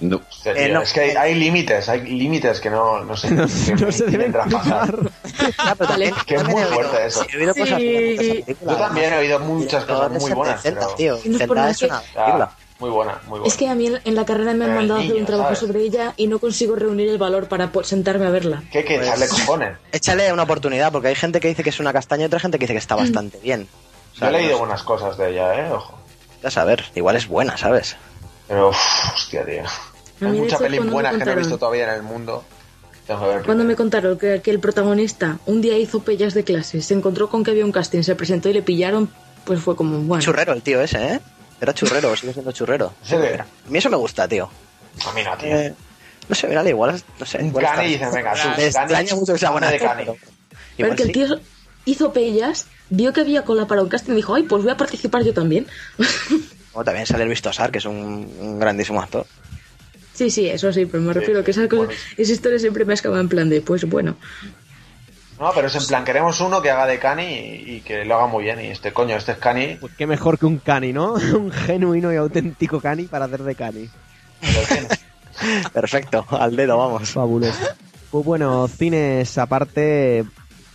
[0.00, 0.16] No.
[0.30, 0.80] Hostia, Eh, tío, no.
[0.82, 3.28] Es que hay, hay límites, hay límites que no, no, sé,
[3.66, 4.96] que No se deben traspasar.
[5.58, 5.76] Vale.
[5.76, 7.26] también- Que es muy fuerte eso.
[7.30, 8.44] He oído cosas Sí.
[8.62, 10.62] Yo también he oído muchas cosas muy buenas.
[10.62, 11.12] Zelda, pero- tío.
[11.26, 11.36] No
[11.68, 12.50] es una Ah, película.
[12.80, 13.46] Muy buena, muy buena.
[13.46, 15.26] Es que a mí en la carrera me han El mandado a hacer niño, un
[15.26, 15.58] trabajo ¿sabes?
[15.60, 18.62] sobre ella y no consigo reunir el valor para po- sentarme a verla.
[18.72, 19.78] Que hay que Pues- echarle cojones.
[19.92, 22.58] Échale una oportunidad, porque hay gente que dice que es una castaña y otra gente
[22.58, 23.68] que dice que está bastante bien.
[23.70, 25.98] O Yo sea, he leído no sé, buenas cosas de ella, eh, ojo.
[26.42, 27.96] a saber, igual es buena, ¿sabes?
[28.48, 28.78] Pero, uff,
[29.14, 29.62] hostia, tío.
[30.22, 31.94] Hay mí, de mucha hecho, peli cuando me buenas que no he visto todavía en
[31.96, 32.44] el mundo.
[33.06, 36.44] Tengo que ver Cuando me contaron que, que el protagonista un día hizo pellas de
[36.44, 39.10] clase, se encontró con que había un casting, se presentó y le pillaron,
[39.44, 40.22] pues fue como, bueno.
[40.22, 41.20] Churrero el tío ese, ¿eh?
[41.60, 42.94] Era churrero, sigue siendo churrero.
[43.02, 44.48] Sí, A mí eso me gusta, tío.
[45.06, 45.48] A mí no, tío.
[45.56, 45.74] Eh,
[46.28, 47.38] no sé, mírale, igual, no sé.
[47.38, 50.04] Un igual cani dice, venga, tú, Me extraña mucho que sea buena de Cani.
[50.04, 51.26] pero Pero igual que el tío
[51.84, 54.76] hizo pellas, vio que había cola para un casting y dijo, ay, pues voy a
[54.76, 55.66] participar yo también.
[56.72, 57.96] Como también sale Luis Tosar, que es un,
[58.38, 59.26] un grandísimo actor.
[60.14, 62.14] sí, sí, eso sí, pero me Sí, refiero que esas cosas, buenísimo.
[62.16, 64.16] esa historia siempre me acaba en plan de, pues bueno.
[65.40, 68.16] No, pero es en plan, queremos uno que haga de Cani y, y que lo
[68.16, 68.60] haga muy bien.
[68.60, 69.78] Y este coño, este es Cani.
[69.80, 71.14] Pues qué mejor que un cani, ¿no?
[71.34, 73.88] un genuino y auténtico cani para hacer de cani.
[75.72, 77.08] Perfecto, al dedo, vamos.
[77.10, 77.58] Fabuloso.
[78.10, 80.24] Pues bueno, cines aparte,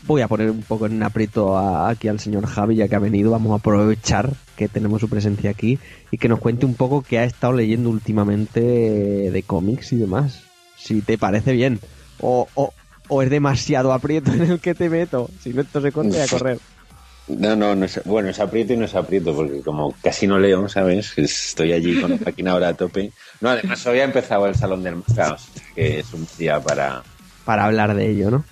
[0.04, 3.00] voy a poner un poco en aprieto a- aquí al señor Javi, ya que ha
[3.00, 3.30] venido.
[3.32, 5.78] Vamos a aprovechar que tenemos su presencia aquí
[6.10, 10.42] y que nos cuente un poco qué ha estado leyendo últimamente de cómics y demás.
[10.78, 11.80] Si te parece bien.
[12.20, 12.74] O, o,
[13.08, 15.30] o es demasiado aprieto en el que te meto.
[15.42, 16.60] Si no, esto se corta y a correr.
[17.28, 20.38] No, no, no es, bueno, es aprieto y no es aprieto, porque como casi no
[20.38, 21.14] leo, ¿sabes?
[21.18, 23.12] Estoy allí con la máquina ahora a tope.
[23.42, 25.38] No, además hoy ha empezado el Salón del Manga, o sea,
[25.74, 27.02] que es un día para
[27.44, 28.46] Para hablar de ello, ¿no?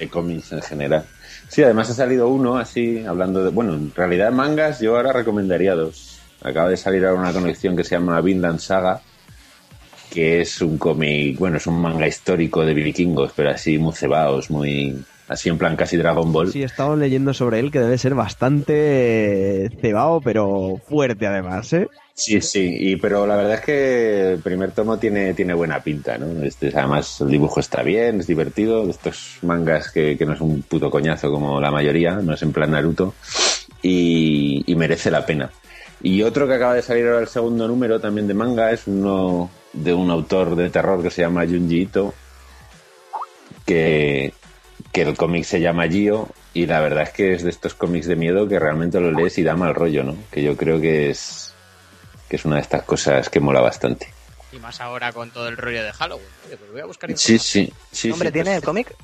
[0.00, 1.04] de cómics en general.
[1.48, 3.50] Sí, además ha salido uno así, hablando de...
[3.50, 6.18] Bueno, en realidad mangas yo ahora recomendaría dos.
[6.42, 9.02] Acaba de salir ahora una colección que se llama Vinland Saga,
[10.10, 14.50] que es un cómic, bueno, es un manga histórico de vikingos, pero así muy cebaos,
[14.50, 14.96] muy...
[15.28, 16.50] Así en plan casi Dragon Ball.
[16.50, 21.86] Sí, he estado leyendo sobre él que debe ser bastante cebado, pero fuerte además, ¿eh?
[22.14, 26.18] Sí, sí, y, pero la verdad es que el primer tomo tiene, tiene buena pinta,
[26.18, 26.42] ¿no?
[26.42, 30.62] Este, además, el dibujo está bien, es divertido, estos mangas que, que no es un
[30.62, 33.14] puto coñazo como la mayoría, no es en plan Naruto,
[33.82, 35.48] y, y merece la pena.
[36.02, 39.48] Y otro que acaba de salir ahora el segundo número también de manga es uno
[39.72, 42.14] de un autor de terror que se llama Junji Ito,
[43.66, 44.34] que,
[44.92, 48.06] que el cómic se llama Gio y la verdad es que es de estos cómics
[48.06, 50.16] de miedo que realmente lo lees y da mal rollo, ¿no?
[50.30, 51.54] Que yo creo que es
[52.28, 54.08] que es una de estas cosas que mola bastante.
[54.52, 56.26] Y más ahora con todo el rollo de Halloween.
[56.46, 58.08] Oye, pues voy a buscar Sí, sí, sí.
[58.08, 58.96] ¿Nombre sí, tiene pues, el cómic?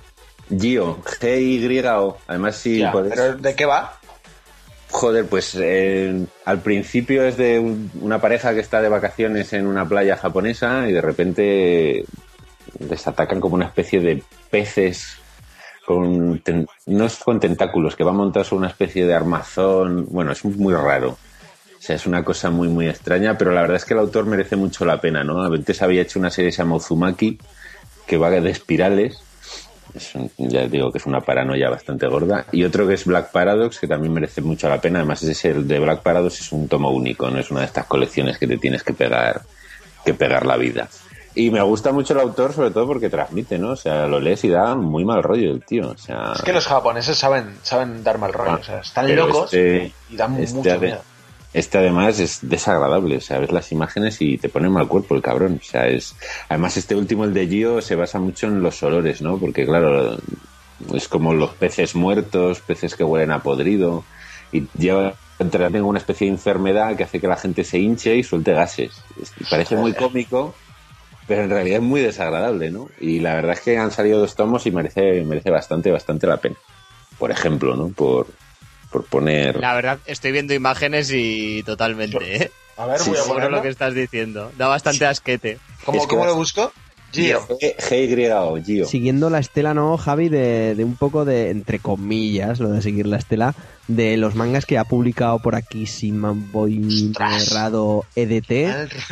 [0.48, 2.18] Gio, G-Y-O.
[2.28, 3.98] Además, sí, Ya, ¿Pero de qué va?
[4.98, 9.66] Joder, pues eh, al principio es de un- una pareja que está de vacaciones en
[9.66, 12.04] una playa japonesa y de repente
[12.78, 15.18] les atacan como una especie de peces
[15.84, 16.42] con
[16.86, 20.06] no es con tentáculos, que va montados sobre una especie de armazón.
[20.08, 21.10] Bueno, es muy raro.
[21.10, 24.24] O sea, es una cosa muy, muy extraña, pero la verdad es que el autor
[24.24, 25.42] merece mucho la pena, ¿no?
[25.42, 27.38] Antes había hecho una serie que se llama Uzumaki,
[28.06, 29.20] que va de espirales.
[29.94, 32.44] Es un- ya digo que es una paranoia bastante gorda.
[32.52, 34.98] Y otro que es Black Paradox, que también merece mucho la pena.
[34.98, 37.86] Además, ese el de Black Paradox es un tomo único, no es una de estas
[37.86, 39.42] colecciones que te tienes que pegar,
[40.04, 40.88] que pegar la vida.
[41.34, 43.70] Y me gusta mucho el autor, sobre todo porque transmite, ¿no?
[43.72, 45.90] O sea, lo lees y da muy mal rollo el tío.
[45.90, 48.52] O sea, Es que los japoneses saben, saben dar mal rollo.
[48.52, 51.02] Ah, o sea, están locos este- y dan este mucho miedo.
[51.56, 55.22] Este además es desagradable, o sea, ves las imágenes y te pone mal cuerpo el
[55.22, 55.58] cabrón.
[55.60, 56.14] O sea, es.
[56.50, 59.38] Además, este último, el de Gio, se basa mucho en los olores, ¿no?
[59.38, 60.18] Porque, claro,
[60.92, 64.04] es como los peces muertos, peces que huelen a podrido,
[64.52, 65.14] y lleva
[65.50, 68.92] tienen una especie de enfermedad que hace que la gente se hinche y suelte gases.
[69.20, 70.54] Es- Parece muy cómico,
[71.26, 72.88] pero en realidad es muy desagradable, ¿no?
[73.00, 76.36] Y la verdad es que han salido dos tomos y merece, merece bastante, bastante la
[76.38, 76.56] pena.
[77.18, 77.88] Por ejemplo, ¿no?
[77.88, 78.26] Por,
[78.90, 79.58] por poner.
[79.60, 82.50] La verdad, estoy viendo imágenes y totalmente, ¿eh?
[82.76, 83.56] A ver, Sí, voy a ponerlo.
[83.56, 84.52] lo que estás diciendo.
[84.58, 85.58] Da bastante asquete.
[85.84, 86.72] ¿Cómo, Es que cómo vas- lo busco?
[87.12, 87.40] Gio.
[87.48, 88.84] G-Y-O, Gio.
[88.86, 90.28] Siguiendo la estela, ¿no, Javi?
[90.28, 93.54] De, de un poco de, entre comillas, lo de seguir la estela,
[93.88, 98.48] de los mangas que ha publicado por aquí Simon Boy narrado EDT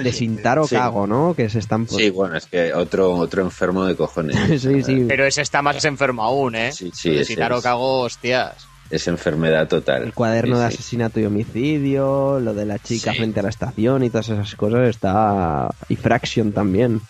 [0.02, 0.74] de Sintaro Sí.
[0.74, 1.34] Kago, ¿no?
[1.34, 1.88] Que se están...
[1.88, 4.36] Sí, bueno, es que otro, otro enfermo de cojones.
[4.60, 5.04] sí, sí.
[5.08, 6.72] Pero ese está más enfermo aún, ¿eh?
[6.72, 7.62] Sí, sí, de es.
[7.62, 8.66] Kago, hostias.
[8.94, 10.04] Es enfermedad total.
[10.04, 10.74] El cuaderno Sí, de sí.
[10.74, 13.18] asesinato y homicidio, lo de la chica Sí.
[13.18, 15.68] frente a la estación y todas esas cosas está...
[15.88, 17.00] Y Fraction también.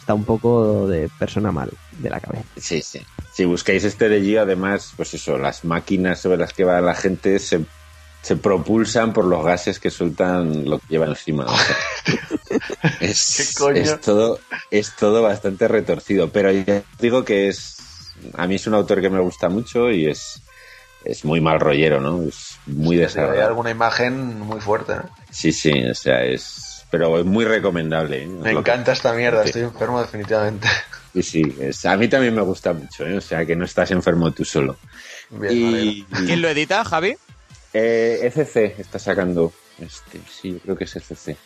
[0.00, 2.44] Está un poco de persona mal de la cabeza.
[2.56, 3.00] Sí, sí.
[3.32, 6.94] Si buscáis este de Gio, además, pues eso, las máquinas sobre las que va la
[6.94, 7.60] gente se,
[8.22, 11.44] se propulsan por los gases que sueltan lo que lleva encima.
[11.44, 11.76] o sea.
[13.00, 13.76] es, ¿Qué coño?
[13.76, 14.40] es todo,
[14.72, 16.30] es todo bastante retorcido.
[16.30, 17.76] Pero ya digo que es.
[18.34, 20.42] A mí es un autor que me gusta mucho y es,
[21.04, 22.22] es muy mal rollero, ¿no?
[22.22, 23.42] Es muy Hay desagradable.
[23.42, 24.94] alguna imagen muy fuerte.
[24.96, 25.10] ¿no?
[25.30, 26.84] Sí, sí, o sea, es.
[26.90, 28.24] Pero es muy recomendable.
[28.24, 28.26] ¿eh?
[28.26, 29.48] Me que- encanta esta mierda, Sí.
[29.50, 30.68] estoy enfermo definitivamente.
[31.12, 33.16] Sí, sí, es- a mí también me gusta mucho, ¿eh?
[33.16, 34.76] o sea, que no estás enfermo tú solo.
[35.30, 37.16] Bien, y ¿Quién lo edita, Javi?
[37.72, 41.36] eh, ECC está sacando, este, sí, yo creo que es ECC.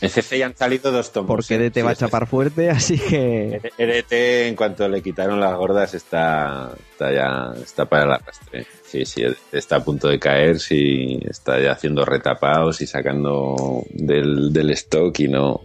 [0.00, 1.28] ECC ya han salido dos tomos.
[1.28, 1.66] Porque ¿eh?
[1.66, 3.60] EDT va a Sí, chapar fuerte, así que...
[3.76, 4.12] EDT
[4.48, 8.66] en cuanto le quitaron las gordas está, está ya está para el arrastre.
[8.84, 13.84] Sí, sí, EDT está a punto de caer, sí, está ya haciendo retapados y sacando
[13.90, 15.60] del, del stock y no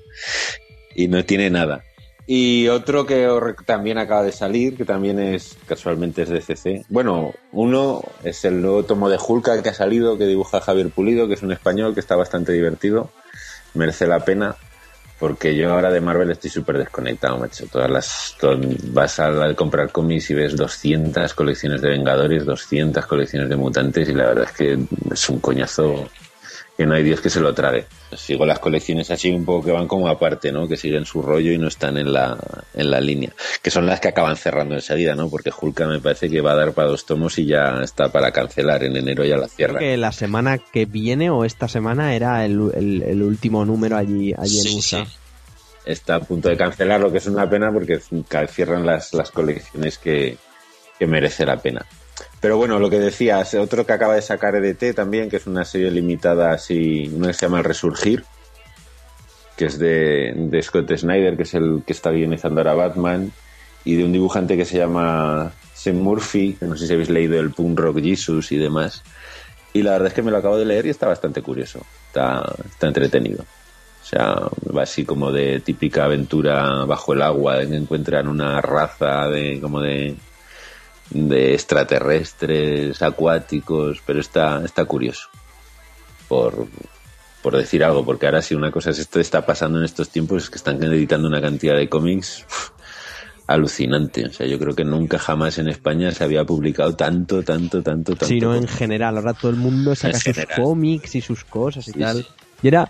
[0.95, 1.84] y no tiene nada.
[2.28, 3.30] Y otro que
[3.66, 6.84] también acaba de salir, que también es casualmente es de CC.
[6.90, 11.28] Bueno, uno es el nuevo tomo de Hulka que ha salido, que dibuja Javier Pulido,
[11.28, 13.12] que es un español que está bastante divertido.
[13.76, 14.56] Merece la pena,
[15.19, 17.65] porque yo ahora de Marvel estoy súper desconectado, macho.
[17.72, 18.35] Todas las,
[18.88, 24.10] vas a, a comprar cómics y ves 200 colecciones de Vengadores, 200 colecciones de mutantes,
[24.10, 24.77] y la verdad es que
[25.11, 26.10] es un coñazo
[26.77, 27.85] que no hay Dios que se lo trague.
[28.18, 30.68] Sigo las colecciones así un poco que van como aparte, ¿no?
[30.68, 32.38] Que siguen su rollo y no están en la,
[32.73, 33.31] en la línea.
[33.61, 35.30] Que son las que acaban cerrando enseguida, ¿no?
[35.30, 38.31] Porque Hulka me parece que va a dar para dos tomos y ya está para
[38.31, 38.84] cancelar.
[38.84, 39.80] En enero ya la cierra.
[39.80, 44.34] que la semana que viene o esta semana era el, el- el último número allí,
[44.38, 45.06] allí en Sí, USA.
[45.06, 45.11] sí.
[45.85, 47.99] Está a punto de cancelar, lo que es una pena porque
[48.49, 50.35] cierran las, las colecciones que,
[50.99, 51.85] que merece la pena.
[52.40, 55.66] Pero bueno, lo que decías, otro que acaba de sacar EDT también, que es una
[55.66, 58.24] serie limitada así, una que se llama El Resurgir,
[59.56, 63.32] que es de, Scott Snyder, que es el que está guionizando ahora Batman,
[63.84, 67.40] y de un dibujante que se llama Sam Murphy, que no sé si habéis leído
[67.40, 69.03] el Punk Rock Jesus y demás.
[69.74, 72.44] Y la verdad es que me lo acabo de leer y está bastante curioso, está,
[72.66, 73.44] está entretenido.
[73.44, 74.36] O sea,
[74.76, 79.60] va así como de típica aventura bajo el agua, en que encuentran una raza de
[79.60, 80.16] como de,
[81.10, 85.30] de extraterrestres acuáticos, pero está, está curioso.
[86.27, 86.68] Por,
[87.44, 90.44] por decir algo, porque ahora si una cosa es esto está pasando en estos tiempos
[90.44, 92.69] es que están editando una cantidad de cómics uf,
[93.48, 94.26] alucinante.
[94.26, 98.14] O sea, yo creo que nunca jamás en España se había publicado tanto, tanto, tanto,
[98.14, 98.26] tanto.
[98.26, 99.18] sino en general.
[99.18, 100.61] Ahora todo el mundo saca En sus general.
[100.61, 102.18] cómics y sus cosas y Sí, tal.
[102.23, 102.27] sí.
[102.66, 102.90] Y era,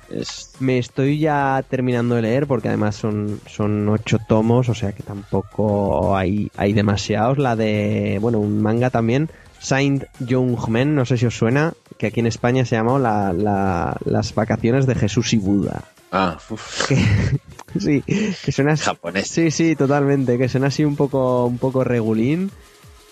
[0.61, 5.03] me estoy ya terminando de leer porque además son, son ocho tomos, o sea que
[5.03, 7.37] tampoco hay, hay demasiados.
[7.39, 9.29] La de, bueno, un manga también,
[9.59, 13.33] Saint Young Men, no sé si os suena, que aquí en España se llamó la,
[13.33, 15.83] la- las vacaciones de Jesús y Buda.
[16.09, 16.95] ah, uf, Que,
[17.77, 18.01] sí,
[18.45, 19.27] que suena así- japonés.
[19.27, 22.49] Sí, sí, totalmente, que suena así un poco, un poco regulín,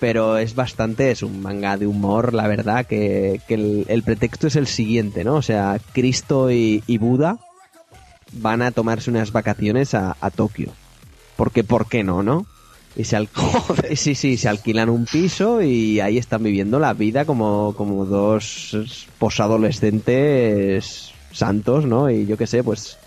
[0.03, 4.57] pero es bastante, es un manga de humor, la verdad, que, que el, pretexto es
[4.57, 5.35] el siguiente, ¿no?
[5.35, 7.37] O sea, Cristo y, y Buda
[8.33, 10.73] van a tomarse unas vacaciones a, a Tokio.
[11.37, 12.45] Porque, ¿por qué no, no?
[12.97, 13.29] Y se, al-
[13.95, 18.75] sí, sí, se alquilan un piso y ahí están viviendo la vida como, como dos
[19.19, 22.09] posadolescentes santos, ¿no?
[22.09, 22.97] Y yo qué sé, pues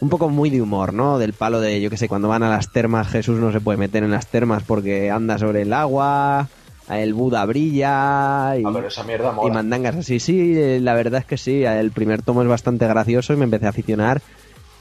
[0.00, 1.18] un poco muy de humor, ¿no?
[1.18, 3.78] Del palo de, yo qué sé, cuando van a las termas, Jesús no se puede
[3.78, 6.48] meter en las termas porque anda sobre el agua,
[6.88, 10.20] el Buda brilla y, A ver, esa mierda y mandangas así.
[10.20, 13.44] Sí, eh, la verdad es que sí, el primer tomo es bastante gracioso y me
[13.44, 14.22] empecé a aficionar.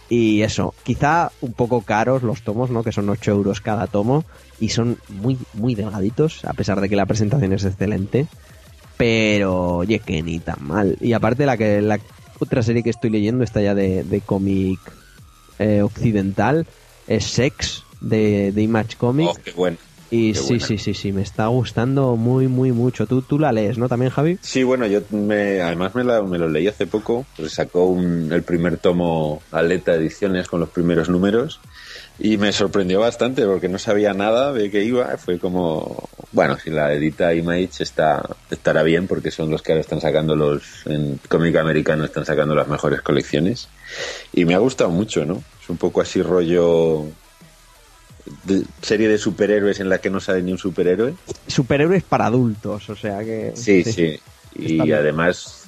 [0.09, 2.81] Y eso, quizá un poco caros los tomos, ¿no?
[2.81, 4.23] Que son 8 euros cada tomo
[4.57, 8.27] y son muy, muy delgaditos, a pesar de que la presentación es excelente.
[8.95, 10.97] Pero, oye, que ni tan mal.
[11.01, 11.99] Y aparte, la que la
[12.39, 14.79] otra serie que estoy leyendo, está ya de, de cómic
[15.59, 16.65] eh, occidental,
[17.07, 19.31] es Sex, de, de Image Comics.
[19.37, 19.77] Oh, qué bueno.
[20.09, 20.65] y qué sí, buena.
[20.67, 23.07] sí, sí, sí, me está gustando muy, muy mucho.
[23.07, 23.89] Tú, tú la lees, ¿no?
[23.89, 24.37] También, Javi.
[24.41, 28.31] Sí, bueno, yo me, además me, la- me lo leí hace poco, pues sacó un-
[28.31, 31.59] el primer tomo Aleta Ediciones con los primeros números
[32.19, 35.17] y me sorprendió bastante porque no sabía nada de qué iba.
[35.17, 39.81] Fue como, bueno, si la edita Image está, estará bien porque son los que ahora
[39.81, 43.67] están sacando los, en cómic americano están sacando las mejores colecciones
[44.33, 45.43] y me ha gustado mucho, ¿no?
[45.61, 47.05] Es un poco así rollo
[48.45, 51.13] de- serie de superhéroes en la que no sale ni un superhéroe.
[51.47, 53.51] Superhéroes para adultos, o sea que...
[53.55, 54.19] Sí, sí.
[54.59, 55.67] Y además,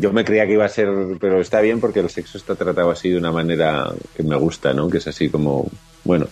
[0.00, 0.88] yo me creía que iba a ser,
[1.20, 4.72] pero está bien porque el sexo está tratado así de una manera que me gusta,
[4.74, 4.88] ¿no?
[4.88, 5.70] Que es así como,
[6.02, 6.26] bueno,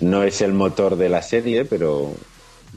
[0.00, 2.14] no es el motor de la serie, pero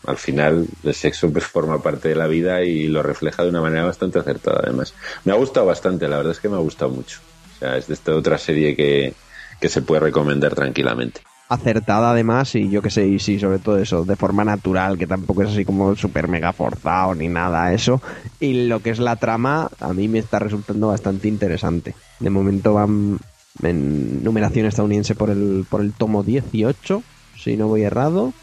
[0.07, 3.61] al final el sexo pues forma parte de la vida y lo refleja de una
[3.61, 4.93] manera bastante acertada, además.
[5.25, 7.17] Me ha gustado bastante, la verdad es que me ha gustado mucho.
[7.55, 9.13] O sea, es de esta otra serie que,
[9.59, 11.21] que se puede recomendar tranquilamente.
[11.47, 15.07] acertada además y yo que sé, y sí, sobre todo eso, de forma natural, que
[15.07, 18.01] tampoco es así como súper mega forzado ni nada eso.
[18.39, 21.95] Y lo que es la trama, a mí me está resultando bastante interesante.
[22.19, 23.19] De momento van
[23.61, 27.03] en numeración estadounidense por el, por el tomo 18,
[27.37, 28.33] si no voy errado,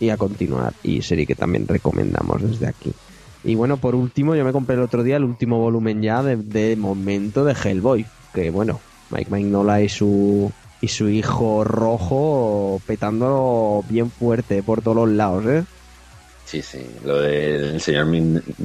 [0.00, 0.72] y a continuar.
[0.82, 2.92] Y serie que también recomendamos desde aquí.
[3.44, 6.36] Y bueno, por último, yo me compré el otro día el último volumen ya de,
[6.36, 8.06] de momento de Hellboy.
[8.34, 8.80] Que bueno,
[9.10, 15.46] Mike Mignola y su, y su hijo rojo petándolo bien fuerte por todos los lados,
[15.46, 15.64] ¿eh?
[16.44, 18.06] Sí, sí, lo del señor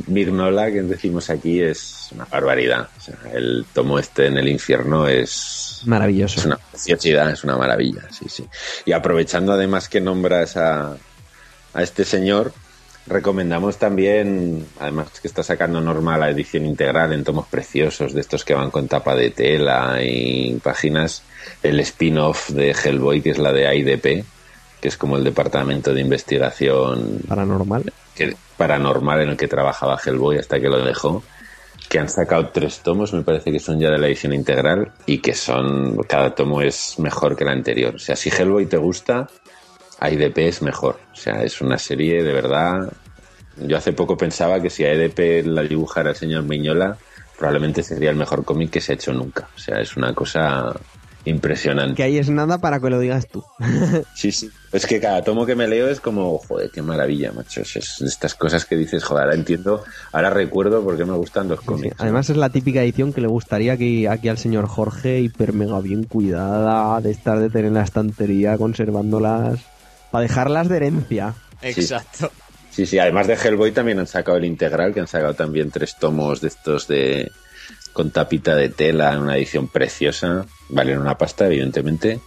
[0.07, 2.89] Mirnola que decimos aquí es una barbaridad.
[2.97, 6.39] O sea, el tomo este en el infierno es, Maravilloso.
[6.39, 8.43] es una preciosidad, es una maravilla, sí, sí.
[8.85, 10.97] Y aprovechando además que nombras a,
[11.75, 12.53] a este señor,
[13.07, 18.43] recomendamos también, además que está sacando normal la edición integral en tomos preciosos, de estos
[18.43, 21.23] que van con tapa de tela y páginas,
[21.61, 24.25] el spin-off de Hellboy, que es la de IDP,
[24.81, 27.93] que es como el departamento de investigación Paranormal.
[28.15, 31.23] que, paranormal en el que trabajaba Hellboy hasta que lo dejó,
[31.89, 35.19] que han sacado tres tomos, me parece que son ya de la edición integral, y
[35.19, 37.95] que son, cada tomo es mejor que el anterior.
[37.95, 39.27] O sea, si Hellboy te gusta,
[39.99, 40.99] AIDP es mejor.
[41.13, 42.91] O sea, es una serie de verdad.
[43.57, 46.97] Yo hace poco pensaba que si AIDP la dibujara el señor Miñola,
[47.37, 49.47] probablemente sería el mejor cómic que se ha hecho nunca.
[49.55, 50.73] O sea, es una cosa
[51.23, 51.95] impresionante.
[51.95, 53.43] Que ahí es nada para que lo digas tú.
[54.13, 54.49] Sí, sí.
[54.71, 57.61] Es que cada tomo que me leo es como, joder, qué maravilla, macho.
[57.61, 61.47] Es, es estas cosas que dices, joder, ahora entiendo, ahora recuerdo por qué me gustan
[61.47, 61.95] los Sí, cómics.
[61.97, 65.79] Además es la típica edición que le gustaría aquí, aquí al señor Jorge, hiper mega
[65.79, 69.59] bien cuidada, de estar de tener en la estantería, conservándolas,
[70.15, 71.33] para dejarlas de herencia.
[71.61, 72.31] Exacto.
[72.71, 75.97] Sí, sí, además de Hellboy también han sacado el integral, que han sacado también tres
[75.99, 77.33] tomos de estos de
[77.91, 80.45] con tapita de tela en una edición preciosa.
[80.69, 82.21] Valen una pasta, evidentemente.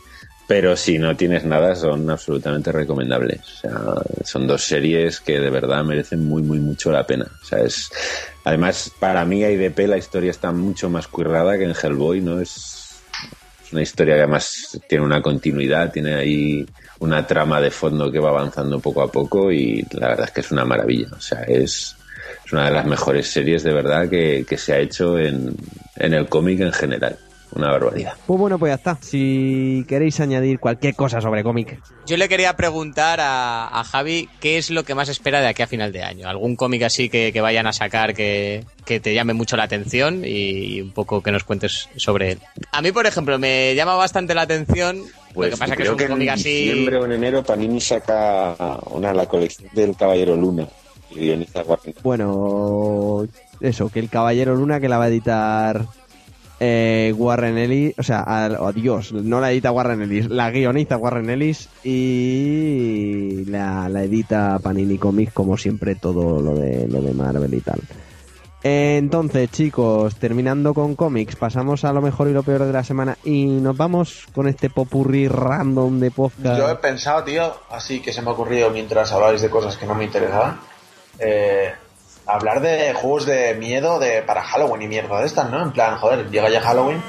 [0.47, 3.41] Pero si no tienes nada, son absolutamente recomendables.
[3.41, 3.81] O sea,
[4.23, 7.27] son dos series que de verdad merecen muy, muy mucho la pena.
[7.43, 7.89] O sea, es.
[8.45, 12.39] Además, para mí, IDP, la historia está mucho más currada que en Hellboy, ¿no?
[12.39, 13.01] Es,
[13.65, 16.67] es una historia que además tiene una continuidad, tiene ahí
[17.01, 20.41] una trama de fondo que va avanzando poco a poco y la verdad es que
[20.41, 21.09] es una maravilla.
[21.17, 21.97] O sea, es,
[22.45, 25.55] es una de las mejores series de verdad que, que se ha hecho en,
[25.97, 27.17] en el cómic en general.
[27.51, 28.13] Una barbaridad.
[28.27, 28.99] Pues bueno, pues ya está.
[29.01, 34.59] Si queréis añadir cualquier cosa sobre cómic, Yo le quería preguntar a, a Javi qué
[34.59, 36.29] es lo que más espera de aquí a final de año.
[36.29, 40.25] ¿Algún cómic así que, que vayan a sacar que, que te llame mucho la atención
[40.27, 42.39] y un poco que nos cuentes sobre él?
[42.71, 45.03] A mí, por ejemplo, me llama bastante la atención.
[45.39, 46.49] Pues lo que pasa que es un que en así.
[46.49, 48.57] diciembre o en enero Panini saca
[48.91, 50.67] una la colección del Caballero Luna.
[51.11, 51.95] Y guioniza Warren.
[52.03, 53.27] bueno,
[53.61, 55.87] eso, que el Caballero Luna que la va a editar
[56.59, 61.69] eh, Warren Ellis, o sea, Dios, no la edita Warren Ellis, la guioniza Warren Ellis
[61.85, 67.61] y la, la edita Panini Comics como siempre todo lo de lo de Marvel y
[67.61, 67.81] tal.
[68.63, 73.17] Entonces, chicos, terminando con cómics, pasamos a lo mejor y lo peor de la semana
[73.25, 76.59] y nos vamos con este popurrí random de podcast.
[76.59, 79.87] Yo he pensado, tío, así que se me ha ocurrido mientras hablabais de cosas que
[79.87, 80.61] no me interesaban,
[81.21, 81.73] eh,
[82.27, 85.63] hablar de juegos de miedo de para Halloween y mierda de estas, ¿no?
[85.63, 87.01] En plan, joder, llega ya Halloween.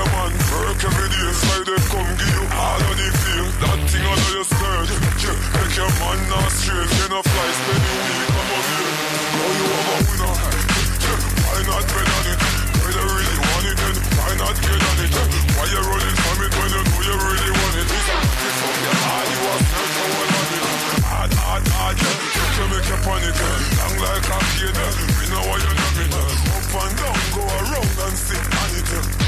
[0.00, 1.28] Yeah man, work every day.
[1.44, 3.48] Friday come give you all of the feel.
[3.60, 4.88] That thing under your skirt,
[5.20, 6.88] yeah, make your man not straight.
[6.88, 8.92] Can a fly spend the week, come on here.
[9.30, 10.34] Now you have a winner.
[11.04, 12.40] Yeah, why not bet on it?
[12.80, 15.12] When you really want it, then why not get on it?
[15.56, 17.88] Why you running from it when you know you really want it?
[17.90, 20.64] It's a it's up your heart, you are scared on it.
[21.10, 22.56] Hard, hard, hard, yeah.
[22.56, 23.76] You make you panic, yeah.
[23.76, 24.92] Long like a kid, yeah.
[25.20, 26.56] We know why you're not it, yeah.
[26.56, 29.19] Up and down, go around and sit on it, yeah.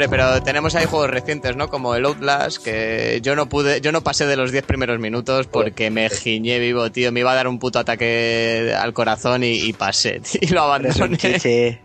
[0.03, 1.69] Hombre, pero tenemos ahí juegos recientes, ¿no?
[1.69, 5.47] Como el Outlast, que yo no pude, yo no pasé de los 10 primeros minutos
[5.47, 7.11] porque me giñé vivo, tío.
[7.13, 10.61] Me iba a dar un puto ataque al corazón y, y pasé, tío, y lo
[10.63, 11.17] abandoné.
[11.17, 11.79] chichi.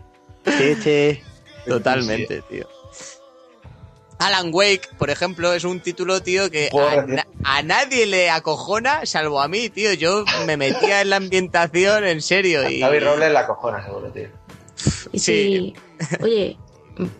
[0.45, 1.21] Chichi.
[1.65, 2.67] Totalmente, tío.
[4.17, 7.15] Alan Wake, por ejemplo, es un título, tío, que a, reciente.
[7.15, 9.93] na- a nadie le acojona, salvo a mí, tío.
[9.93, 12.69] Yo me metía en la ambientación, en serio.
[12.69, 14.27] Y, David Robles la cojona, seguro, tío.
[15.13, 15.73] Y Sí.
[16.09, 16.57] si, oye,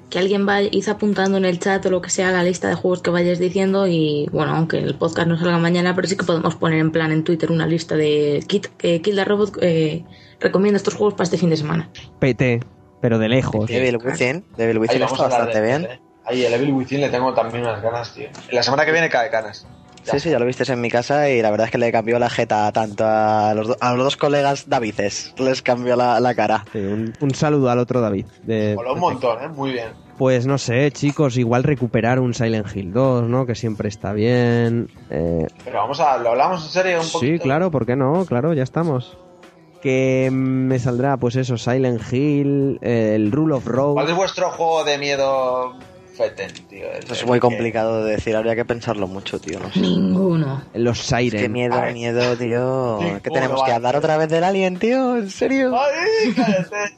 [0.09, 2.75] que alguien vaya ir apuntando en el chat o lo que sea la lista de
[2.75, 6.25] juegos que vayas diciendo y bueno, aunque el podcast no salga mañana, pero sí que
[6.25, 10.03] podemos poner en plan en Twitter una lista de Kit, que Kill the Robot eh,
[10.39, 11.89] recomienda estos juegos para este fin de semana.
[12.19, 12.61] PT,
[13.01, 13.67] pero de lejos.
[13.67, 14.43] Devil Within.
[14.57, 15.85] Devil Within está bastante de bien.
[15.85, 15.99] eh.
[16.25, 18.27] Ahí el Evil Within le tengo también unas ganas, tío.
[18.51, 19.65] La semana que viene cae canas.
[20.03, 22.17] Sí, sí, ya lo viste en mi casa y la verdad es que le cambió
[22.19, 25.33] la jeta tanto a los, do- a los dos colegas Davices.
[25.37, 26.65] Les cambió la, la cara.
[26.71, 28.25] Sí, un, un saludo al otro David.
[28.43, 29.47] de- un montón, ¿eh?
[29.49, 29.89] Muy bien.
[30.17, 33.45] Pues no sé, chicos, igual recuperar un Silent Hill 2, ¿no?
[33.45, 34.89] Que siempre está bien.
[35.09, 36.17] Eh, Pero vamos a...
[36.17, 37.33] ¿Lo hablamos en serio un poquito?
[37.33, 38.25] sí, claro, ¿por qué no?
[38.25, 39.17] Claro, ya estamos.
[39.81, 44.11] Que me saldrá, pues eso, Silent Hill, eh, el Rule of ¿Cuál Rogue.
[44.11, 45.73] es vuestro juego de miedo
[46.23, 46.91] feten, tío.
[46.91, 49.59] El- Eso es muy que- complicado de decir, habría que pensarlo mucho, tío.
[49.59, 49.79] No sé.
[49.79, 50.63] Ninguno.
[50.73, 51.41] Los Siren.
[51.41, 51.93] Qué miedo, Ay.
[51.93, 52.99] miedo, tío.
[53.23, 55.17] ¿Qué ¿cómo tenemos que hablar otra vez del Alien, tío?
[55.17, 55.73] ¿En serio?
[55.75, 56.97] ¡Ay, cállate!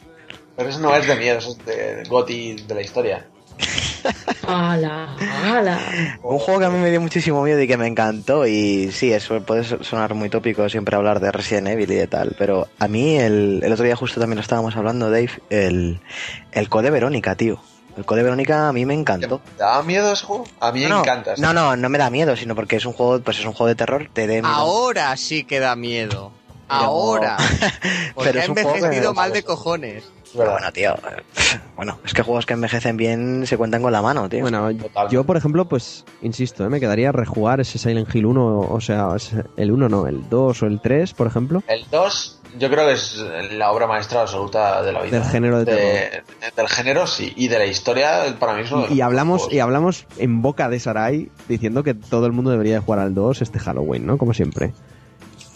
[0.58, 3.26] Pero eso no es de miedo, eso es de Goti de la historia.
[4.48, 5.16] ¡Hala!
[5.46, 5.80] ¡Hala!
[6.24, 9.14] Un juego que a mí me dio muchísimo miedo y que me encantó y sí,
[9.14, 12.88] eso puede sonar muy tópico siempre hablar de Resident Evil y de tal, pero a
[12.88, 16.00] mí el, el otro día justo también lo estábamos hablando, Dave, el,
[16.52, 17.62] el Code Verónica, tío.
[17.98, 19.42] El Code Verónica a mí me encantó.
[19.58, 20.46] ¿Te da miedo ese juego?
[20.60, 21.34] A mí me no, encanta.
[21.38, 23.68] no, no, no me da miedo, sino porque es un juego, pues es un juego
[23.68, 24.48] de terror, te miedo.
[24.48, 26.32] Ahora sí que da miedo.
[26.68, 27.38] Pero- Ahora.
[28.16, 30.04] Porque Pero ha envejecido mal de cojones.
[30.24, 30.96] Es Pero bueno, tío,
[31.76, 34.40] bueno, es que juegos que envejecen bien se cuentan con la mano, tío.
[34.42, 35.14] Bueno, Totalmente.
[35.14, 36.70] yo por ejemplo, pues, insisto, ¿eh?
[36.70, 39.10] me quedaría rejugar ese Silent Hill 1, o sea,
[39.58, 41.62] el 1 no, el 2 o el 3, por ejemplo.
[41.68, 43.18] El 2, yo creo que es
[43.52, 45.20] la obra maestra absoluta de la vida.
[45.20, 46.24] Del género de De-
[46.56, 47.34] Del género, sí.
[47.36, 50.70] Y de la historia, para mí es uno de Y, hablamos y hablamos en boca
[50.70, 54.18] de Sarai diciendo que todo el mundo debería de jugar al 2 este Halloween, ¿no?
[54.18, 54.74] Como siempre.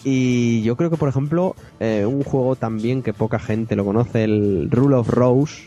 [0.03, 4.23] Y yo creo que, por ejemplo, eh, un juego también que poca gente lo conoce,
[4.23, 5.63] el Rule of Rose,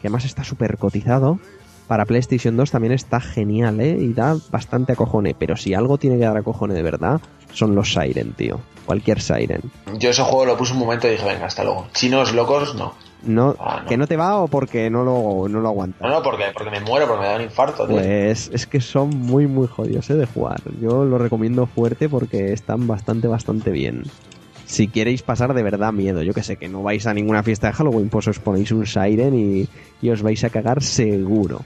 [0.00, 1.38] que además está súper cotizado,
[1.86, 3.96] para PlayStation 2 también está genial, ¿eh?
[4.00, 5.34] Y da bastante acojone.
[5.38, 7.20] Pero si algo tiene que dar acojone de verdad,
[7.52, 8.60] son los Siren, tío.
[8.86, 9.60] Cualquier Siren.
[9.98, 11.86] Yo ese juego lo puse un momento y dije, venga, hasta luego.
[11.92, 12.94] Chinos locos, no.
[13.22, 13.88] No, Ah, no.
[13.88, 16.02] ¿Que no te va o porque no lo, no lo aguantas?
[16.02, 17.96] No, no, porque, porque me muero, porque me da un infarto, tío.
[17.96, 20.14] Pues es que son muy muy jodidos ¿eh?
[20.14, 20.60] de jugar.
[20.80, 24.02] Yo lo recomiendo fuerte porque están bastante bastante bien.
[24.74, 27.68] Si queréis pasar de verdad miedo, yo que sé, que no vais a ninguna fiesta
[27.68, 29.68] de Halloween, pues os ponéis un Siren y,
[30.02, 31.60] y os vais a cagar seguro.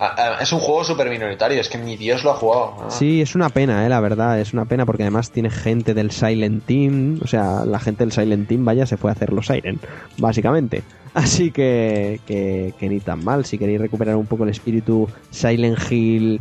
[0.00, 2.78] Ah, ah, es un juego súper minoritario, es que ni Dios lo ha jugado.
[2.80, 2.90] Ah.
[2.90, 6.10] Sí, es una pena, eh, la verdad, es una pena porque además tiene gente del
[6.10, 9.46] Silent Team, o sea, la gente del Silent Team, vaya, se fue a hacer los
[9.46, 9.78] Siren,
[10.18, 10.82] básicamente.
[11.14, 15.78] Así que, que, que ni tan mal, si queréis recuperar un poco el espíritu Silent
[15.92, 16.40] Hill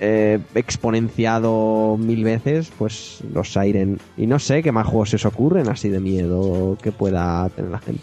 [0.00, 3.98] eh, exponenciado mil veces, pues los Siren.
[4.16, 7.70] Y no sé qué más juegos se os ocurren así de miedo que pueda tener
[7.70, 8.02] la gente.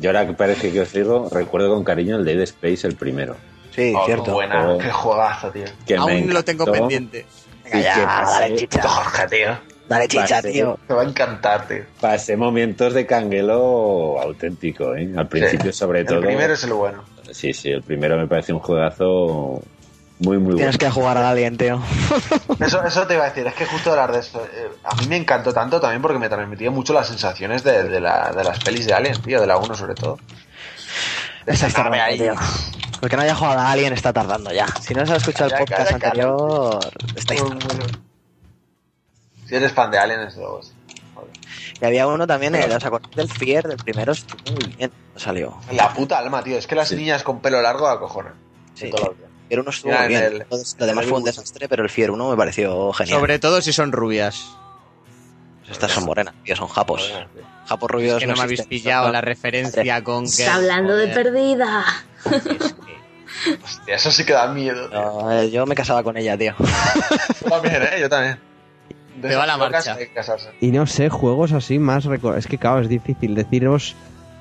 [0.00, 3.36] Y ahora que parece que os digo, recuerdo con cariño el Dead Space, el primero.
[3.74, 4.32] Sí, Oh, qué cierto.
[4.34, 4.78] buena, Oh.
[4.78, 5.64] qué juegazo, tío.
[5.86, 7.24] Que Aún lo tengo encantó pendiente.
[7.64, 8.82] Venga, y ya, que pasé- dale chicha.
[8.82, 9.58] Jorge, tío.
[9.88, 10.78] Dale chicha, Pasé- tío.
[10.86, 11.82] Te va a encantar, tío.
[12.00, 15.10] Pasé momentos de canguelo auténtico, ¿eh?
[15.16, 15.78] Al principio, Sí.
[15.78, 16.18] sobre todo.
[16.18, 17.02] El primero es el bueno.
[17.30, 19.62] Sí, sí, el primero me parece un juegazo
[20.24, 20.78] muy, muy Tienes bueno.
[20.78, 21.82] que jugar al Alien, tío.
[22.60, 24.44] Eso, eso te iba a decir, es que justo hablar de eso.
[24.54, 28.00] eh, a mí me encantó tanto también porque me transmitía mucho las sensaciones de, de,
[28.00, 30.18] la- de las pelis de Alien, tío, de la 1 sobre todo.
[31.46, 32.18] De esa Está ahí.
[32.18, 32.34] tío.
[33.00, 34.66] El que no haya jugado a Alien está tardando ya.
[34.80, 36.22] Si no se ha escuchado el Calla, podcast calla, calla.
[36.28, 36.78] anterior,
[37.16, 37.58] estáis Muy, muy-
[39.48, 40.72] Si eres fan de Alien, es de los-
[41.14, 41.30] joder.
[41.80, 44.12] Y había uno también, eh, ¿os acordáis del Fear del primero?
[44.12, 44.92] Estuvo muy bien.
[45.16, 45.58] Salió.
[45.72, 46.56] La puta alma, tío.
[46.56, 46.96] Es que las Sí.
[46.96, 48.34] niñas con pelo largo acojonan.
[48.74, 48.88] Sí.
[48.90, 49.10] Toda
[49.52, 50.20] Fear 1 estuvo muy bien.
[50.24, 50.46] en el-
[50.78, 53.18] Lo demás fue un desastre, pero el Fear 1 me pareció genial.
[53.20, 54.46] Sobre todo si son rubias.
[55.70, 57.12] Estas son morenas, tío, son japos.
[57.66, 60.30] Japos rubios que no, me habéis pillado la referencia con que.
[60.30, 61.84] Está hablando de perdida.
[63.62, 64.88] Hostia, eso sí que da miedo.
[64.88, 65.00] tío.
[65.00, 66.54] No, eh, yo me casaba con ella, tío.
[67.42, 68.00] Yo también, ¿eh?
[68.00, 68.38] Yo también.
[69.16, 69.98] De Te va esas la marcha.
[70.60, 72.06] Y no sé, juegos así más...
[72.36, 73.94] Es que claro, es difícil deciros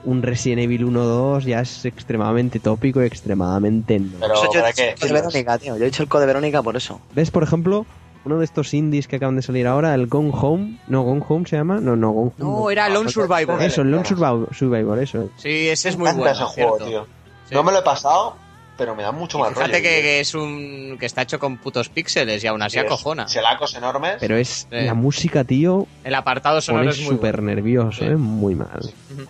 [0.04, 4.10] un Resident Evil 1-2 ya es extremadamente tópico y extremadamente no.
[4.20, 4.90] Pero, Eso yo ¿para he dicho qué?
[4.90, 5.78] el code Verónica, tío.
[5.78, 7.00] Yo he dicho el code Verónica por eso.
[7.14, 7.86] ¿Ves, por ejemplo,
[8.26, 10.80] uno de estos indies que acaban de salir ahora, el Gone Home?
[10.88, 11.80] No, Gone Home se llama.
[11.80, 12.52] No, no, Gone Home.
[12.62, 13.62] No, era Lone Survivor.
[13.62, 15.30] Eso, el Lone Survivor, Survivor, eso.
[15.38, 16.30] Sí, ese es muy bueno.
[16.32, 17.06] ese juego, tío.
[17.48, 17.56] Sí.
[17.56, 18.36] No me lo he pasado,
[18.78, 19.84] pero me da mucho Y más Fíjate rollo.
[19.84, 20.02] que, tío.
[20.02, 20.98] que es un.
[21.00, 23.26] que está hecho con putos píxeles y aún así acojona.
[23.26, 24.16] Chelacos enormes.
[24.20, 27.56] Pero es la música, tío, El apartado sonoro es súper bueno.
[27.56, 28.06] nervioso, Sí.
[28.06, 28.16] ¿eh?
[28.16, 28.82] Muy mal.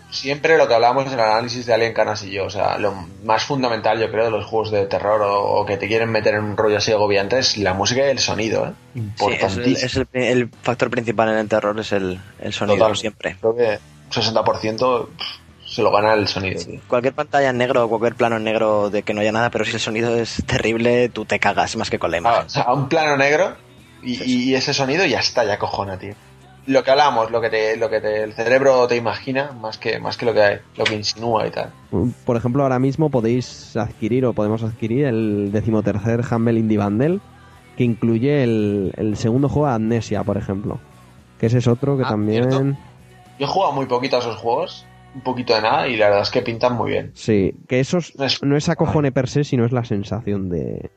[0.09, 2.93] Siempre lo que hablamos en el análisis de Alien Canas y yo, o sea, lo
[3.23, 6.35] más fundamental yo creo de los juegos de terror o, o que te quieren meter
[6.35, 8.71] en un rollo así agobiante es la música y el sonido, ¿eh?
[8.93, 9.85] Sí, es, el, Importantísimo.
[9.85, 12.97] es el- el factor principal en el terror, es el, el sonido, Total.
[12.97, 13.37] siempre.
[13.39, 15.25] Creo que un 60% pff,
[15.71, 16.79] se lo gana el sonido, tío.
[16.87, 19.63] Cualquier pantalla en negro o cualquier plano en negro de que no haya nada, pero
[19.65, 22.45] si el sonido es terrible, tú te cagas más que con la Ah, imagen.
[22.45, 23.55] o sea, un plano negro
[24.03, 24.21] y,
[24.51, 26.13] y ese sonido ya está, ya cojona, tío.
[26.67, 29.97] Lo que hablamos, lo que te, lo que te, el cerebro te imagina, más que,
[29.99, 31.71] más que lo que lo que insinúa y tal.
[32.25, 37.19] Por ejemplo, ahora mismo podéis adquirir o podemos adquirir el decimotercer Humble Indie Bundle
[37.77, 40.79] que incluye el, el segundo juego Amnesia, por ejemplo.
[41.39, 42.43] Que ese es otro que Ah, también...
[42.51, 42.77] ¿cierto?
[43.39, 44.85] Yo he jugado muy poquito a esos juegos,
[45.15, 47.11] un poquito de nada, y la verdad es que pintan muy bien.
[47.13, 50.49] Sí, que eso es- No es- no es acojone per se, sino es la sensación
[50.49, 50.89] de,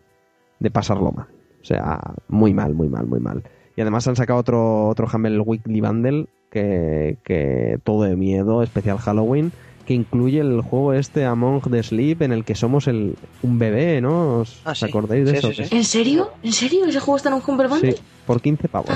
[0.61, 1.27] de pasarlo mal.
[1.61, 3.43] O sea, muy mal, muy mal, muy mal.
[3.77, 8.99] Y además han sacado otro, otro Humble Weekly Bundle que, que todo de miedo, especial
[8.99, 9.51] Halloween,
[9.86, 14.01] que incluye el juego este Among the Sleep en el que somos el, un bebé,
[14.01, 14.39] ¿no?
[14.41, 14.86] ¿Os, Ah, os sí.
[14.86, 15.49] acordáis de Sí, eso?
[15.53, 15.70] sí, sí.
[15.70, 16.31] Que- ¿En serio?
[16.43, 16.85] ¿En serio?
[16.86, 17.93] ¿Ese juego está en un Humble Bundle?
[17.93, 18.91] Sí, por 15 pavos.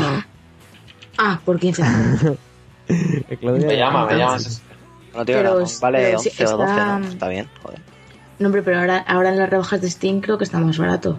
[1.18, 1.82] Ah, por 15.
[2.86, 4.38] Que Claudia- Me llama, me llama.
[5.14, 7.08] No, tío, Pero no, vale pero 11 sí, o 12, está- ¿no?
[7.08, 7.80] Está bien, joder.
[8.38, 11.18] No, hombre, pero ahora, ahora en las rebajas de Steam creo que está más barato.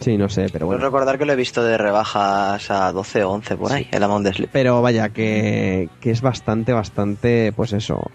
[0.00, 0.82] Sí, no sé, pero bueno.
[0.82, 4.22] recordar que lo he visto de rebajas a 12 o 11 por ahí, el Among
[4.24, 4.50] the Sleep.
[4.52, 8.10] Pero vaya, que, que es bastante, bastante, pues eso,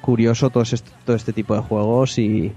[0.00, 2.52] curioso todo, este- todo este tipo de juegos y,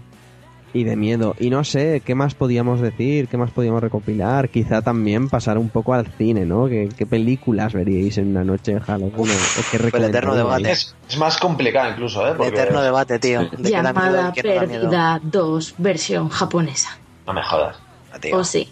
[0.73, 1.35] y de miedo.
[1.39, 3.27] Y no sé, ¿qué más podíamos decir?
[3.27, 4.49] ¿Qué más podíamos recopilar?
[4.49, 6.67] Quizá también pasar un poco al cine, ¿no?
[6.67, 9.31] ¿Qué, qué películas veríais en una noche de Halloween?
[9.31, 10.71] ¿O qué el eterno debate.
[10.71, 12.33] Es, es más complicado incluso, ¿eh?
[12.35, 13.41] Porque Eterno debate, tío.
[13.41, 14.31] De qué da miedo Llamada no da
[14.65, 14.81] miedo.
[14.89, 16.97] Perdida 2, versión japonesa.
[17.27, 17.77] No me jodas.
[18.13, 18.37] Ah, tío.
[18.37, 18.69] O sí.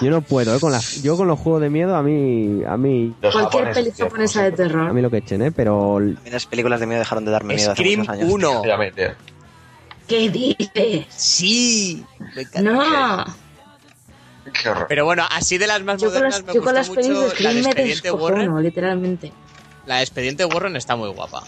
[0.00, 0.60] Yo no puedo, ¿eh?
[0.60, 4.06] Con las, yo con los juegos de miedo, a mí, a mí, Los Cualquier tío,
[4.06, 4.54] japonesa de sé.
[4.54, 4.92] a terror.
[4.94, 5.52] mí lo que echen, ¿eh?
[5.52, 8.32] Pero A mí las películas de miedo dejaron de darme miedo hace Scream muchos años.
[8.32, 8.62] 1.
[10.10, 11.06] ¿Qué dices?
[11.08, 12.04] Sí.
[12.34, 12.60] Me encanta.
[12.62, 13.24] No.
[14.52, 14.86] Qué horror.
[14.88, 16.88] Pero bueno, así de las más Yo con modernas las, me yo con gusta las
[16.90, 18.62] pelis de mucho la de me Expediente Warren.
[18.62, 19.32] literalmente.
[19.86, 21.42] La de Expediente Warren está muy guapa.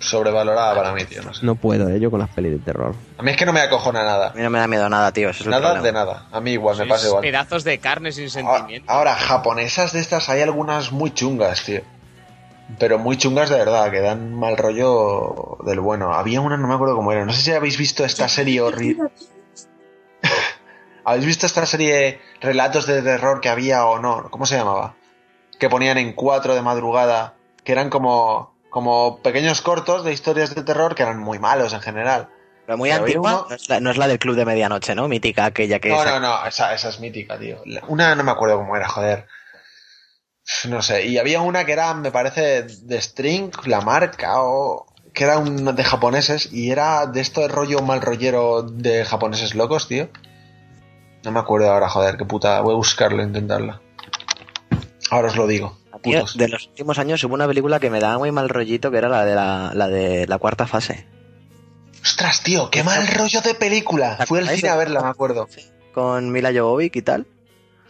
[0.00, 1.22] Sobrevalorada para mí, tío.
[1.22, 1.46] No sé.
[1.46, 2.00] no puedo, ¿eh?
[2.00, 2.96] Yo con las pelis de terror.
[3.18, 4.32] A mí es que no me acojona A nada.
[4.34, 5.30] mí no me da miedo nada, tío.
[5.30, 6.26] Eso es el Nada de nada.
[6.32, 7.22] A mí igual, me pasa igual.
[7.22, 8.90] Pedazos de carne sin Ahora, sentimiento.
[8.92, 11.82] ahora, japonesas de estas hay algunas muy chungas, tío.
[12.78, 16.14] Pero muy chungas de verdad, que dan mal rollo del bueno.
[16.14, 17.24] Había una, no me acuerdo cómo era.
[17.24, 19.10] No sé si habéis visto esta serie horrible.
[21.04, 24.30] ¿Habéis visto esta serie relatos de terror que había o no?
[24.30, 24.94] ¿Cómo se llamaba?
[25.58, 27.34] Que ponían en cuatro de madrugada,
[27.64, 31.80] que eran como, como pequeños cortos de historias de terror que eran muy malos en
[31.80, 32.28] general.
[32.66, 33.30] Pero muy Pero antigua.
[33.32, 35.08] uno- No, es la, no es la del Club de Medianoche, ¿no?
[35.08, 37.58] Mítica, aquella que No, no, no, esa, esa es mítica, tío.
[37.88, 39.26] Una no me acuerdo cómo era, joder.
[40.68, 45.24] No sé, y había una que era, me parece, de String, la marca, o que
[45.24, 49.88] era un de japoneses, y era de esto de rollo mal rollero de japoneses locos,
[49.88, 50.08] tío.
[51.24, 52.60] No me acuerdo ahora, joder, qué puta.
[52.60, 53.80] Voy a buscarlo, intentarla.
[55.10, 55.78] Ahora os lo digo.
[56.02, 58.98] Tío, de los últimos años hubo una película que me daba muy mal rollito, que
[58.98, 61.06] era la de la, la de la cuarta fase.
[62.02, 64.16] Ostras, tío, qué mal rollo de película.
[64.16, 65.48] ¿Te Fui al cine a verla, me acuerdo.
[65.94, 67.26] Con Mila Jovovich y tal.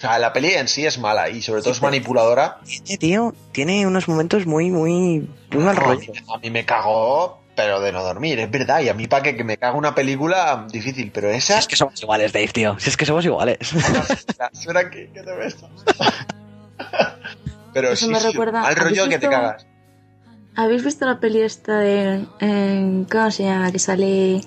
[0.03, 2.59] O sea, la peli en sí es mala y sobre todo Sí, es manipuladora.
[2.65, 6.13] Tiene, tío, tiene unos momentos muy, muy, muy mal No, rollo.
[6.35, 8.81] A mí me cagó, pero de no dormir, es verdad.
[8.81, 11.13] Y a mí para que, que me caga una película, difícil.
[11.15, 11.59] Pero Si esa...
[11.61, 12.77] es que somos iguales, Dave, tío.
[12.81, 13.59] Si es que somos iguales.
[14.53, 15.57] Espera que, que te ves.
[17.73, 19.67] pero Eso sí, me sí, recuerda- al rollo ¿habéis que te cagas.
[20.57, 22.27] ¿Habéis visto la peli esta de...
[22.41, 23.71] en- ¿Cómo se llama?
[23.71, 24.41] Que sale...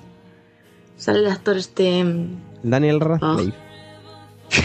[0.98, 2.04] Sale el actor este...
[2.62, 3.56] Daniel Radcliffe.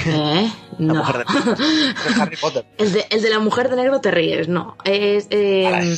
[0.06, 0.52] ¿Eh?
[0.80, 0.96] La No.
[1.04, 1.54] mujer de-
[2.10, 2.66] Es Harry Potter.
[2.78, 4.78] El de, el de la mujer de negro te ríes, no.
[4.84, 5.98] Es, eh,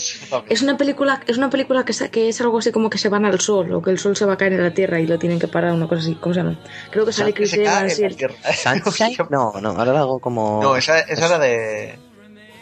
[0.50, 3.08] es- una película, es una película que, sa- que es algo así como que se
[3.10, 5.08] van al sol o que el sol se va a caer en la tierra y
[5.08, 6.16] lo tienen que parar, una cosa así.
[6.16, 6.60] ¿Cómo se llama?
[6.92, 8.18] Creo que sale Chris Evans y el-?
[9.30, 10.62] No, no, ahora algo como.
[10.62, 11.98] No, esa, esa era de,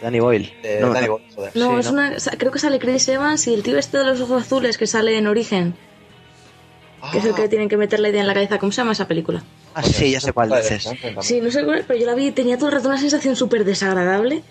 [0.00, 0.52] Danny Boyle.
[0.62, 1.12] de No, Danny no.
[1.14, 1.52] Boyle, joder.
[1.56, 1.92] No, Sí, es ¿no?
[1.92, 4.86] una, creo que sale Chris Evans y el tío este de los ojos azules que
[4.86, 5.74] sale en Origen,
[7.10, 8.58] que es el que Ah, tiene que meter la idea en la cabeza.
[8.58, 9.42] ¿Cómo se llama esa película?
[9.74, 10.88] Ah, sí, ya sé cuál la dices.
[11.20, 13.36] Sí, no sé cuál, pero yo la vi y tenía todo el rato una sensación
[13.36, 14.42] súper desagradable.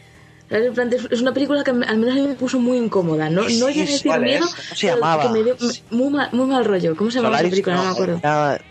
[0.49, 3.29] Es una película que al menos a mí me puso muy incómoda.
[3.29, 5.23] No, Sí, no llegué a decir miedo, ¿Cómo se llamaba?
[5.23, 5.55] que me dio
[5.91, 6.95] muy, mal, muy mal rollo.
[6.95, 7.75] ¿Cómo se llama esa Solaris, película?
[7.77, 8.17] No, me acuerdo.
[8.17, 8.61] era-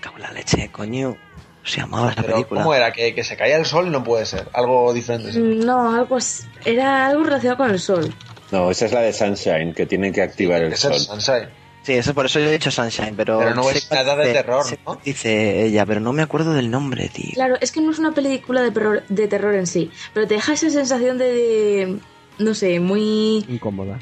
[0.00, 1.10] Cago en la leche, coño.
[1.16, 2.60] ¿Cómo se llamaba esa Pero, película?
[2.62, 2.92] ¿cómo era?
[2.92, 4.48] ¿Que, que se caía el sol no puede ser.
[4.52, 5.32] Algo diferente.
[5.32, 5.38] sí.
[5.38, 6.18] No, algo
[6.64, 8.14] era algo relacionado con el sol.
[8.50, 10.98] No, esa es la de Sunshine, que tienen que activar el Esa sol.
[10.98, 11.48] Sunshine.
[11.82, 13.38] Sí, eso por eso yo he dicho Sunshine, pero.
[13.38, 15.00] Pero no es nada de terror, ¿no?
[15.04, 17.32] Dice ella, pero no me acuerdo del nombre, tío.
[17.34, 20.34] Claro, es que no es una película de, perro- de terror en sí, pero te
[20.34, 21.98] deja esa sensación de, de-
[22.38, 23.44] no sé, muy...
[23.48, 23.98] Incómoda.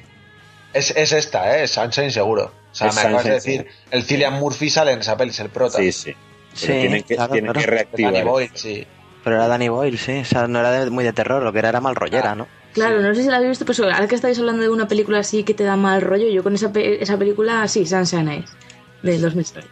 [0.75, 1.65] Es, es esta, ¿eh?
[1.65, 2.53] Es Sunshine seguro.
[2.73, 5.41] O sea, Es me acabas de decir, el Cillian Murphy sale en esa peli, es
[5.41, 5.79] el prota.
[5.79, 6.13] Sí, sí.
[6.61, 7.65] Pero Sí, tienen que, claro, tienen claro.
[7.65, 8.13] que reactivar.
[8.13, 8.87] Danny Boyle, sí.
[9.25, 10.19] Pero era Danny Boyle, sí.
[10.19, 12.49] O sea, no era de- muy de terror, lo que era era mal rollera, ¿no?
[12.79, 15.19] Claro, no sé si la habéis visto, pero ahora que estáis hablando de una película
[15.19, 18.51] así que te da mal rollo, yo con esa, pe- esa película, sí, Sunshine es,
[19.03, 19.65] del 2006.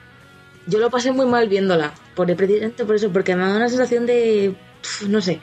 [0.66, 4.06] Yo lo pasé muy mal viéndola, por, precisamente por eso, porque me da una sensación
[4.06, 4.54] de...
[4.82, 5.40] pf, no sé,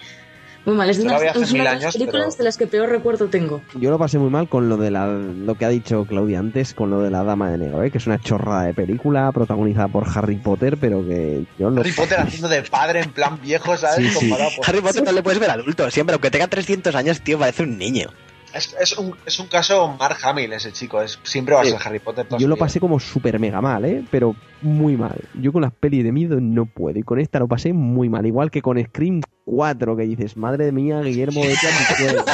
[0.66, 0.90] muy mal.
[0.90, 3.62] Es, una de las años, películas pero- de las que peor recuerdo tengo.
[3.76, 6.74] Yo lo pasé muy mal con lo de la, lo que ha dicho Claudia antes,
[6.74, 7.92] con lo de la Dama de Negro, ¿eh?
[7.92, 11.92] que es una chorrada de película protagonizada por Harry Potter, pero que yo no Harry
[11.92, 13.98] Potter haciendo de padre en plan viejo, ¿sabes?
[14.14, 14.30] Sí, sí.
[14.30, 17.38] Comparado por- Harry Potter no le puedes ver adulto, siempre, aunque tenga 300 años, tío,
[17.40, 18.08] parece un niño.
[18.54, 21.80] Es, es un, es un caso Mark Hamill ese chico, es, siempre va a ser
[21.84, 22.28] Harry Potter.
[22.38, 24.04] Yo lo pasé como súper mega mal, ¿eh?
[24.12, 25.20] Pero muy mal.
[25.34, 27.00] Yo con las pelis de miedo no puedo.
[27.00, 28.26] Y con esta lo pasé muy mal.
[28.26, 32.24] Igual que con Scream 4, que dices, madre mía, Guillermo, juego".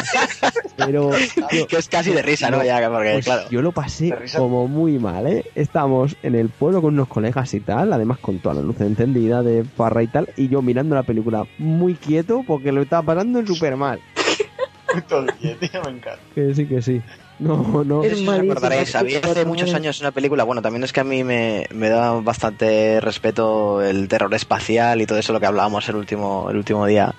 [0.86, 1.12] Pero
[1.52, 2.64] yo, Que es casi de risa, ¿no?
[2.64, 3.50] Ya, porque, pues claro.
[3.50, 5.46] yo lo pasé De como muy mal, ¿eh?
[5.56, 9.44] Estábamos en el pueblo con unos colegas y tal, además con toda la luz encendida
[9.44, 13.46] de parra y tal, y yo mirando la película muy quieto porque lo estaba pasando
[13.46, 14.00] súper mal.
[14.94, 16.20] El día, tío, me encanta.
[16.36, 17.02] Que sí, que sí.
[17.40, 18.04] No, no.
[18.04, 21.24] Es acordaréis, es había hace muchos años una película, bueno, también es que a mí
[21.24, 25.96] me, me da bastante respeto el terror espacial y todo eso lo que hablábamos el
[25.96, 27.16] último, el último día.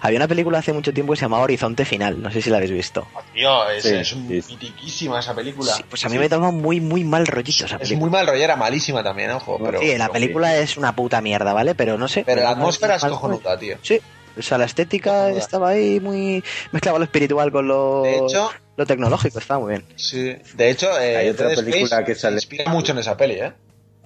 [0.00, 2.56] Había una película hace mucho tiempo que se llamaba Horizonte Final, no sé si la
[2.56, 3.06] habéis visto.
[3.32, 5.72] Tío, es, Sí, es mitiquísima esa película.
[5.74, 8.00] Sí, pues a mí me daba muy, muy mal rollito esa Es película.
[8.00, 9.56] muy mal rollera, malísima también, ojo.
[9.64, 11.76] Pero, sí, la pero- película es una puta mierda, ¿vale?
[11.76, 12.24] Pero no sé.
[12.26, 13.76] Pero la atmósfera es cojonuda, tío.
[13.82, 14.00] Sí,
[14.40, 16.42] o sea, la estética estaba ahí muy...
[16.72, 19.84] Mezclaba lo espiritual con lo, De hecho, lo tecnológico, estaba muy bien.
[19.96, 20.36] sí.
[20.54, 23.34] De hecho, eh, Hay otra película Space que sale- se inspira mucho en esa peli,
[23.34, 23.52] ¿eh?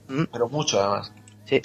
[0.09, 0.24] Mm.
[0.32, 1.12] Pero mucho, además.
[1.47, 1.62] Sí.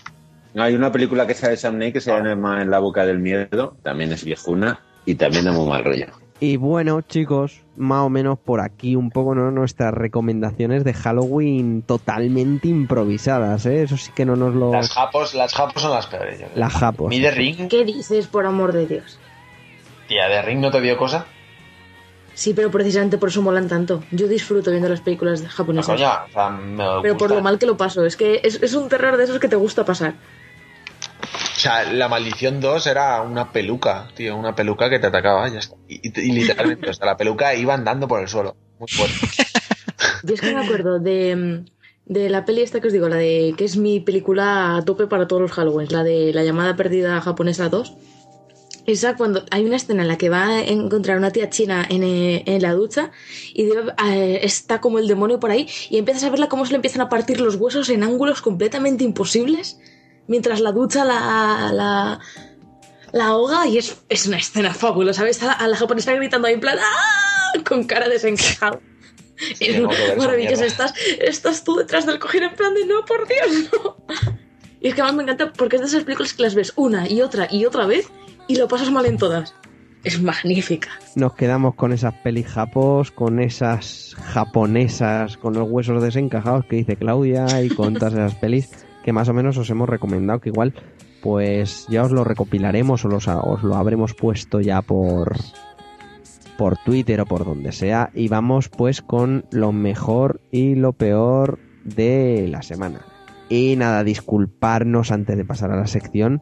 [0.54, 3.20] No, hay una película que sale Sam Neill que se llama En la boca del
[3.20, 6.08] miedo, también es viejuna y también da muy mal rollo.
[6.42, 9.52] Y bueno, chicos, más o menos por aquí un poco ¿no?
[9.52, 13.84] nuestras recomendaciones de Halloween totalmente improvisadas, ¿eh?
[13.84, 14.72] Eso sí que no nos lo...
[14.72, 16.40] Las japos, las japos son las peores.
[16.40, 16.46] yo.
[16.56, 17.10] Las japos.
[17.10, 19.20] Mi The Ring, ¿Qué dices, por amor de Dios?
[20.08, 21.26] tía, The Ring no te dio cosa.
[22.34, 24.02] Sí, pero precisamente por eso molan tanto.
[24.12, 25.96] Yo disfruto viendo las películas No, japonesas.
[25.98, 28.06] coña, o sea, me pero por lo mal que lo paso.
[28.06, 30.14] Es que es, es un terror de esos que te gusta pasar.
[31.60, 35.60] O sea, la maldición 2 era una peluca, tío, una peluca que te atacaba, ya
[35.60, 35.76] está.
[35.90, 38.56] Y, literalmente, o sea, la peluca iba andando por el suelo.
[38.80, 39.18] Muy fuerte.
[40.24, 41.66] Yo es que me acuerdo de,
[42.06, 45.08] de la peli esta que os digo, la de que es mi película a tope
[45.08, 47.94] para todos los Halloween, la de La llamada perdida japonesa 2.
[48.86, 52.04] Esa cuando hay una escena en la que va a encontrar una tía china en,
[52.04, 53.12] eh, en la ducha
[53.54, 56.78] y eh, está como el demonio por ahí y empiezas a verla cómo se le
[56.78, 59.78] empiezan a partir los huesos en ángulos completamente imposibles
[60.30, 62.20] mientras la ducha la, la,
[63.12, 65.24] la ahoga y es, es una escena fabulosa.
[65.24, 67.60] ¿Ves a la, japonesa gritando ahí en plan ¡Ah!
[67.68, 68.80] con cara desencajada.
[69.60, 70.64] Es ver esa maravilloso.
[70.64, 73.98] Estás, estás tú detrás del cojín en plan de no, por Dios, no.
[74.82, 77.10] Y es que además me encanta porque es de esas películas que las ves una
[77.10, 78.10] y otra y otra vez
[78.48, 79.54] y lo pasas mal en todas.
[80.04, 80.90] Es magnífica.
[81.16, 86.96] Nos quedamos con esas pelis japos, con esas japonesas, con los huesos desencajados que dice
[86.96, 88.70] Claudia y con todas esas pelis
[89.04, 90.74] que más o menos os hemos recomendado, que igual
[91.22, 95.36] pues ya os lo recopilaremos o los, os lo habremos puesto ya por
[96.58, 101.60] por Twitter o por donde sea y vamos pues con lo mejor y lo peor
[101.86, 103.06] de la semana.
[103.48, 106.42] Y nada, disculparnos antes de pasar a la sección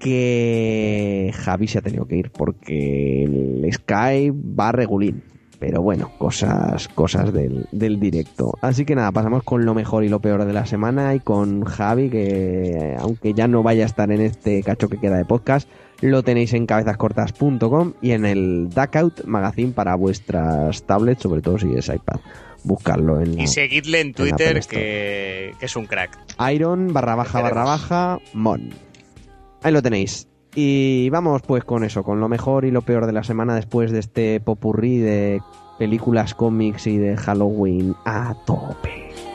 [0.00, 5.22] que Javi se ha tenido que ir porque el Skype va regulín.
[5.60, 8.54] Pero bueno, cosas, cosas del, del directo.
[8.62, 11.64] Así que nada, pasamos con lo mejor y lo peor de la semana y con
[11.64, 15.68] Javi, que aunque ya no vaya a estar en este cacho que queda de podcast,
[16.00, 21.74] lo tenéis en cabezascortas.com y en el Duckout Magazine para vuestras tablets, sobre todo si
[21.74, 22.20] es iPad.
[22.64, 26.18] Buscarlo en Y seguidle en Twitter, que, que es un crack.
[26.50, 28.70] Iron barra baja barra baja Mon.
[29.62, 30.29] Ahí lo tenéis.
[30.54, 33.92] Y vamos pues con eso, con lo mejor y lo peor de la semana después
[33.92, 35.40] de este popurrí de
[35.78, 39.29] películas, cómics y de Halloween a tope.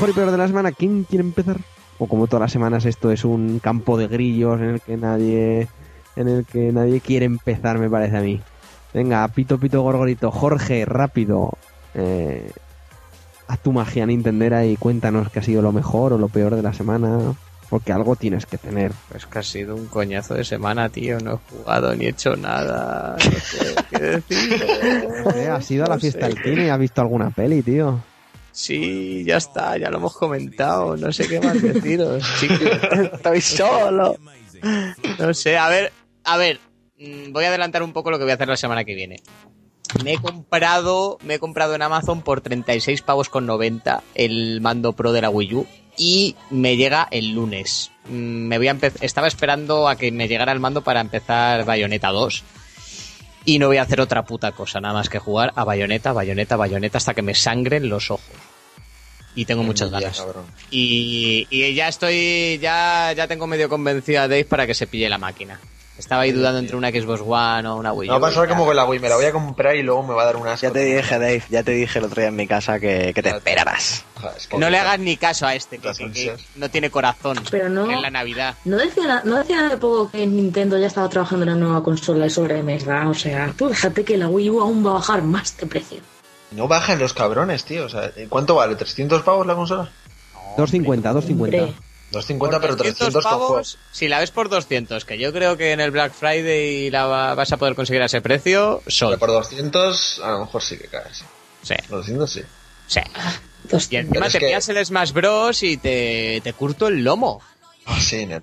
[0.00, 1.58] Mejor y peor de la semana, ¿quién quiere empezar?
[1.98, 5.68] O como todas las semanas esto es un campo de grillos en el que nadie
[6.16, 8.40] en el que nadie quiere empezar, me parece a mí.
[8.94, 11.50] Venga, pito pito gorgorito, Jorge, rápido.
[11.92, 12.50] Eh,
[13.46, 16.62] haz tu magia Nintendera y cuéntanos qué ha sido lo mejor o lo peor de
[16.62, 17.34] la semana.
[17.68, 18.92] Porque algo tienes que tener.
[19.10, 21.20] Pues que ha sido un coñazo de semana, tío.
[21.20, 23.16] No he jugado ni he hecho nada.
[23.22, 23.98] No sé qué
[24.28, 24.64] decir.
[25.36, 28.00] Eh, ¿Has ido a la No fiesta del cine y has visto alguna peli, tío?
[28.52, 30.96] Sí, ya está, ya lo hemos comentado.
[30.96, 32.60] No sé qué más deciros, chicos.
[33.14, 34.16] Estoy solo.
[35.18, 35.92] No sé, a ver,
[36.24, 36.58] a ver.
[36.98, 39.16] mm, Voy a adelantar un poco lo que voy a hacer la semana que viene.
[40.04, 44.92] Me he comprado, me he comprado en Amazon por 36 pavos con 90 el mando
[44.92, 45.66] pro de la Wii U
[45.96, 47.90] y me llega el lunes.
[48.08, 52.10] Mm, Me voy a estaba esperando a que me llegara el mando para empezar Bayonetta
[52.10, 52.44] 2
[53.44, 56.56] y no voy a hacer otra puta cosa, nada más que jugar a Bayonetta, Bayonetta,
[56.56, 58.24] Bayonetta hasta que me sangren los ojos.
[59.34, 60.18] Y tengo muchas ganas.
[60.18, 60.44] cabrón.
[60.70, 65.08] Y, y ya estoy, ya, ya tengo medio convencido a Dave para que se pille
[65.08, 65.60] la máquina.
[66.00, 68.12] Estaba ahí dudando entre una Xbox One o una Wii U.
[68.12, 70.02] No va a pasar como con la Wii, me la voy a comprar y luego
[70.02, 70.66] me va a dar una asco.
[70.66, 73.22] Ya te dije, Dave, ya te dije el otro día en mi casa que, que
[73.22, 74.04] te esperarás.
[74.20, 77.38] Joder, es que- No le hagas ni caso a este, que, que- no tiene corazón.
[77.50, 78.56] Pero no- En la Navidad.
[78.64, 82.24] No decía, no decía hace poco que Nintendo ya estaba trabajando en una nueva consola
[82.24, 83.08] de sobremesa.
[83.08, 85.98] O sea, tú déjate que la Wii U aún va a bajar más de precio.
[86.50, 87.84] No bajan los cabrones, tío.
[87.84, 88.76] O sea, ¿cuánto vale?
[88.76, 89.90] ¿300 pavos la consola?
[90.56, 91.74] 250, 250.
[92.12, 93.48] Hombre, 250, Por pero 300 con juegos.
[93.48, 97.06] pavos, si la ves por 200, que yo creo que en el Black Friday la
[97.06, 99.18] va- vas a poder conseguir a ese precio, Pero sol.
[99.18, 101.04] por 200, a lo mejor sí que cae.
[101.12, 101.24] Sí.
[101.62, 102.42] Sí, Por 200 sí.
[102.88, 103.00] sí.
[103.64, 105.62] dos- Y encima Pero es te que- pillas el Smash Bros.
[105.62, 107.40] y te, te curto el lomo.
[107.86, 108.42] Ah, sí, net.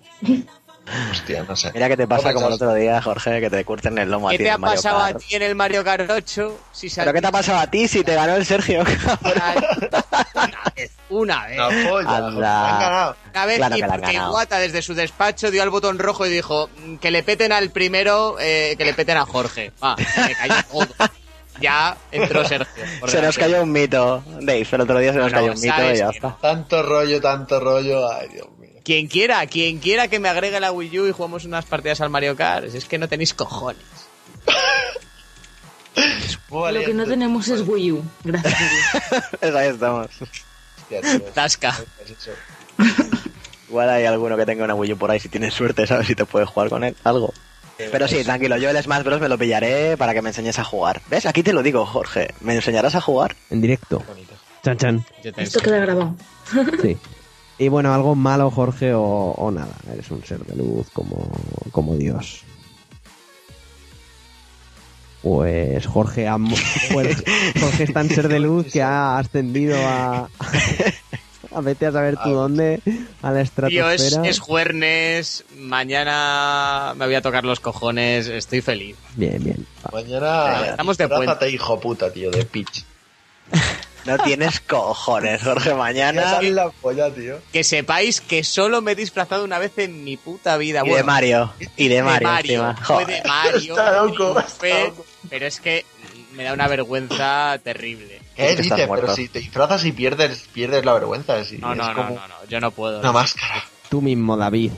[1.11, 1.69] Hostia, no sé.
[1.73, 4.31] Mira que te pasa como el otro día, Jorge, que te curten el lomo a
[4.31, 6.57] ¿Qué ti te en ha Mario pasado a ti en el Mario Kart 8?
[6.71, 8.85] Si ¿Pero qué te ha pasado a ti si te ganó el Sergio?
[11.09, 13.15] Una vez, Anda.
[13.33, 14.13] Una vez Claro y porque.
[14.13, 17.69] Iwata desde su despacho dio al botón rojo y dijo "Mm, que le peten al
[17.71, 19.71] primero, eh, que le peten a Jorge.
[19.83, 20.87] Va, me cayó todo.
[21.59, 22.83] Ya entró Sergio.
[23.07, 25.61] se nos cayó un mito, Dave, el otro día se nos No, no, cayó un
[25.61, 26.37] mito y ya está.
[26.39, 28.11] Tanto rollo, tanto rollo.
[28.11, 28.69] Ay, Dios mío.
[28.83, 32.09] Quien quiera, quien quiera que me agregue la Wii U y jugamos unas partidas al
[32.09, 33.81] Mario Kart, es que no tenéis cojones.
[36.49, 38.03] Lo que no tenemos es Wii U.
[38.23, 38.55] Gracias
[39.55, 40.07] ahí estamos.
[40.89, 41.21] Hostia, tío.
[41.33, 41.75] Tasca.
[42.03, 42.29] Es.
[43.69, 46.07] Igual hay alguno que tenga una Wii U por ahí si tienes suerte, ¿sabes?
[46.07, 47.33] Si te puedes jugar con él, algo.
[47.77, 49.21] Pero sí, tranquilo, yo el Smash Bros.
[49.21, 51.01] me lo pillaré para que me enseñes a jugar.
[51.09, 51.25] ¿Ves?
[51.27, 52.33] Aquí te lo digo, Jorge.
[52.41, 53.35] ¿Me enseñarás a jugar?
[53.51, 54.01] En directo.
[54.07, 54.33] Bonito.
[54.63, 55.05] Chan, chan.
[55.37, 56.15] Esto queda grabado.
[56.81, 56.97] Sí.
[57.59, 59.75] Y bueno, algo malo, Jorge, o, o nada.
[59.91, 61.29] Eres un ser de luz como,
[61.71, 62.43] como Dios.
[65.27, 66.37] Pues Jorge, ha
[66.93, 67.21] pues
[67.59, 70.29] Jorge es tan ser de luz que ha ascendido a,
[71.53, 72.79] a vete a saber tú dónde,
[73.21, 74.29] a la Tío, es, estratosfera.
[74.29, 78.95] es jueves, mañana me voy a tocar los cojones, estoy feliz.
[79.15, 79.67] Bien, bien.
[79.91, 80.67] Mañana.
[80.69, 82.85] Estamos de disfrázate, hijo puta, tío, de pitch.
[84.07, 85.73] No tienes cojones, Jorge.
[85.73, 86.21] Mañana.
[86.21, 87.39] Esa es la polla, tío.
[87.51, 90.81] Que sepáis que solo me he disfrazado una vez en mi puta vida.
[90.85, 91.53] Y de Mario.
[91.75, 92.77] Y de Mario, encima.
[92.77, 93.21] Fue de.
[93.25, 93.73] Mario.
[93.73, 95.05] Está loco, está loco.
[95.29, 95.85] Pero es que
[96.33, 98.21] me da una vergüenza terrible.
[98.35, 98.87] ¿Qué Es que estás dices?
[98.87, 99.05] muerto.
[99.07, 101.43] Pero si te disfrazas y pierdes, pierdes la vergüenza.
[101.43, 102.99] si No, no, no, como no, no, yo no puedo.
[102.99, 103.63] Una máscara.
[103.89, 104.71] Tú mismo, David.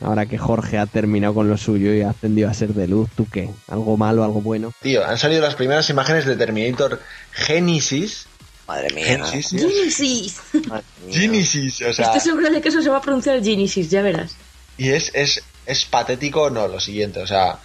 [0.00, 3.08] Ahora que Jorge ha terminado con lo suyo y ha ascendido a ser de luz,
[3.16, 3.48] ¿tú qué?
[3.68, 4.72] ¿Algo malo, algo bueno?
[4.82, 7.00] Tío, han salido las primeras imágenes de Terminator
[7.32, 8.26] Genesis.
[8.66, 9.04] Madre mía.
[9.06, 9.50] Genesis.
[9.50, 10.40] Genesis.
[10.68, 11.18] Madre mía.
[11.20, 14.34] Genesis, o sea, Estoy segura de que eso se va a pronunciar Genesis, ya verás.
[14.76, 17.58] y es, es, es patético, no, lo siguiente, o sea,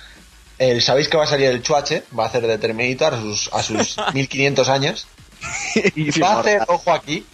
[0.59, 3.49] el, sabéis que va a salir el Chuache, va a hacer de Terminator a sus,
[3.51, 5.07] a sus 1500 años,
[5.95, 7.25] y va a hacer, ojo aquí,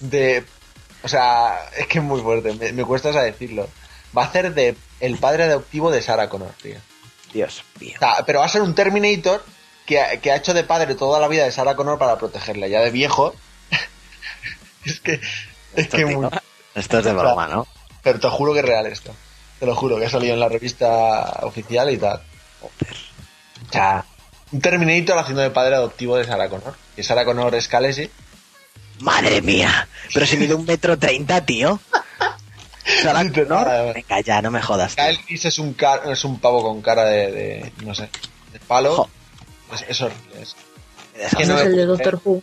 [0.00, 0.44] de,
[1.02, 3.68] o sea, es que es muy fuerte, me, me cuesta hasta decirlo,
[4.16, 6.76] va a hacer de el padre adoptivo de Sarah Connor, tío.
[7.32, 7.92] Dios mío.
[7.96, 9.44] O sea, pero va a ser un Terminator
[9.86, 12.68] que, ha- que ha hecho de padre toda la vida de Sarah Connor para protegerla.
[12.68, 13.34] Ya de viejo.
[14.84, 15.14] es que.
[15.14, 15.20] Es
[15.74, 16.30] Esto, que tío, muy.
[16.76, 17.66] esto es de broma, ¿no?
[18.02, 19.12] Pero te juro que es real esto.
[19.58, 22.22] Te lo juro, que ha salido en la revista oficial y tal.
[22.78, 22.96] Joder.
[23.68, 24.04] O sea,
[24.52, 26.74] un Terminator haciendo de padre adoptivo de Sarah Connor.
[26.96, 28.10] Que Sarah Connor es Khaleesi.
[29.00, 29.88] Madre mía.
[30.12, 31.80] Pero si mide un metro treinta, tío.
[33.02, 33.94] Sarah Connor.
[33.94, 34.94] Venga, ya, no me jodas.
[34.94, 35.04] tío.
[35.04, 37.32] Kyle Reese es un, car- es un pavo con cara de.
[37.32, 38.08] de- no sé.
[38.52, 38.94] De palo.
[38.96, 39.10] Jo.
[39.74, 40.42] Es, es horrible.
[40.42, 40.56] es-
[41.14, 41.36] Desastre.
[41.38, 42.42] que Ese no es me el de Doctor Who.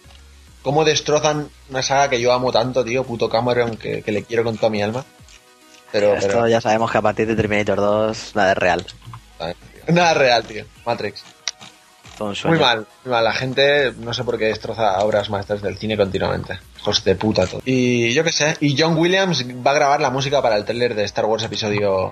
[0.61, 4.43] cómo destrozan una saga que yo amo tanto, tío, puto Cameron, que, que le quiero
[4.43, 5.05] con toda mi alma.
[5.91, 8.85] Pero, Esto pero ya sabemos que a partir de Terminator 2 nada es real.
[9.95, 10.65] nada real, tío.
[10.85, 11.23] Matrix.
[12.19, 13.23] Muy mal, muy mal.
[13.23, 16.59] La gente no sé por qué destroza obras maestras del cine continuamente.
[16.77, 17.61] Hijos de puta todo.
[17.65, 18.57] Y yo qué sé.
[18.59, 22.11] Y John Williams va a grabar la música para el tráiler de Star Wars episodio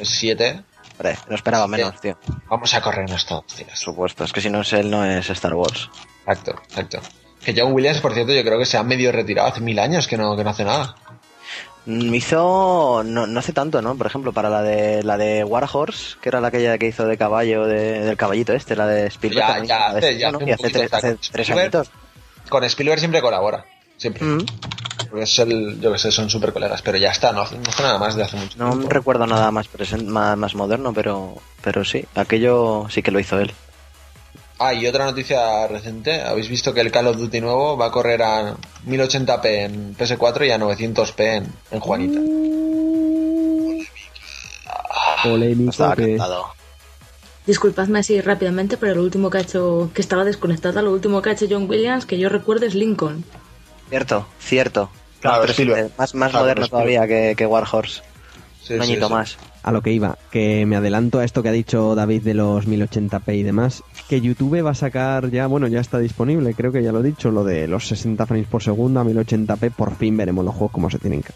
[0.00, 0.62] 7.
[0.92, 2.18] Hombre, no esperaba menos, tío.
[2.48, 3.66] Vamos a corrernos todos, tío.
[3.66, 5.88] Por supuesto, es que si no es él, no es Star Wars.
[6.26, 7.00] Exacto, exacto.
[7.44, 10.08] Que John Williams, por cierto, yo creo que se ha medio retirado hace mil años
[10.08, 10.94] que no, que no hace nada.
[11.86, 13.94] Mm, Hizo no, no hace tanto, ¿no?
[13.96, 17.18] Por ejemplo, para la de la de Warhorse, que era la aquella que hizo de
[17.18, 19.40] caballo, de- del caballito este, la de Spielberg.
[19.40, 20.38] Ya, también, ya hace- este, ya ¿no?
[20.38, 21.60] hace Y hace tres, hace con tres Spielberg.
[21.76, 21.90] añitos.
[22.48, 23.64] Con Spielberg siempre colabora.
[23.96, 24.24] Siempre.
[24.24, 24.38] Mm.
[25.10, 26.80] Porque es el, yo que sé, son súper colegas.
[26.82, 28.88] Pero ya está, no, hace- no hace nada más de hace mucho No tiempo.
[28.90, 33.38] recuerdo nada más, presen- más, más moderno, pero, pero sí, aquello sí que lo hizo
[33.38, 33.52] él.
[34.58, 36.20] Ah, y otra noticia reciente.
[36.22, 38.54] ¿Habéis visto que el Call of Duty nuevo va a correr a
[38.86, 42.20] 1080p en PS4 y a 900p en, en Juanita?
[45.24, 46.46] Que- cantado.
[47.46, 51.30] Disculpadme así rápidamente, pero lo último que ha hecho, que estaba desconectada, lo último que
[51.30, 53.24] ha hecho John Williams, que yo recuerdo es Lincoln.
[53.90, 54.90] Cierto, cierto.
[55.20, 55.58] Claro, más,
[55.98, 58.02] más, más Claro, moderno todavía que, que Warhorse.
[58.62, 59.12] Sí, Un sí, añito sí.
[59.12, 59.36] más.
[59.62, 62.66] a lo que iba, que me adelanto a esto que ha dicho David de los
[62.66, 66.82] 1080p y demás, que YouTube va a sacar ya, bueno, ya está disponible, creo que
[66.82, 70.16] ya lo he dicho, lo de los 60 frames por segundo a 1080p, por fin
[70.16, 71.32] veremos los juegos como se tienen que...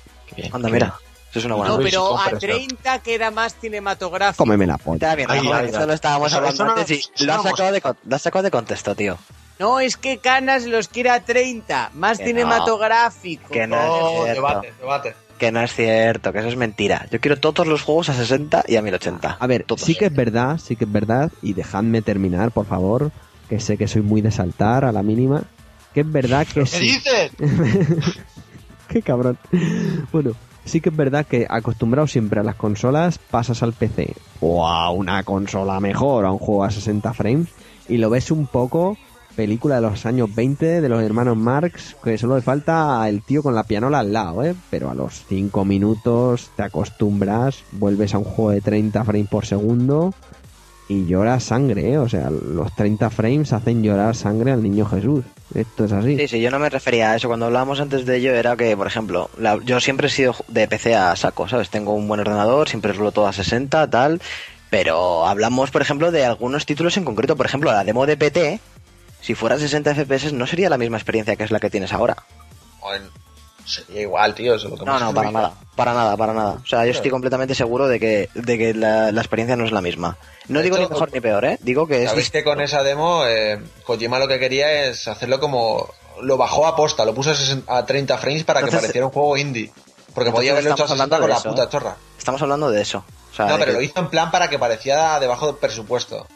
[0.53, 0.95] Anda, qué mira.
[1.31, 2.39] Eso es una buena No, pero a compras, ¿no?
[2.39, 4.43] 30 queda más cinematográfico.
[4.45, 4.97] Cómeme la polla.
[4.97, 7.83] Está bien, Ramón, eso lo estábamos hablando eso no- antes y lo has, sacado de,
[8.05, 9.19] lo has sacado de contexto, tío.
[9.59, 12.29] No, es que Canas los quiere a 30, más Que no.
[12.29, 13.49] cinematográfico.
[13.51, 13.77] Que no.
[13.77, 15.15] No, es debate, debate.
[15.39, 17.07] Que no es cierto, que eso es mentira.
[17.11, 19.37] Yo quiero todos los juegos a 60 y a 1080.
[19.39, 19.83] A ver, todos.
[19.83, 23.13] sí que es verdad, sí que es verdad, y dejadme terminar, por favor,
[23.49, 25.45] que sé que soy muy de saltar a la mínima,
[25.95, 26.85] que es verdad que ¿Qué sí.
[26.91, 27.31] dices?
[28.89, 29.39] Qué cabrón.
[30.13, 30.33] Bueno,
[30.65, 34.91] sí que es verdad que acostumbrado siempre a las consolas, pasas al PC o a
[34.91, 37.49] una consola mejor, a un juego a 60 frames,
[37.89, 38.97] y lo ves un poco
[39.39, 43.41] película de los años 20 de los hermanos Marx, que solo le falta el tío
[43.41, 44.57] con la pianola al lado, ¿eh?
[44.69, 49.47] Pero a los 5 minutos te acostumbras, vuelves a un juego de 30 frames por
[49.47, 50.13] segundo
[50.89, 51.99] y lloras sangre, ¿eh?
[51.99, 55.25] O sea, los 30 frames hacen llorar sangre al niño Jesús.
[55.55, 56.19] Esto es así.
[56.19, 57.29] Sí, sí, yo no me refería a eso.
[57.29, 59.31] Cuando hablábamos antes de ello era que, por ejemplo,
[59.65, 61.71] yo siempre he sido de PC a saco, ¿sabes?
[61.71, 64.21] Tengo un buen ordenador, siempre rulo todo a 60, tal.
[64.69, 67.37] Pero hablamos, por ejemplo, de algunos títulos en concreto.
[67.37, 68.61] Por ejemplo, la demo de PT,
[69.21, 72.17] si fuera 60 FPS, no sería la misma experiencia que es la que tienes ahora.
[72.81, 73.03] Joder,
[73.65, 74.55] sería igual, tío.
[74.55, 76.59] Eso es lo que No, no, para nada, para nada, para nada.
[76.63, 79.73] O sea, yo estoy completamente seguro de que, de que la, la experiencia no es
[79.73, 80.17] la misma.
[80.49, 81.59] No De digo hecho, ni mejor ni peor, ¿eh?
[81.61, 82.11] Digo que es...
[82.11, 85.89] Sabéis que con esa demo, eh, Kojima lo que quería es hacerlo como.
[86.23, 89.13] Lo bajó a posta, lo puso a, 60 a 30 frames para que pareciera un
[89.13, 89.71] juego indie.
[90.15, 91.97] Porque podía haberlo hecho a estamos 60 con la puta chorra.
[92.19, 93.05] Estamos hablando de eso.
[93.31, 96.27] O sea, No, pero que- lo hizo en plan para que pareciera debajo del presupuesto.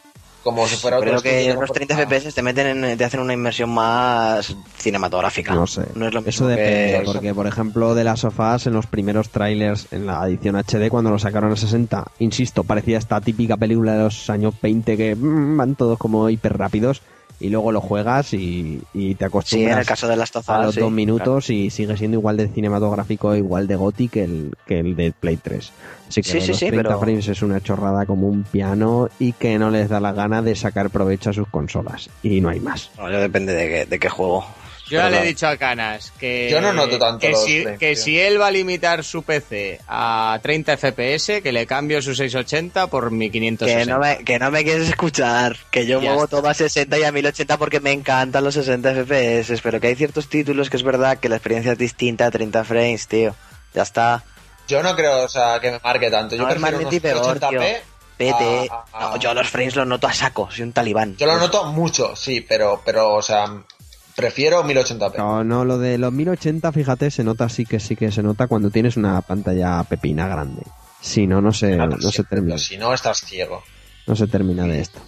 [0.42, 3.04] Como si fuera otro Creo que no unos fuera- 30 FPS te meten en, te
[3.04, 5.54] hacen una inmersión más cinematográfica.
[5.54, 5.82] No sé.
[5.94, 8.86] No es lo mismo Eso depende, que- porque por ejemplo de las sofás en los
[8.86, 13.56] primeros trailers en la edición HD cuando lo sacaron a 60, insisto, parecía esta típica
[13.56, 17.02] película de los años 20 que mm, van todos como hiper rápidos
[17.40, 20.62] y luego lo juegas y, y te Sí, acostumbras en el caso de las a
[20.62, 24.54] los sí, dos minutos y sigue siendo igual de cinematográfico, igual de goti que el,
[24.66, 25.72] que el de Play 3.
[26.08, 29.32] Así que Sí, los sí, 30 pero- frames es una chorrada como un piano y
[29.32, 32.08] que no les da la gana de sacar provecho a sus consolas.
[32.22, 32.90] Y no hay más.
[32.98, 34.44] No, depende de qué, de qué juego.
[34.88, 37.64] Yo ya le he dicho a Canas que, Yo no noto tanto que, los si,
[37.78, 42.14] que si él va a limitar su PC a 30 FPS, que le cambio su
[42.14, 43.84] 680 por mi 560.
[43.84, 46.36] Que no, me, que no me quieres escuchar, que yo Ya muevo está.
[46.36, 49.94] todo a 60 y a 1080 porque me encantan los 60 FPS, pero que hay
[49.94, 53.34] ciertos títulos que es verdad que la experiencia es distinta a 30 frames, tío.
[53.74, 54.24] Ya está.
[54.68, 56.34] Yo no creo, o sea, que me marque tanto.
[56.36, 57.50] Yo No, prefiero normalmente unos peor, 80p.
[57.50, 57.92] tío.
[58.18, 58.68] PT.
[58.70, 61.16] a- a- No, yo los frames los noto a saco, soy un talibán.
[61.16, 63.46] Yo lo noto mucho, sí, pero, pero, o sea,
[64.16, 65.16] prefiero 1080p.
[65.18, 68.46] No, no, lo de los 1080, fíjate, se nota sí que sí que se nota
[68.46, 70.62] cuando tienes una pantalla pepina grande.
[71.00, 72.58] Si no, no se, no se termina.
[72.58, 73.62] Si no, estás ciego.
[74.06, 75.00] No se termina de esto.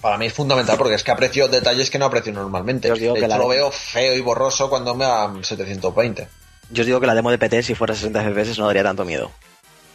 [0.00, 2.88] Para mí es fundamental porque es que aprecio detalles que no aprecio normalmente.
[2.88, 5.30] Yo os digo de que hecho, la- lo veo feo y borroso cuando me da
[5.42, 6.28] 720.
[6.70, 9.04] Yo os digo que la demo de PT, si fuera 60 FPS, no daría tanto
[9.04, 9.30] miedo.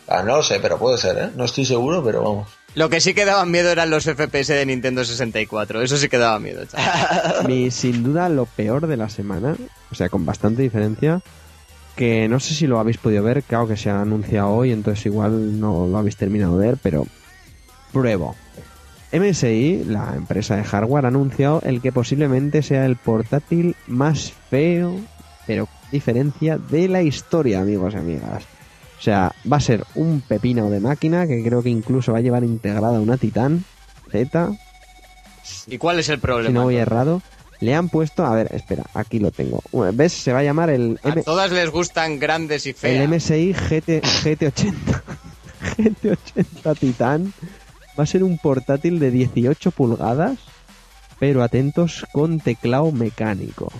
[0.07, 1.29] Ah, no lo sé, pero puede ser, ¿eh?
[1.35, 2.49] No estoy seguro, pero vamos.
[2.75, 5.81] Lo que sí que daba miedo eran los FPS de Nintendo 64.
[5.81, 6.63] Eso sí que daba miedo.
[7.47, 9.55] Mi, sin duda lo peor de la semana,
[9.91, 11.21] o sea, con bastante diferencia,
[11.95, 15.05] que no sé si lo habéis podido ver, claro que se ha anunciado hoy, entonces
[15.05, 17.07] igual no lo habéis terminado de ver, pero
[17.93, 18.35] pruebo.
[19.13, 24.99] MSI, la empresa de hardware, ha anunciado el que posiblemente sea el portátil más feo,
[25.47, 28.43] pero diferencia de la historia, amigos y amigas.
[28.97, 32.21] O sea, va a ser un pepino de máquina que creo que incluso va a
[32.21, 33.63] llevar integrada una Titan
[34.11, 34.51] Z,
[35.67, 36.49] ¿Y cuál es el problema?
[36.49, 37.21] si no voy errado,
[37.59, 39.61] le han puesto, a ver, espera, aquí lo tengo.
[39.93, 40.13] ¿Ves?
[40.13, 43.09] Se va a llamar el, A todas les gustan grandes y el feas.
[43.09, 45.01] MSI GT, GT80.
[45.77, 47.33] GT80 Titan.
[47.97, 50.37] Va a ser un portátil de 18 pulgadas,
[51.19, 53.71] pero atentos con teclado mecánico.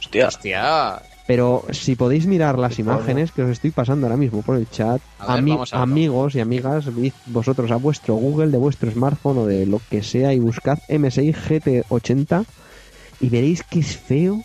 [0.00, 0.28] Hostia.
[0.28, 1.02] Hostia.
[1.26, 5.00] Pero si podéis mirar las imágenes que os estoy pasando ahora mismo por el chat,
[5.18, 5.92] A ver, ami- vamos a verlo.
[5.92, 10.02] amigos y amigas, id vosotros a vuestro Google de vuestro smartphone o de lo que
[10.04, 12.44] sea y buscad MSI GT80
[13.20, 14.42] y veréis que es feo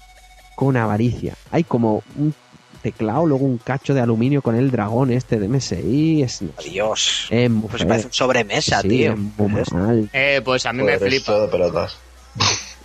[0.55, 1.35] con avaricia.
[1.51, 2.33] Hay como un
[2.81, 6.23] teclado, luego un cacho de aluminio con el dragón este de MSI.
[6.23, 7.27] Es, Dios.
[7.29, 9.13] es Pues parece un sobremesa, Sí, tío.
[9.13, 10.09] es muy mal.
[10.13, 11.25] Eh, pues a mí me flipa.
[11.33, 11.95] todo de pelotas.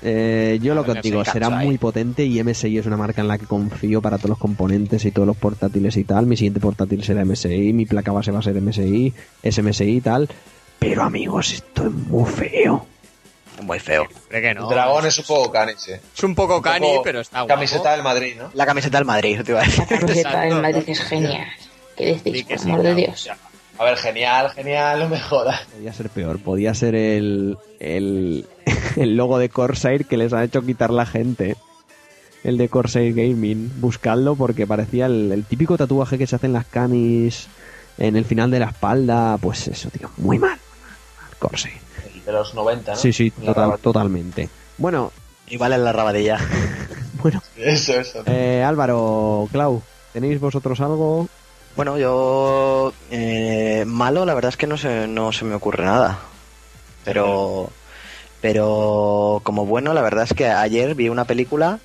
[0.02, 1.66] Eh, yo lo que os digo, será ahí.
[1.66, 5.04] muy potente y MSI es una marca en la que confío para todos los componentes
[5.04, 6.26] y todos los portátiles y tal.
[6.26, 9.12] Mi siguiente portátil será MSI, mi placa base va a ser MSI,
[9.42, 10.28] es MSI y tal.
[10.78, 12.86] Pero amigos, esto es muy feo.
[13.62, 14.06] Muy feo.
[14.30, 14.64] Que no.
[14.64, 16.00] El dragón es un poco canis, eh.
[16.14, 17.54] Es un poco Un cani, poco pero está guapo.
[17.54, 18.50] Camiseta del Madrid, ¿no?
[18.52, 19.84] La camiseta del Madrid, te iba a decir.
[19.90, 21.48] La camiseta del Madrid es genial.
[21.96, 22.44] ¿Qué decís?
[22.44, 22.94] Por amor de.
[22.94, 23.30] Dios.
[23.78, 25.60] A ver, genial, genial, no me jodas.
[25.74, 28.46] Podía ser peor, podía ser el, el,
[28.96, 31.56] el logo de Corsair que les ha hecho quitar la gente.
[32.44, 33.72] El de Corsair Gaming.
[33.80, 37.48] Buscadlo porque parecía el, el típico tatuaje que se hacen las canis
[37.98, 39.36] en el final de la espalda.
[39.38, 40.58] Pues eso, tío, muy mal.
[41.38, 41.76] Corsair.
[42.14, 42.96] El de los 90, ¿no?
[42.98, 44.48] Sí, sí, total- totalmente.
[44.78, 45.12] Bueno,
[45.48, 46.38] Igual en la rabadilla.
[47.22, 47.40] bueno.
[47.56, 48.22] Eso, eso.
[48.26, 49.80] Eh, Álvaro, Clau,
[50.12, 51.28] ¿tenéis vosotros algo?
[51.76, 52.92] Bueno, yo.
[53.10, 56.18] eh, malo, la verdad es que no se, no se me ocurre nada.
[57.04, 57.70] Pero.
[58.40, 59.40] Pero.
[59.44, 61.78] Como bueno, la verdad es que ayer vi una película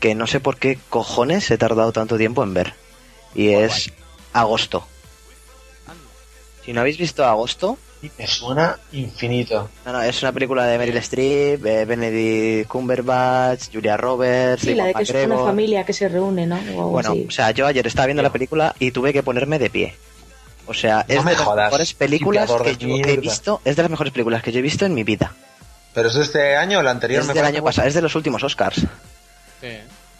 [0.00, 2.74] que no sé por qué cojones he tardado tanto tiempo en ver.
[3.34, 3.92] Y es
[4.32, 4.86] Agosto.
[6.64, 9.70] Si no habéis visto Agosto, Y me suena infinito.
[9.86, 14.86] no, no, es una película de Meryl Streep, eh, Benedict Cumberbatch, Julia Roberts, Sí, la
[14.86, 16.60] de que es una familia que se reúne, ¿no?
[16.76, 17.24] O Bueno, así.
[17.26, 19.94] o sea, yo ayer estaba viendo la película y tuve que ponerme de pie.
[20.66, 23.74] O sea, es No me de las jodas, mejores películas que yo he visto, es
[23.74, 25.32] de las mejores películas que yo he visto en mi vida.
[25.94, 27.22] ¿Pero es de este año o el anterior?
[27.22, 28.80] Es me del año pasado, es de los últimos Oscars.
[29.62, 29.68] Sí.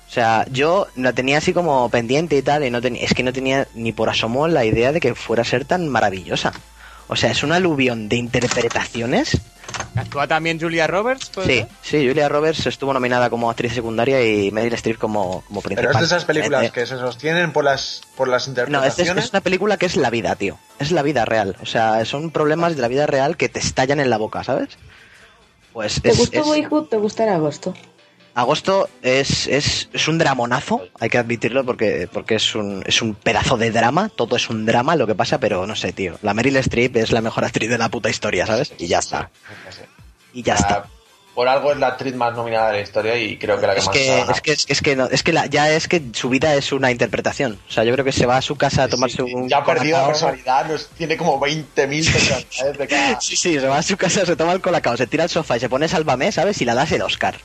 [0.09, 3.23] O sea, yo la tenía así como pendiente y tal, y no tenía, es que
[3.23, 6.55] no tenía ni por asomo la idea de que fuera a ser tan maravillosa.
[7.09, 9.37] O sea, es un aluvión de interpretaciones.
[9.97, 11.31] ¿Actúa también Julia Roberts?
[11.35, 11.69] Sí, ser?
[11.83, 15.93] sí, Julia Roberts estuvo nominada como actriz secundaria y Meryl Streep como, como principal.
[15.93, 18.55] Pero es de esas películas Eh, que se sostienen por las, por las No, es,
[18.55, 19.25] es- interpretaciones.
[19.27, 20.59] es una película que es la vida, tío.
[20.79, 21.57] Es la vida real.
[21.63, 24.71] O sea, son problemas de la vida real que te estallan en la boca, ¿sabes?
[25.73, 26.87] Pues ¿Te es, gustó es- Boyhood?
[26.89, 27.75] ¿Te gustará Agosto?
[28.35, 33.15] Agosto es, es, es un dramonazo, hay que admitirlo porque, porque es, un, es un
[33.15, 36.19] pedazo de drama, todo es un drama lo que pasa, pero no sé, tío.
[36.23, 38.73] La Meryl Streep es la mejor actriz de la puta historia, ¿sabes?
[38.79, 39.31] Y ya está.
[40.33, 40.87] Y ya está.
[41.33, 43.81] Por algo es la actriz más nominada de la historia y creo que la que
[43.81, 46.29] Es más que, es que, es que, no, es que la- ya es que su
[46.29, 47.59] vida es una interpretación.
[47.69, 49.49] O sea, yo creo que se va a su casa a tomarse Sí, un.
[49.49, 53.21] ya ha perdido la personalidad, tiene como 20.000 personalidades de cada...
[53.21, 55.57] Sí, sí, se va a su casa, se toma el colacao, se tira al sofá
[55.57, 56.61] y se pone Sálvame, ¿sabes?
[56.63, 57.37] Y la das el Oscar.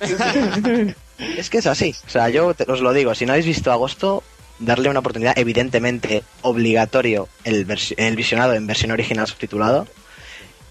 [1.18, 1.94] es que es así.
[2.06, 4.22] O sea, yo te- os lo digo, si no habéis visto Agosto,
[4.58, 7.66] darle una oportunidad, evidentemente obligatorio el,
[7.96, 9.86] el visionado en versión original subtitulado.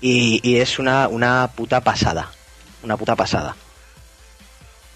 [0.01, 2.31] Y, y es una, una puta pasada.
[2.83, 3.55] Una puta pasada.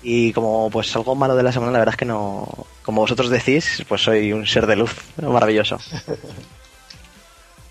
[0.04, 2.48] Y como pues algo malo de la semana, la verdad es que no.
[2.84, 5.78] Como vosotros decís, pues soy un ser de luz maravilloso.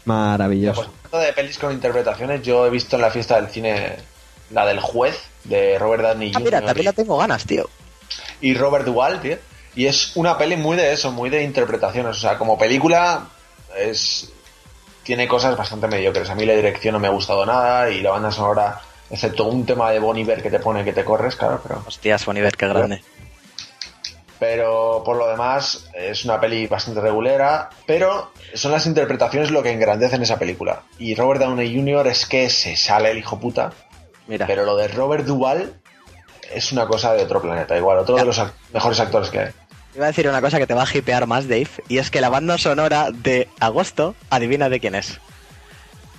[0.04, 0.90] Maravilloso.
[1.10, 3.96] Pues, de pelis con interpretaciones, yo he visto en la fiesta del cine
[4.50, 6.66] la del juez de Robert Downey Ah, mira, Jr.
[6.66, 7.68] también la tengo ganas, tío.
[8.40, 9.36] y Robert Duvall, tío.
[9.74, 12.16] Y es una peli muy de eso, muy de interpretaciones.
[12.16, 13.28] O sea, como película
[13.78, 14.32] es
[15.04, 16.28] tiene cosas bastante mediocres.
[16.30, 19.64] A mí la dirección no me ha gustado nada y la banda sonora, excepto un
[19.64, 22.68] tema de Bon Iver que te pone que te corres, claro, pero Hostias, Boniver, qué
[22.68, 23.02] grande.
[24.38, 29.70] pero por lo demás es una peli bastante regulera, pero son las interpretaciones lo que
[29.72, 30.82] engrandecen esa película.
[30.98, 32.06] Y Robert Downey Jr.
[32.08, 33.72] es que se sale el hijo puta,
[34.28, 34.46] Mira.
[34.46, 35.74] pero lo de Robert Duvall
[36.52, 38.40] es una cosa de otro planeta, igual, otro de los
[38.72, 39.48] mejores actores que hay.
[39.96, 42.20] Iba a decir una cosa que te va a hipear más, Dave, y es que
[42.20, 45.18] la banda sonora de agosto, adivina de quién es.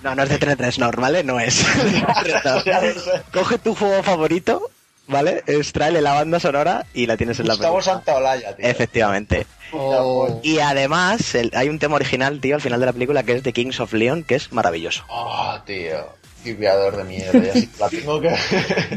[0.04, 1.24] No, no es de 33 ¿vale?
[1.24, 1.66] No es.
[3.34, 4.70] Coge tu juego favorito,
[5.08, 5.44] ¿vale?
[5.46, 7.82] Extraele la banda sonora y la tienes en la Gustavo.
[7.82, 8.66] Santaolalla, tío.
[8.66, 9.46] Efectivamente.
[9.72, 10.40] Oh.
[10.44, 13.44] Y además, el- hay un tema original, tío, al final de la película que es
[13.44, 15.04] de Kings of Leon, que es maravilloso.
[15.10, 16.19] Oh, tío.
[16.44, 17.44] Tipeador de mierda.
[17.44, 18.36] Ya sí, la tengo que...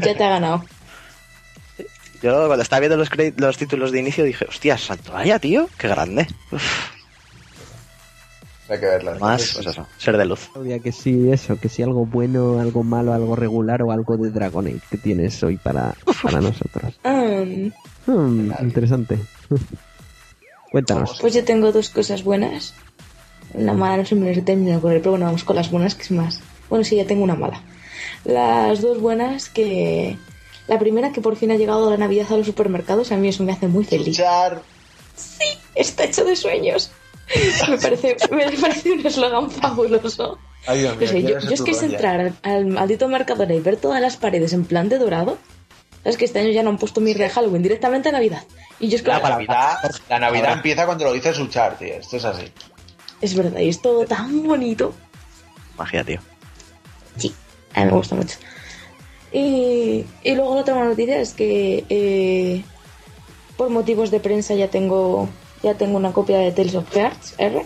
[0.01, 0.65] Ya te ha ganado.
[2.21, 6.25] Yo cuando estaba viendo los, títulos de inicio dije, hostia, Santoalla, tío, qué grande.
[6.51, 6.89] Uf,
[8.69, 9.11] Hay que verla.
[9.15, 10.49] más, Entonces, pues eso, ser de luz.
[10.53, 14.29] Claudia, que sí, eso, que sí algo bueno, algo malo, algo regular o algo de
[14.29, 16.97] Dragon Age que tienes hoy para, para nosotros.
[17.03, 17.71] Mm,
[18.05, 19.17] Hmm, interesante.
[20.71, 21.17] Cuéntanos.
[21.21, 22.73] pues yo tengo dos cosas buenas.
[23.53, 26.03] Una mala no se me termina de ocurrir, pero bueno, vamos con las buenas, que
[26.03, 26.41] es más.
[26.69, 27.61] Bueno, sí, ya tengo una mala.
[28.25, 30.17] Las dos buenas que...
[30.67, 33.43] La primera, que por fin ha llegado la Navidad a los supermercados, a mí eso
[33.43, 34.15] me hace muy feliz.
[34.15, 34.61] Char,
[35.15, 35.45] Sí,
[35.75, 36.91] está hecho de sueños.
[37.69, 40.37] Me parece, me parece un eslogan fabuloso.
[40.67, 43.59] Ay, Dios mío, No sé, yo, es que es entrar al, al maldito Mercadona y
[43.61, 45.37] ver todas las paredes en plan de dorado.
[46.03, 48.43] Es que este año ya no han puesto mi de Halloween directamente a Navidad.
[48.79, 49.77] Y yo es que La Navidad,
[50.09, 50.53] la Navidad Ahora.
[50.57, 51.93] empieza cuando lo dice Suchar, tío.
[51.95, 52.45] Esto es así.
[53.21, 54.93] es verdad, y es todo tan bonito.
[55.77, 56.19] Magia, tío.
[57.75, 58.37] A mí me gusta mucho.
[59.31, 62.63] Y, y luego la otra noticia es que eh,
[63.57, 65.27] por motivos de prensa ya tengo
[65.63, 67.65] ya tengo una copia de Tales of Cards R.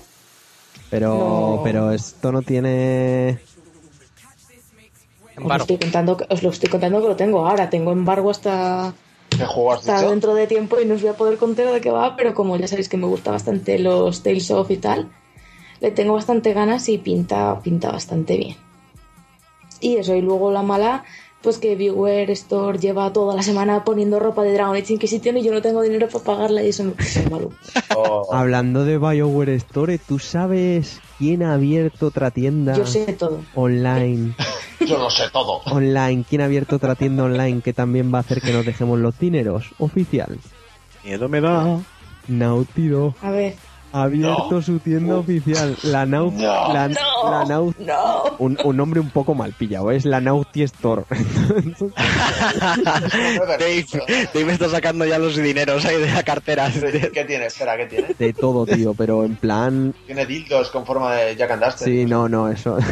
[0.89, 1.61] Pero, No.
[1.63, 3.37] pero esto no tiene.
[5.35, 5.63] Os lo, Embargo.
[5.63, 7.69] estoy contando, que- os lo estoy contando que lo tengo ahora.
[7.69, 8.93] Tengo embargo hasta,
[9.37, 11.81] ¿Qué juego has hasta dentro de tiempo y no os voy a poder contar de
[11.81, 15.11] qué va, pero como ya sabéis que me gusta bastante los Tales of y tal,
[15.81, 18.55] le tengo bastante ganas y pinta, pinta bastante bien.
[19.81, 21.03] Y eso, y luego la mala,
[21.41, 25.43] pues que Viewer Store lleva toda la semana poniendo ropa de Dragon Age Inquisition y
[25.43, 27.51] yo no tengo dinero para pagarla y eso me parece malo.
[27.99, 33.41] Oh, Hablando de BioWare Store, ¿tú sabes quién ha abierto otra tienda Yo sé todo.
[33.55, 34.35] online?
[34.87, 35.61] yo lo sé todo.
[35.65, 38.99] Online, ¿quién ha abierto otra tienda online que también va a hacer que nos dejemos
[38.99, 39.71] los dineros?
[39.79, 40.37] Oficial.
[41.03, 41.79] Miedo me da.
[42.27, 43.55] Naughty Dog A ver.
[43.93, 45.75] Ha abierto su tienda oficial.
[45.83, 46.43] La Naughty.
[46.43, 46.73] No.
[46.73, 48.23] la, No, la Nau- no.
[48.39, 51.03] un, un nombre un poco mal pillado, es la Naughty Store.
[53.59, 53.85] Dave,
[54.33, 56.69] Dave está sacando ya los dineros ahí de la cartera.
[56.71, 57.45] ¿Qué tiene?
[57.47, 58.15] Espera, ¿qué tiene?
[58.17, 59.93] de todo, tío, pero en plan.
[60.05, 61.87] Tiene dildos con forma de Jack and Duster.
[61.87, 62.77] Sí, no, no, eso.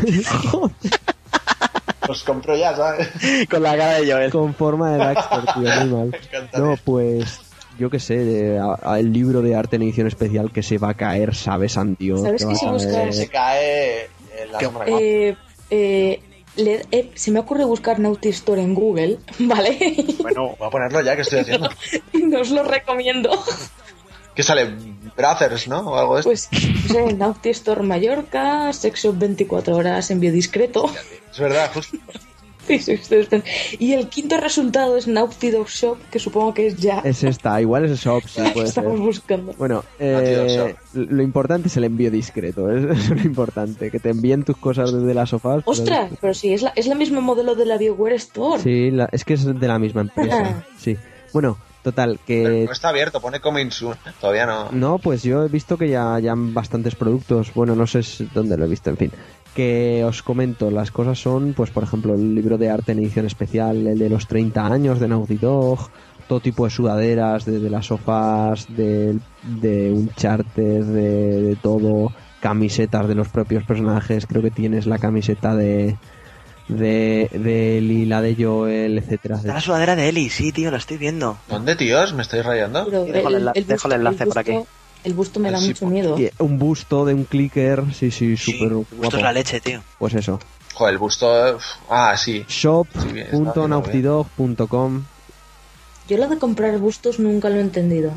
[2.07, 3.09] Los compro ya, ¿sabes?
[3.49, 4.31] Con la cara de Joel.
[4.31, 6.15] Con forma de Daxter, tío, muy mal.
[6.55, 7.39] No, pues
[7.79, 10.77] yo qué sé, de- a- a- el libro de arte en edición especial que se
[10.77, 12.21] va a caer, ¿sabes, Santiago?
[12.23, 14.59] ¿Sabes que si buscas- Se cae en la.
[14.87, 15.35] Eh,
[15.69, 16.21] eh,
[16.57, 19.77] le- eh, se me ocurre buscar Naughty Store en Google, ¿vale?
[20.21, 21.69] Bueno, voy a ponerlo ya que estoy haciendo.
[22.13, 23.29] y no os lo recomiendo.
[24.33, 24.69] ¿Qué sale?
[25.15, 25.79] Brothers, ¿no?
[25.91, 26.29] O algo de esto.
[26.29, 26.49] Pues,
[26.89, 30.89] no sé, Naughty Store Mallorca, Sexo 24 horas, envío discreto.
[31.31, 31.97] Es verdad, justo.
[33.79, 36.99] Y el quinto resultado es Naughty Dog Shop, que supongo que es ya.
[36.99, 38.65] Es esta, igual es el shop, sí, ser.
[38.65, 39.53] estamos buscando.
[39.57, 44.43] Bueno, eh, lo importante es el envío discreto, es, es lo importante, que te envíen
[44.43, 45.63] tus cosas desde las sofás.
[45.63, 46.11] pero- ¡Ostras!
[46.19, 48.61] Pero sí, es la, es la misma modelo de la BioWare Store.
[48.61, 50.63] Sí, la- es que es de la misma empresa, Ah.
[50.77, 50.97] sí.
[51.33, 53.95] Bueno, total, Pero que no está abierto, pone coming soon.
[54.19, 54.69] Todavía no.
[54.73, 57.53] No, pues yo he visto que ya, ya han bastantes productos.
[57.53, 59.11] Bueno, no sé si- dónde lo he visto, en fin.
[59.55, 63.25] Que os comento, las cosas son, pues por ejemplo, el libro de arte en edición
[63.25, 65.89] especial, el de los 30 años de Naughty Dog,
[66.27, 69.17] todo tipo de sudaderas, de, de las sofás, de,
[69.61, 74.25] de Uncharted, de, de todo, camisetas de los propios personajes.
[74.25, 75.95] Creo que tienes la camiseta de
[76.67, 79.35] de, de Eli, la de Joel, etcétera.
[79.37, 81.37] Está la sudadera de Eli, sí, tío, la estoy viendo.
[81.49, 82.13] ¿Dónde, tíos?
[82.13, 82.85] ¿Me estáis rayando?
[82.85, 84.51] Pero Sí, dejo el enla- dejo el busto- enlace por aquí.
[84.51, 84.67] busto-
[85.03, 86.17] El busto me da Sí, mucho miedo.
[86.39, 89.17] Un busto de un clicker, sí, sí, Sí, súper Esto guapo.
[89.17, 89.83] es la leche, tío.
[89.99, 90.39] Pues eso.
[90.73, 91.59] Joder, el busto.
[91.89, 92.43] Ah, sí.
[92.47, 93.39] Sí, está
[93.93, 95.03] shop.naughtydog.com
[96.07, 98.11] Yo lo de comprar bustos nunca lo he entendido.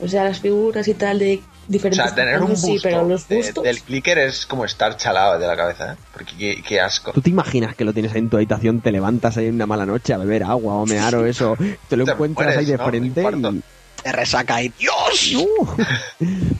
[0.00, 1.40] O sea, las figuras y tal de
[1.70, 3.64] O sea, tener un busto sí, pero los de- bustos...
[3.64, 5.96] del clicker es como estar chalado de la cabeza, ¿eh?
[6.12, 7.12] Porque qué, qué asco.
[7.12, 9.66] ¿Tú te imaginas que lo tienes ahí en tu habitación, te levantas ahí en una
[9.66, 11.56] mala noche a beber agua o mear o eso,
[11.88, 12.84] te lo Te encuentras mueres, ahí de ¿no?
[12.86, 13.62] frente y...
[14.02, 15.34] Te resaca y ¡Dios!
[15.36, 15.66] ¡Uh!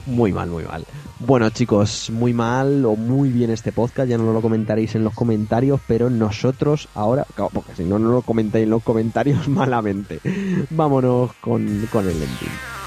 [0.07, 0.85] muy mal, muy mal.
[1.19, 5.13] Bueno, chicos, muy mal o muy bien este podcast, ya no lo comentaréis en los
[5.13, 10.19] comentarios, pero nosotros ahora, claro, porque si no, no lo comentáis en los comentarios malamente.
[10.69, 12.78] Vámonos con, con el ending.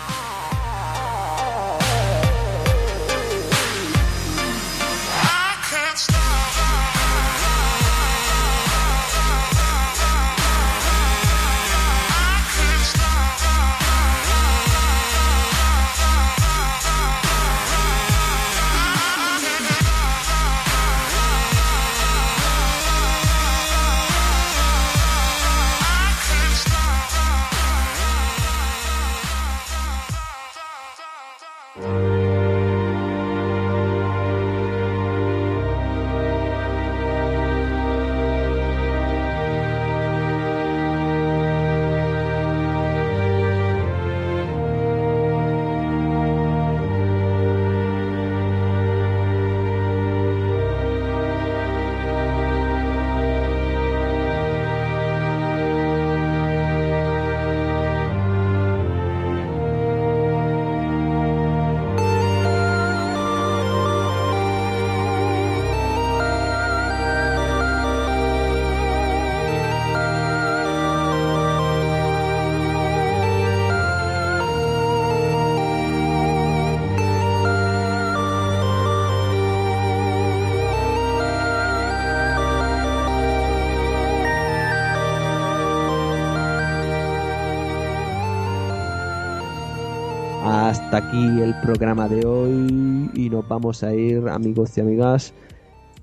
[91.13, 95.35] Aquí el programa de hoy y nos vamos a ir, amigos y amigas,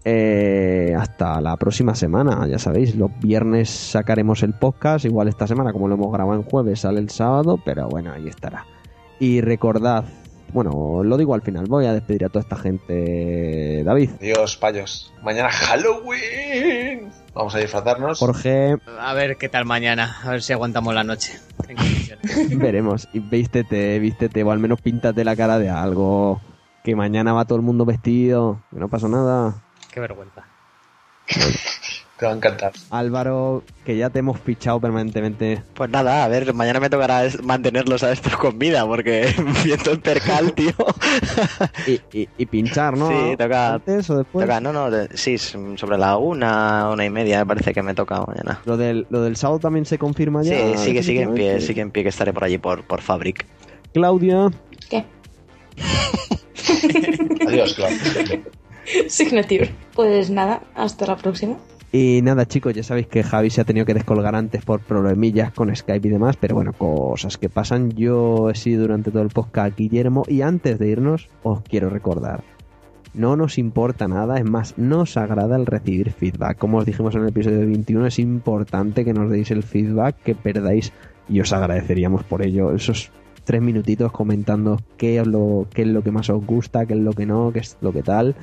[0.06, 2.48] eh, hasta la próxima semana.
[2.48, 6.44] Ya sabéis, los viernes sacaremos el podcast, igual esta semana, como lo hemos grabado en
[6.44, 8.68] jueves, sale el sábado, pero bueno, ahí estará.
[9.20, 10.06] Y recordad,
[10.54, 14.12] bueno, lo digo al final, voy a despedir a toda esta gente, David.
[14.20, 15.12] Adiós, payos.
[15.24, 17.10] Mañana Halloween.
[17.34, 18.20] Vamos a disfrazarnos.
[18.20, 21.40] Jorge, A ver qué tal mañana, a ver si aguantamos la noche.
[22.58, 23.08] Veremos.
[23.14, 26.42] Y vístete, vístete, o al menos píntate la cara de algo.
[26.84, 29.64] Que mañana va todo el mundo vestido, que no pasa nada.
[29.92, 30.46] Qué vergüenza.
[32.20, 32.74] Te va a encantar.
[32.90, 35.64] Álvaro, que ya te hemos fichado permanentemente.
[35.74, 39.34] Pues nada, a ver, mañana me tocará mantenerlos a estos con vida, porque
[39.64, 40.74] viendo el percal, tío.
[41.88, 43.08] Y, y- y pinchar, ¿no?
[43.10, 44.46] Sí, toca- Antes o después.
[44.46, 47.94] Toca, no, no, de- sí, sobre la una, una y media me parece que me
[47.94, 48.60] toca mañana.
[48.66, 50.78] Lo del, lo del sábado también se confirma ya.
[50.78, 53.46] Sí, sigue, sigue en pie, sigue en pie que estaré por allí por, por Fabric.
[53.94, 54.50] Claudia,
[54.90, 55.06] ¿Qué?
[57.48, 57.96] Adiós, claro.
[59.08, 59.70] Signature.
[59.94, 61.58] Pues nada, hasta la próxima.
[61.92, 65.52] Y nada, chicos, ya sabéis que Javi se ha tenido que descolgar antes por problemillas
[65.52, 67.90] con Skype y demás, pero bueno, cosas que pasan.
[67.92, 72.44] Yo he sido durante todo el podcast Guillermo y antes de irnos os quiero recordar.
[73.16, 76.60] No nos importa nada, es más, nos agrada el recibir feedback.
[76.60, 80.36] Como os dijimos en el episodio 21, es importante que nos deis el feedback, que
[80.36, 80.94] perdáis
[81.28, 82.72] y os agradeceríamos por ello.
[82.72, 83.12] Esos
[83.46, 87.00] tres minutitos comentando qué es lo, qué es lo que más os gusta, qué es
[87.00, 88.36] lo que no, qué es lo que tal.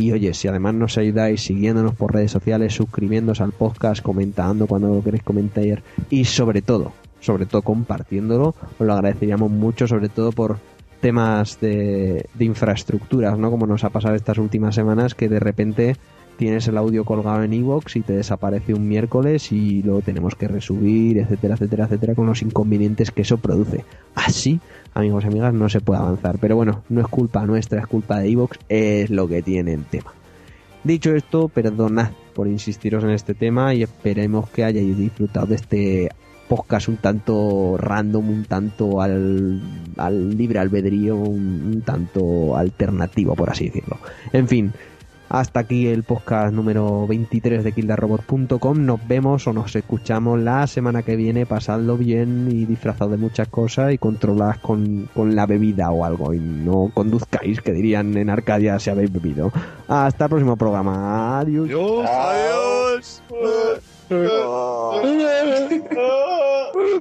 [0.00, 4.88] Y oye, si además nos ayudáis siguiéndonos por redes sociales, suscribiéndoos al podcast, comentando cuando
[4.88, 10.32] lo queréis comentar y sobre todo, sobre todo compartiéndolo, os lo agradeceríamos mucho, sobre todo
[10.32, 10.56] por
[11.02, 13.50] temas de, de infraestructuras, ¿no?
[13.50, 15.96] Como nos ha pasado estas últimas semanas que de repente
[16.40, 20.48] tienes el audio colgado en iVoox y te desaparece un miércoles y lo tenemos que
[20.48, 23.84] resubir, etcétera, etcétera, etcétera, con los inconvenientes que eso produce.
[24.14, 24.58] Así,
[24.94, 26.38] amigos y amigas, no se puede avanzar.
[26.40, 29.84] Pero bueno, no es culpa nuestra, es culpa de iVoox, es lo que tiene el
[29.84, 30.14] tema.
[30.82, 36.08] Dicho esto, perdonad por insistiros en este tema y esperemos que hayáis disfrutado de este
[36.48, 39.60] podcast un tanto random, un tanto al,
[39.98, 43.98] al libre albedrío, un tanto alternativo, por así decirlo.
[44.32, 44.72] En fin,
[45.30, 48.84] hasta aquí el podcast número 23 de kildarrobot.com.
[48.84, 51.46] Nos vemos o nos escuchamos la semana que viene.
[51.46, 56.34] Pasadlo bien y disfrazad de muchas cosas y controlad con, con la bebida o algo.
[56.34, 59.52] Y no conduzcáis, que dirían en Arcadia si habéis bebido.
[59.88, 61.38] Hasta el próximo programa.
[61.38, 61.70] Adiós.
[61.70, 63.22] ¡Adiós!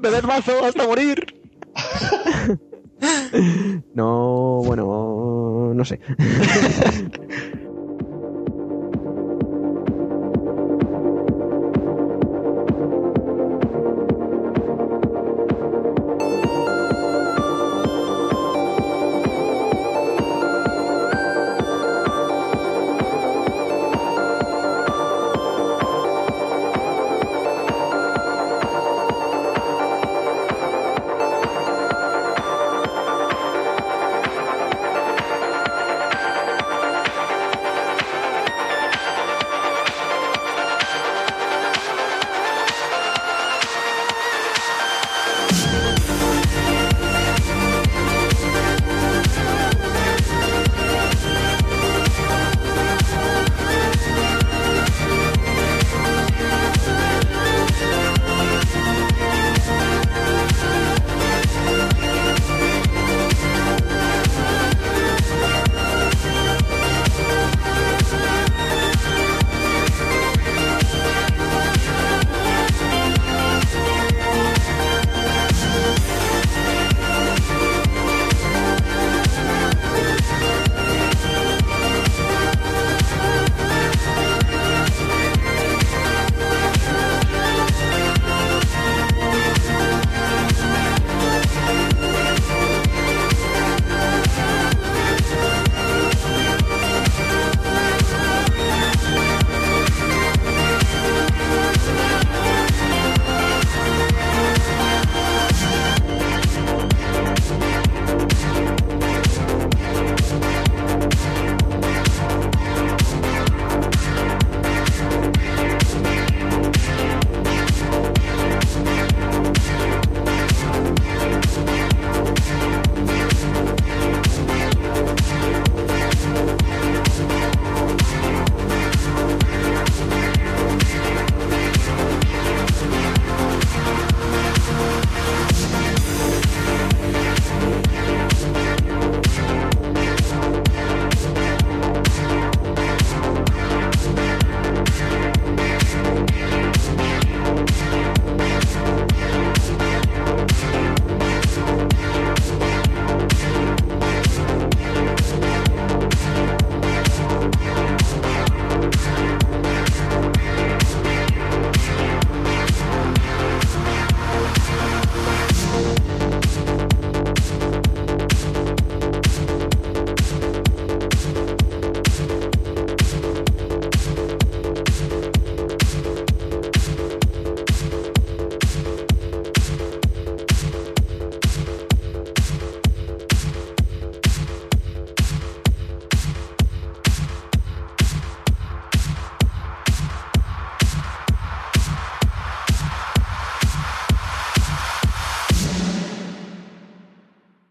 [0.02, 1.36] ¡Me des mazo hasta morir!
[3.94, 6.00] No, bueno, no sé.